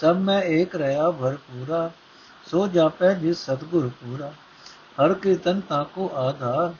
ਸਭ 0.00 0.16
ਮੈਂ 0.16 0.42
ਏਕ 0.42 0.76
ਰਹਾ 0.76 1.10
ਭਰਪੂਰਾ 1.10 1.90
ਸੋ 2.46 2.66
ਜਾਪੈ 2.66 3.12
ਜਿਸ 3.14 3.38
ਸਤਗੁਰ 3.38 3.88
ਪੂਰਾ। 3.88 4.32
ਹਰ 5.00 5.14
ਕੀਰਤਨ 5.14 5.60
ਤਾਕੋ 5.60 6.10
ਆਧਾਰ, 6.14 6.74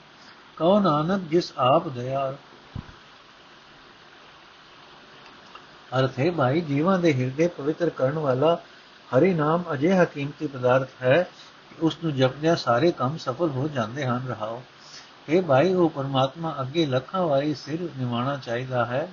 ਕਉ 0.57 0.79
ਨਾਨਕ 0.79 1.21
ਜਿਸ 1.21 1.53
ਆਪ 1.57 1.87
ਦਇਆਲ 1.87 2.35
ਅਰਥ 5.99 6.19
ਹੈ 6.19 6.31
ਭਾਈ, 6.31 6.61
ਜੀਵਾਂ 6.61 6.99
ਦੇ 6.99 7.13
ਹਿਰਦੇ 7.13 7.47
ਪਵਿੱਤਰ 7.47 7.89
ਕਰਨ 7.89 8.19
ਵਾਲਾ 8.19 8.61
ਹਰੀ 9.09 9.33
ਨਾਮ 9.33 9.63
ਅਜਿਹਾ 9.73 10.05
ਕੀਮਤੀ 10.05 10.47
ਪਦਾਰਥ 10.47 10.89
ਹੈ 11.01 11.29
ਕਿ 11.69 11.75
ਉਸ 11.81 11.97
ਨੂੰ 12.03 12.15
ਜਪਦਿਆਂ 12.15 12.55
ਸਾਰੇ 12.55 12.91
ਕੰਮ 12.91 13.17
ਸਫਲ 13.17 13.49
ਹੋ 13.49 13.67
ਜਾਂਦੇ 13.67 14.05
ਹਨ। 14.05 14.21
ਰਹਾਓ। 14.27 14.63
ਇਹ 15.29 15.41
ਭਾਈ, 15.41 15.73
ਉਹ 15.73 15.89
ਪਰਮਾਤਮਾ 15.89 16.55
ਅੱਗੇ 16.61 16.85
ਲੱਖਾਂ 16.85 17.27
ਵਾਰੀ 17.27 17.55
ਸਿਰ 17.55 17.81
ਨਿਵਾਣਾ 17.97 18.35
ਚਾਹੀਦਾ 18.37 18.85
ਹੈ। 18.85 19.07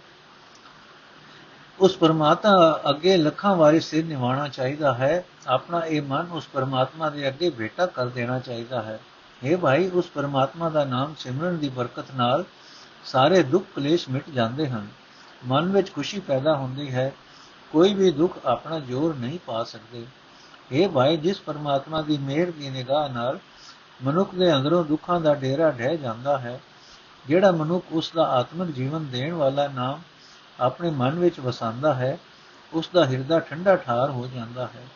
ਉਸ 1.81 1.97
ਪਰਮਾਤਮਾ 1.97 2.81
ਅੱਗੇ 2.91 3.17
ਲੱਖਾਂ 3.17 3.57
ਵਾਰੀ 3.57 3.81
ਸਿਰ 3.81 4.05
ਨਿਵਾਣਾ 4.05 4.49
ਚਾਹੀਦਾ 4.49 4.95
ਹੈ। 4.95 5.25
ਆਪਣਾ 5.47 5.81
ਇਹ 5.81 6.03
ਮਨ 6.03 6.27
ਉਸ 6.33 6.47
ਪਰਮਾਤਮਾ 6.47 7.11
ਦੇ 7.11 7.29
ਅੱਗੇ 7.29 7.51
ਭੇਟਾ 7.51 7.87
ਕਰ 7.87 8.07
ਦੇਣਾ 8.07 8.39
ਚਾਹੀਦਾ 8.39 8.83
ਹੈ। 8.83 9.01
ਇਹ 9.45 9.57
ਭਾਈ, 9.57 9.89
ਉਸ 9.89 10.07
ਪਰਮਾਤਮਾ 10.07 10.69
ਦਾ 10.69 10.85
ਨਾਮ 10.85 11.15
ਸਿਮਰਨ 11.19 11.57
ਦੀ 11.57 11.69
ਬਰਕਤ 11.69 12.05
ਨਾਲ 12.17 12.45
ਸਾਰੇ 13.05 13.43
ਦੁੱਖ 13.43 13.65
ਕਲੇਸ਼ 13.77 14.09
ਮਿਟ 14.09 14.31
ਜਾਂਦੇ 14.31 14.69
ਹਨ। 14.69 14.89
ਮਨ 15.47 15.73
ਵਿੱਚ 15.73 15.93
ਖੁਸ਼ੀ 15.93 16.21
ਪੈਦਾ 16.21 16.57
ਹੁੰਦੀ 16.57 16.95
ਹੈ। 16.95 17.13
ਕੋਈ 17.73 17.95
ਵੀ 17.95 18.11
ਦੁੱਖ 18.11 18.39
ਆਪਣਾ 18.47 18.79
ਜ਼ੋਰ 18.79 19.15
ਨਹੀਂ 19.15 19.39
ਪਾ 19.47 19.65
ਸਕਦੇ। 19.65 20.07
ਇਹ 20.73 20.89
ਭਾਈ, 20.89 21.17
ਜਿਸ 21.17 21.41
ਪਰਮਾਤਮਾ 21.41 22.03
ਦੀ 22.03 22.19
ਮਿਹਰ 22.19 22.51
ਦੀ 22.51 22.71
ਨਿਗਾਹ 22.71 23.09
ਨਾਲ 23.09 23.39
ਮਨੁੱਖ 24.05 24.35
ਦੇ 24.35 24.55
ਅੰਦਰੋਂ 24.55 24.85
ਦੁੱਖਾਂ 24.85 25.21
ਦਾ 25.21 25.35
ਡੇਰਾ 25.35 25.71
ਢਹਿ 25.71 25.97
ਜਾਂਦਾ 25.97 26.39
ਹੈ, 26.39 26.61
ਜਿਹੜਾ 27.27 27.53
ਮਨੁੱਖ 27.53 27.85
ਉਸ 27.93 28.13
ਦਾ 28.17 28.23
ਆਤਮਿਕ 28.23 28.71
ਜੀਵਨ 28.71 29.07
ਦੇਣ 29.07 29.33
ਵਾਲਾ 29.33 29.69
ਨਾਮ 29.69 30.01
ਆਪਣੇ 30.61 30.90
ਮਨ 30.90 31.11
ਵਿੱਚ 31.11 31.40
ਵਸਾਉਂਦਾ 31.40 31.95
ਹੈ 31.95 32.19
ਉਸ 32.73 32.90
ਦਾ 32.95 33.07
ਹਿਰਦਾ 33.07 33.40
ਠੰਡਾ 33.40 33.77
ਠਾਰ 33.77 34.11
ਹੋ 34.11 34.31
ਜਾਂਦਾ 34.35 34.67
ਹੈ। 34.67 34.87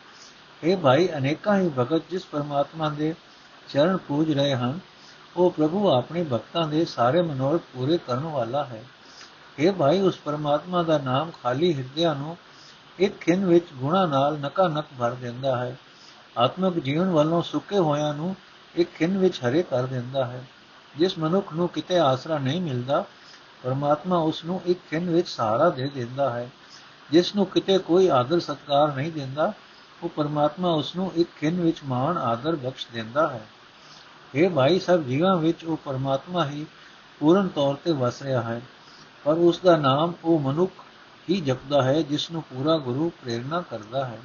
ਇਹ 0.63 0.77
ਭਾਈ, 0.77 1.09
ਅਨੇਕਾਂ 1.17 1.59
ਹੀ 1.59 1.69
ਭਗਤ 1.79 2.01
ਜਿਸ 2.09 2.25
ਪਰਮਾਤਮਾ 2.25 2.89
ਦੇ 2.89 3.15
ਚਰਨ 3.69 3.97
ਪੂਜ 3.97 4.31
ਰਹੇ 4.31 4.55
ਹਨ, 4.55 4.79
ਉਹ 5.37 5.51
ਪ੍ਰਭੂ 5.51 5.89
ਆਪਣੇ 5.89 6.23
ਭਗਤਾਂ 6.23 6.67
ਦੇ 6.67 6.85
ਸਾਰੇ 6.85 7.21
ਮਨੋਰਥ 7.21 7.61
ਪੂਰੇ 7.73 7.97
ਕਰਨ 7.97 8.23
ਵਾਲਾ 8.23 8.63
ਹੈ। 8.63 8.83
ਇਹ 9.59 9.71
ਭਾਈ, 9.71 10.01
ਉਸ 10.01 10.17
ਪਰਮਾਤਮਾ 10.17 10.83
ਦਾ 10.83 10.97
ਨਾਮ 10.97 11.31
ਖਾਲੀ 11.43 11.73
ਹਿਰਦਿਆਂ 11.73 12.15
ਨੂੰ 12.15 12.37
ਇੱਕ 12.99 13.19
ਖਿੰਨ 13.19 13.45
ਵਿੱਚ 13.45 13.65
ਗੁਣਾ 13.73 14.05
ਨਾਲ 14.05 14.39
ਨਕਾ 14.39 14.67
ਨਕ 14.67 14.85
ਭਰ 14.99 15.11
ਦਿੰਦਾ 15.11 15.57
ਹੈ। 15.57 15.77
ਆਤਮਿਕ 16.37 16.83
ਜੀਵਨ 16.83 17.09
ਵੱਲੋਂ 17.09 17.41
ਸੁੱਕੇ 17.41 17.77
ਹੋਇਆਂ 17.77 18.13
ਨੂੰ 18.13 18.35
ਇੱਕ 18.75 18.93
ਖਿੰਨ 18.93 19.17
ਵਿੱਚ 19.17 19.39
ਹਰੇ 19.39 19.63
ਕਰ 19.63 19.85
ਦਿੰਦਾ 19.85 20.25
ਹੈ। 20.25 20.43
ਜਿਸ 20.97 21.17
ਮਨੁੱਖ 21.17 21.53
ਨੂੰ 21.53 21.69
ਕਿਤੇ 21.69 21.99
ਆਸਰਾ 21.99 22.37
ਨਹੀਂ 22.37 22.61
ਮਿਲਦਾ 22.61 23.05
ਪਰਮਾਤਮਾ 23.63 24.17
ਉਸ 24.17 24.45
ਨੂੰ 24.45 24.61
ਇੱਕ 24.65 24.79
ਖਿੰਨ 24.89 25.09
ਵਿੱਚ 25.09 25.27
ਸਹਾਰਾ 25.27 25.69
ਦੇ 25.69 25.87
ਦਿੰਦਾ 25.87 26.29
ਹੈ। 26.29 26.49
ਜਿਸ 27.11 27.35
ਨੂੰ 27.35 27.45
ਕਿਤੇ 27.45 27.77
ਕੋਈ 27.77 28.07
ਆਦਰ 28.07 28.39
ਸਤਕਾਰ 28.39 28.95
ਨਹੀਂ 28.95 29.11
ਦਿੰਦਾ, 29.11 29.53
ਉਹ 30.03 30.09
ਪਰਮਾਤਮਾ 30.09 30.71
ਉਸ 30.71 30.95
ਨੂੰ 30.95 31.11
ਇੱਕ 31.15 31.29
ਖਿੰਨ 31.39 31.61
ਵਿੱਚ 31.61 31.77
ਮਾਣ 31.85 32.17
ਆਦਰ 32.17 32.55
ਬਖਸ਼ 32.55 32.87
ਦਿੰਦਾ 32.93 33.27
ਹੈ। 33.27 33.45
ਇਹ 34.35 34.49
ਭਾਈ, 34.49 34.79
ਸਭ 34.79 35.03
ਜੀਵਾਂ 35.03 35.37
ਵਿੱਚ 35.37 35.65
ਉਹ 35.65 35.77
ਪਰਮਾਤਮਾ 35.77 36.45
ਹੀ 36.45 36.65
ਪੂਰਨ 37.19 37.47
ਤੌਰ 37.47 37.75
ਤੇ 37.75 37.91
ਵਸ 37.91 38.21
ਰਿਹਾ 38.21 38.41
ਹੈ। 38.41 38.61
ਪਰ 39.23 39.33
ਉਸ 39.33 39.59
ਦਾ 39.59 39.77
ਨਾਮ 39.77 40.13
ਉਹ 40.23 40.39
ਮਨੁੱਖ 40.39 40.71
ਹੀ 41.29 41.41
ਜਪਦਾ 41.41 41.81
ਹੈ 41.81 42.01
ਜਿਸ 42.01 42.31
ਨੂੰ 42.31 42.43
ਪੂਰਾ 42.43 42.77
ਗੁਰੂ 42.77 43.09
ਪ੍ਰੇਰਣਾ 43.09 43.61
ਕਰਦਾ 43.61 44.05
ਹੈ। 44.05 44.19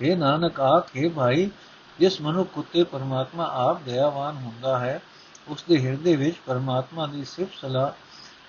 ਇਹ 0.00 0.16
ਨਾਨਕ, 0.16 0.60
ਆਖੇ 0.60 1.08
ਭਾਈ, 1.08 1.50
ਜਿਸ 1.98 2.20
ਮਨੁੱਖ 2.20 2.58
ਉਤੇ 2.58 2.84
ਪਰਮਾਤਮਾ 2.84 3.46
ਆਪ 3.46 3.82
ਦਇਆਵਾਨ 3.82 4.36
ਹੁੰਦਾ 4.36 4.78
ਹੈ 4.78 5.02
ਉਸ 5.48 5.64
ਦੇ 5.68 5.86
ਹਿਰਦੇ 5.86 6.16
ਵਿੱਚ 6.16 6.36
ਪਰਮਾਤਮਾ 6.46 7.06
ਦੀ 7.06 7.24
ਸਿਫਤ 7.24 7.54
ਸਲਾਹ 7.60 7.90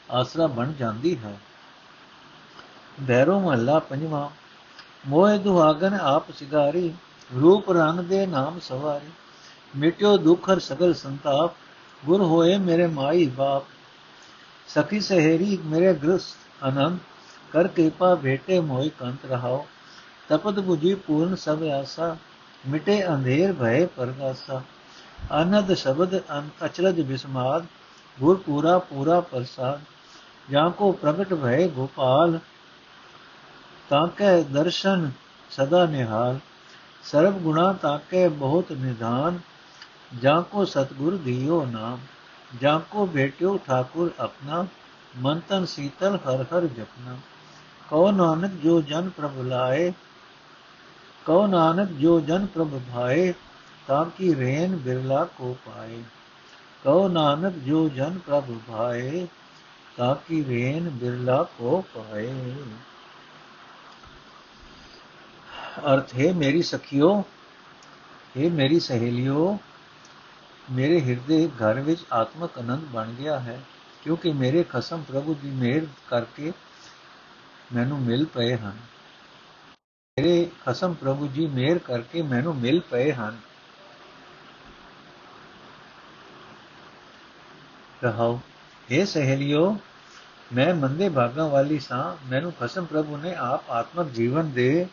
ਆਸਰਾ 0.10 0.48
ਬਣ 0.48 0.72
ਜਾਂਦੀ 0.72 1.18
ਹੈ। 1.18 1.38
ਬੈਰੋ 3.02 3.40
ਮਹੱਲਾ 3.40 3.80
ਪੰਜਵਾਂ, 3.80 4.30
ਮੋਹਿ 5.08 5.38
ਦੁਹਾਗਨ 5.40 5.94
ਆਪ 5.94 6.32
ਸਿਗਾਰੀ, 6.32 6.94
ਰੂਪ 7.32 7.72
ਰੰਗ 7.72 8.00
ਦੇ 8.00 8.26
ਨਾਮ 8.26 8.60
ਸਵਾਰੀ, 8.60 9.12
ਮਿਟਿਓ 9.76 10.18
ਦੁਖ 10.18 10.50
ਹਰ 10.50 10.60
ਸਗਲ 10.60 10.94
ਸੰਤਾਪ, 10.94 11.54
ਗੁਰ 12.06 12.22
ਹੋਏ 12.22 12.58
ਮੇਰੇ 12.58 12.88
ਮਾਈ 12.88 13.26
ਬਾਪ, 13.28 13.64
ਸਖੀ 14.68 15.00
ਸਹੇਰੀ 15.00 15.58
ਮੇਰੇ 15.66 15.94
ਗ੍ਰਸਤ 15.94 16.64
ਆਨੰਦ 16.64 17.00
ਕਰ 17.52 17.68
ਕਿਰਪਾ 17.68 18.16
ਭੇਟੇ 18.16 18.60
ਮੋਇ 18.60 18.90
ਕੰਤ 18.90 19.26
ਰਹਾਓ, 19.26 19.66
ਤਪਤ 20.30 20.60
부ਜੀ 20.60 20.94
ਪੂਰਨ 20.96 21.36
ਸਭ 21.36 21.64
ਆਸਾ, 21.64 22.18
ਮਿਟੇ 22.68 23.08
ਅੰਧੇਰ 23.08 23.54
ਭਏ 23.54 23.86
ਪਰਗਾਸਾ, 23.86 24.62
ਆਨੰਦ 25.32 25.74
ਸ਼ਬਦ 25.74 26.18
ਅਚਰਜ 26.66 27.02
ਬਿਸਮਾਦ, 27.02 27.66
ਗੁਰ 28.20 28.36
ਪੂਰਾ 28.36 28.78
ਪੂਰਾ 28.80 29.20
ਪ੍ਰਸਾਦ 29.22 29.82
ਜਾਂ 30.52 30.70
ਕੋ 30.72 30.92
ਪ੍ਰਗਟ 30.92 31.34
ਭਏ 31.34 31.68
ਗੋਪਾਲ 31.68 32.40
ਤਾਕੇ 33.90 34.42
ਦਰਸ਼ਨ 34.44 35.12
ਸਦਾ 35.52 35.86
ਨਿਹਾਲ 35.86 36.40
ਸਰਬ 37.04 37.38
ਗੁਣਾ 37.40 37.72
ਤਾਕੇ 37.74 38.28
ਬਹੁਤ 38.28 38.72
ਨਿਧਾਨ 38.72 39.40
ਜਾਂ 40.22 40.42
ਕੋ 40.42 40.66
ਸਤਗੁਰ 40.66 41.18
ਦਿਓ 41.18 41.64
ਨਾਮ 41.66 42.00
ਜਾਂ 42.62 42.80
ਕੋ 42.80 43.06
ਭੇਟਿਓ 43.06 43.58
ਠਾਕੁਰ 43.68 44.12
ਆਪਣਾ 44.20 44.66
ਮਨ 45.18 45.40
ਤਨ 45.40 45.66
ਸੀਤਲ 45.66 46.18
ਹਰ 46.18 46.44
ਹਰ 46.44 46.66
ਜਪਨਾ 46.68 47.16
ਕਉ 47.90 48.12
ਨਾਨਕ 48.12 48.52
ਜੋ 48.52 48.82
ਜਨ 48.82 49.10
ਪ੍ਰਭ 49.10 49.38
ਲਾਏ 49.38 49.92
ਕਉ 51.26 51.46
ਨਾਨਕ 51.48 51.92
ਜੋ 51.92 52.20
ਜਨ 52.20 52.46
ਪ੍ਰਭ 52.46 52.80
ਭਾਏ 52.94 53.34
ਤਾਂ 53.88 54.06
ਕੀ 54.18 54.36
ਰੇਨ 54.36 54.76
ਬਿਰਲਾ 54.76 55.24
ਕੋ 55.38 55.56
ਪਾਏ 55.66 56.02
ਕਉ 56.84 57.08
ਨਾਨਕ 57.08 57.54
ਜੋ 57.58 57.88
ਜਨ 57.90 58.18
ਪ੍ਰਭ 58.28 58.52
ਭਾਏ 58.68 59.28
ਤਾਂ 59.98 60.16
ਕੀ 60.16 60.46
ਰੇਨ 60.46 60.90
ਬਿਰਲਾ 60.90 61.44
ਕੋ 61.44 61.86
ਪਾਏ। 61.96 62.56
ਅਰਥ, 65.94 66.14
ਹੈ 66.14 66.34
ਮੇਰੀ 66.34 66.62
ਸਖੀਓ, 66.62 67.24
ਹੈ 68.38 68.50
ਮੇਰੀ 68.50 68.80
ਸਹੇਲਿਓ, 68.80 69.60
ਮੇਰੇ 70.72 71.02
ਹਿਰਦੇ 71.02 71.48
ਘਰ 71.48 71.80
ਵਿੱਚ 71.80 72.02
ਆਤਮਕ 72.14 72.58
ਆਨੰਦ 72.60 72.84
ਬਣ 72.84 73.12
ਗਿਆ 73.12 73.40
ਹੈ, 73.40 73.62
ਕਿਉਂਕਿ 74.04 74.32
ਮੇਰੇ 74.34 74.64
ਖਸਮ 74.64 75.02
ਪ੍ਰਭੂ 75.02 75.34
ਦੀ 75.34 75.50
ਮਿਹਰ 75.50 75.86
ਕਰਕੇ 76.10 76.54
ਮੈਨੂੰ 77.74 78.02
ਮਿਲ 78.02 78.26
ਪਏ 78.26 78.58
ਹਨ। 78.58 78.78
ਮੇਰੇ 80.20 80.50
ਖਸਮ 80.66 80.94
ਪ੍ਰਭੂ 80.94 81.28
ਜੀ 81.28 81.48
ਮਿਹਰ 81.48 81.78
ਕਰਕੇ 81.78 82.22
ਮੈਨੂੰ 82.22 82.56
ਮਿਲ 82.56 82.80
ਪਏ 82.80 83.14
ਹਨ। 83.14 83.38
ਰਹਾਓ। 88.04 88.40
ਇਹ 88.92 89.06
ਸਹੇਲਿਓ, 89.06 89.78
ਮੈਂ 90.54 90.74
ਮੰਦੇ 90.76 91.10
ਭਾਗਾਂ 91.10 91.48
ਵਾਲੀ 91.50 91.80
ਸਾਂ, 91.80 92.16
ਮੈਨੂੰ 92.28 92.52
ਖਸਮ 92.52 92.86
ਪ੍ਰਭੂ 92.86 93.18
ਨੇ 93.18 93.34
ਆਪ 93.36 93.72
ਆਤਮਕ 93.72 94.12
ਜੀਵਨ 94.12 94.52
ਦੇ 94.52 94.88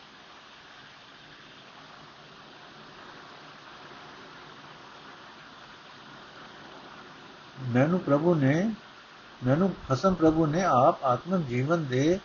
ਮੈਨੂੰ 7.67 7.99
ਪ੍ਰਭੂ 7.99 8.35
ਨੇ, 8.35 8.73
ਮੈਨੂੰ 9.45 9.73
ਖਸਮ 9.89 10.13
ਪ੍ਰਭੂ 10.13 10.45
ਨੇ 10.45 10.63
ਆਪ 10.63 11.03
ਆਤਮਕ 11.03 11.45
ਜੀਵਨ 11.45 11.85
ਦੇ 11.85 12.19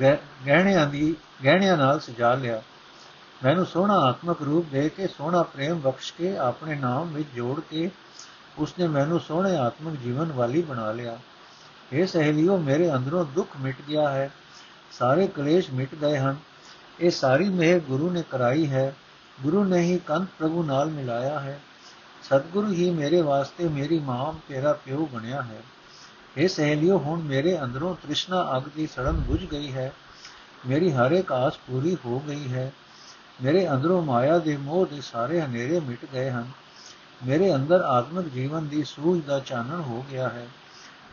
ਗਹਿਣਿਆਂ 0.00 0.86
ਦੀ, 0.86 1.14
ਗਹਿਣਿਆਂ 1.44 1.76
ਨਾਲ 1.76 2.00
ਸਜਾ 2.00 2.34
ਲਿਆ। 2.34 2.62
ਮੈਨੂੰ 3.44 3.66
ਸੋਹਣਾ 3.66 3.94
ਆਤਮਕ 3.94 4.42
ਰੂਪ 4.42 4.66
ਦੇ 4.72 4.88
ਕੇ, 4.88 5.06
ਸੋਹਣਾ 5.06 5.42
ਪ੍ਰੇਮ 5.42 5.80
ਬਖਸ਼ 5.80 6.12
ਕੇ, 6.12 6.36
ਆਪਣੇ 6.36 6.74
ਨਾਮ 6.74 7.08
ਵਿੱਚ 7.08 7.28
ਜੋੜ 7.34 7.60
ਕੇ 7.60 7.90
ਉਸਨੇ 8.58 8.86
ਮੈਨੂੰ 8.86 9.20
ਸੋਹਣੇ 9.20 9.56
ਆਤਮਿਕ 9.56 10.00
ਜੀਵਨ 10.00 10.32
ਵਾਲੀ 10.32 10.62
ਬਣਾ 10.62 10.92
ਲਿਆ। 10.92 11.18
ਇਹ 11.92 12.06
ਸਹੇਲਿਓ, 12.06 12.58
ਮੇਰੇ 12.58 12.94
ਅੰਦਰੋਂ 12.94 13.24
ਦੁੱਖ 13.24 13.48
ਮਿਟ 13.60 13.76
ਗਿਆ 13.88 14.10
ਹੈ। 14.10 14.30
ਸਾਰੇ 14.92 15.26
ਕਲੇਸ਼ 15.26 15.70
ਮਿਟ 15.70 15.94
ਗਏ 15.94 16.18
ਹਨ। 16.18 16.36
ਇਹ 17.00 17.10
ਸਾਰੀ 17.10 17.48
ਮਿਹਰ 17.48 17.80
ਗੁਰੂ 17.80 18.10
ਨੇ 18.10 18.22
ਕਰਾਈ 18.30 18.70
ਹੈ। 18.70 18.96
ਗੁਰੂ 19.42 19.64
ਨੇ 19.64 19.78
ਹੀ 19.78 19.98
ਕੰਤ 19.98 20.28
ਪ੍ਰਭੂ 20.38 20.62
ਨਾਲ 20.62 20.90
ਮਿਲਾਇਆ 20.90 21.40
ਹੈ। 21.40 21.60
ਸਤਿਗੁਰੂ 22.22 22.72
ਹੀ 22.72 22.90
ਮੇਰੇ 22.90 23.22
ਵਾਸਤੇ 23.22 23.68
ਮੇਰੀ 23.68 23.98
ਮਾਂ, 23.98 24.32
ਤੇਰਾ 24.48 24.72
ਪਿਓ 24.72 25.08
ਬਣਿਆ 25.12 25.42
ਹੈ। 25.42 25.62
ਇਹ 26.36 26.48
ਸਹੇਲਿਓ, 26.48 26.98
ਹੁਣ 26.98 27.22
ਮੇਰੇ 27.22 27.62
ਅੰਦਰੋਂ 27.62 27.94
ਤ੍ਰਿਸ਼ਨਾ 27.94 28.56
ਅਗ 28.56 28.62
ਦੀ 28.76 28.86
ਸੜਨ 28.86 29.12
ਬੁਝ 29.12 29.44
ਗਈ 29.44 29.72
ਹੈ। 29.72 29.92
ਮੇਰੀ 30.68 30.92
ਹਰ 30.92 31.12
ਇੱਕ 31.12 31.32
ਆਸ 31.32 31.56
ਪੂਰੀ 31.56 31.96
ਹੋ 32.04 32.20
ਗਈ 32.20 32.52
ਹੈ। 32.52 32.72
ਮੇਰੇ 33.42 33.70
ਅੰਦਰੋਂ 33.70 34.02
ਮਾਇਆ 34.02 34.38
ਦੇ 34.38 34.56
ਮੋਹ 34.56 34.86
ਦੇ 34.86 35.00
ਸਾਰੇ 35.00 35.40
ਹਨੇਰੇ 35.40 35.80
ਮਿਟ 35.80 36.06
ਗਏ 36.12 36.30
ਹਨ। 36.30 36.50
ਮੇਰੇ 37.24 37.54
ਅੰਦਰ 37.54 37.80
ਆਤਮਿਕ 37.80 38.28
ਜੀਵਨ 38.28 38.68
ਦੀ 38.68 38.84
ਸੂਝ 38.84 39.22
ਦਾ 39.24 39.40
ਚਾਨਣ 39.40 39.80
ਹੋ 39.80 40.04
ਗਿਆ 40.10 40.28
ਹੈ। 40.28 40.48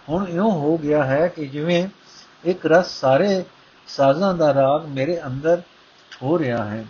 ਹੁਣ 0.10 0.28
ਇਉਂ 0.28 0.52
ਹੋ 0.52 0.78
ਗਿਆ 0.78 1.04
ਹੈ 1.04 1.28
ਕਿ 1.28 1.48
ਜਿਵੇਂ 1.48 1.88
ਇੱਕ 2.44 2.66
ਰਸ 2.66 3.00
ਸਾਰੇ 3.00 3.44
ਸਾਜ਼ਾਂ 3.88 4.34
ਦਾ 4.34 4.54
ਰਾਗ 4.54 4.86
ਮੇਰੇ 4.86 5.22
ਅੰਦਰ 5.26 5.62
ਹੋ 6.24 6.40
ਰਿਹਾ 6.40 6.66
ਹੈ। 6.66 6.86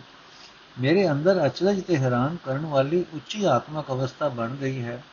ਮੇਰੇ 0.79 1.11
ਅੰਦਰ 1.11 1.45
ਅਚਰਜ 1.45 1.83
ਤੇ 1.83 1.97
ਹੈਰਾਨ 1.97 2.37
ਕਰਨ 2.45 2.65
ਵਾਲੀ 2.65 3.05
ਉੱਚੀ 3.13 3.43
ਆਤਮਿਕ 3.43 3.91
ਅਵਸਥਾ 3.91 4.29
ਬਣ 4.29 4.49
ਗਈ 4.49 4.83
ਹੈ। 4.83 5.03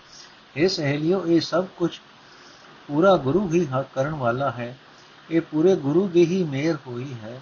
ਇਹ 0.57 0.69
ਸਹੇਲਿਓ, 0.69 1.27
ਇਹ 1.27 1.41
ਸਭ 1.41 1.65
ਕੁਝ 1.77 1.99
ਪੂਰਾ 2.89 3.17
ਗੁਰੂ 3.17 3.49
ਹੀ 3.53 3.69
ਕਰਨ 3.95 4.11
ਵਾਲਾ 4.11 4.51
ਹੈ। 4.51 4.79
ਇਹ 5.31 5.41
ਪੂਰੇ 5.41 5.77
ਗੁਰੂ 5.77 6.09
ਦੀ 6.09 6.27
ਹੀ 6.27 6.45
ਮਿਹਰ 6.45 6.77
ਹੋਈ 6.87 7.15
ਹੈ। 7.23 7.41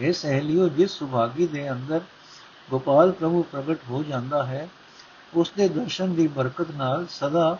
ਇਹ 0.00 0.12
ਸਹੇਲਿਓ, 0.12 0.68
ਜਿਸ 0.68 0.90
ਸੁਭਾਗੀ 0.90 1.46
ਦੇ 1.46 1.72
ਅੰਦਰ 1.72 2.00
ਗੋਪਾਲ 2.70 3.12
ਪ੍ਰਭੂ 3.12 3.42
ਪ੍ਰਗਟ 3.42 3.78
ਹੋ 3.90 4.02
ਜਾਂਦਾ 4.02 4.46
ਹੈ 4.46 4.68
ਉਸ 5.34 5.52
ਦੇ 5.56 5.68
ਦਰਸ਼ਨ 5.68 6.14
ਦੀ 6.14 6.26
ਬਰਕਤ 6.26 6.70
ਨਾਲ 6.70 7.06
ਸਦਾ 7.06 7.58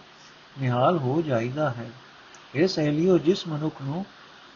ਨਿਹਾਲ 0.61 0.98
ਹੋ 0.98 1.22
ਜਾਈਦਾ 1.22 1.70
ਹੈ। 1.70 1.90
ਇਹ 2.54 2.68
ਸਹੇਲਿਓ, 2.68 3.18
ਜਿਸ 3.18 3.48
ਮਨੁੱਖ 3.48 3.82
ਨੂੰ 3.82 4.06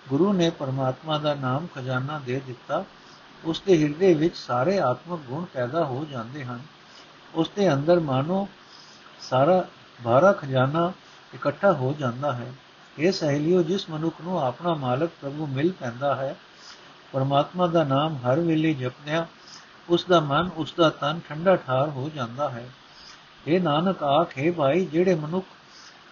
ਗੁਰੂ 0.08 0.32
ਨੇ 0.32 0.50
ਪਰਮਾਤਮਾ 0.50 1.18
ਦਾ 1.18 1.34
ਨਾਮ 1.34 1.66
ਖਜ਼ਾਨਾ 1.74 2.18
ਦੇ 2.18 2.40
ਦਿੱਤਾ 2.46 2.84
ਉਸ 3.44 3.62
ਦੇ 3.66 3.82
ਹਿਰਦੇ 3.82 4.14
ਵਿੱਚ 4.14 4.36
ਸਾਰੇ 4.36 4.80
ਆਤਮਿਕ 4.80 5.20
ਗੁਣ 5.20 5.44
ਪੈਦਾ 5.44 5.84
ਹੋ 5.84 6.06
ਜਾਂਦੇ 6.10 6.44
ਹਨ। 6.44 6.60
ਉਸ 7.34 7.50
ਦੇ 7.56 7.72
ਅੰਦਰ 7.74 8.00
ਮਾਨੋ 8.00 8.48
ਸਾਰਾ 9.20 9.68
ਭਾਰਾ 10.04 10.32
ਖਜ਼ਾਨਾ 10.32 10.92
ਇਕੱਠਾ 11.34 11.72
ਹੋ 11.72 11.94
ਜਾਂਦਾ 11.98 12.32
ਹੈ। 12.32 12.52
ਇਹ 12.98 13.12
ਸਹੇਲਿਓ, 13.12 13.62
ਜਿਸ 13.62 13.90
ਮਨੁੱਖ 13.90 14.16
ਨੂੰ 14.22 14.42
ਆਪਣਾ 14.42 14.74
ਮਾਲਕ 14.74 15.10
ਪ੍ਰਭੂ 15.20 15.46
ਮਿਲ 15.46 15.72
ਪੈਂਦਾ 15.72 16.14
ਹੈ, 16.14 16.36
ਪਰਮਾਤਮਾ 17.12 17.66
ਦਾ 17.66 17.84
ਨਾਮ 17.84 18.16
ਹਰ 18.16 18.40
ਵੇਲੇ 18.40 18.74
ਜਪਦਿਆਂ 18.74 19.26
ਉਸ 19.88 20.04
ਦਾ 20.04 20.20
ਮਨ 20.20 20.50
ਉਸ 20.56 20.74
ਦਾ 20.76 20.90
ਤਨ 20.90 21.20
ਠੰਡਾ 21.28 21.56
ਠਾਰ 21.56 21.88
ਹੋ 21.88 22.10
ਜਾਂਦਾ 22.14 22.48
ਹੈ। 22.48 22.68
ਇਹ 23.46 23.60
ਨਾਨਕ 23.60 24.02
ਆਖੇ 24.02 24.50
ਭਾਈ, 24.50 24.84
ਜਿਹੜੇ 24.84 25.14
ਮਨੁੱਖ 25.14 25.46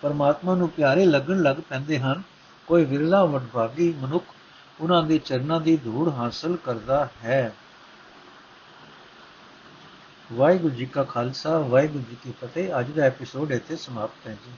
ਪਰਮਾਤਮਾ 0.02 0.54
ਨੂੰ 0.54 0.68
ਪਿਆਰੇ 0.68 1.04
ਲੱਗਣ 1.04 1.42
ਲੱਗ 1.42 1.56
ਪੈਂਦੇ 1.56 1.98
ਹਨ, 1.98 2.22
ਕੋਈ 2.66 2.84
ਵਿਰਲਾ 2.84 3.24
ਵਡਭਾਗੀ 3.24 3.94
ਮਨੁੱਖ 3.98 4.24
ਉਹਨਾਂ 4.80 5.02
ਦੇ 5.02 5.18
ਚਰਨਾਂ 5.18 5.60
ਦੀ 5.60 5.76
ਧੂੜ 5.76 6.08
ਹਾਸਲ 6.08 6.56
ਕਰਦਾ 6.56 7.08
ਹੈ। 7.24 7.54
ਵਾਹਿਗੁਰੂ 10.32 10.74
ਜੀ 10.74 10.86
ਕਾ 10.86 11.02
ਖਾਲਸਾ, 11.02 11.58
ਵਾਹਿਗੁਰੂ 11.58 12.04
ਜੀ 12.10 12.16
ਕੀ 12.22 12.32
ਫਤਿਹ। 12.32 12.80
ਅੱਜ 12.80 12.90
ਦਾ 12.90 13.02
ਐਪੀਸੋਡ 13.02 13.52
ਇੱਥੇ 13.52 13.76
ਸਮਾਪਤ 13.76 14.26
ਹੈ 14.26 14.32
ਜੀ। 14.32 14.52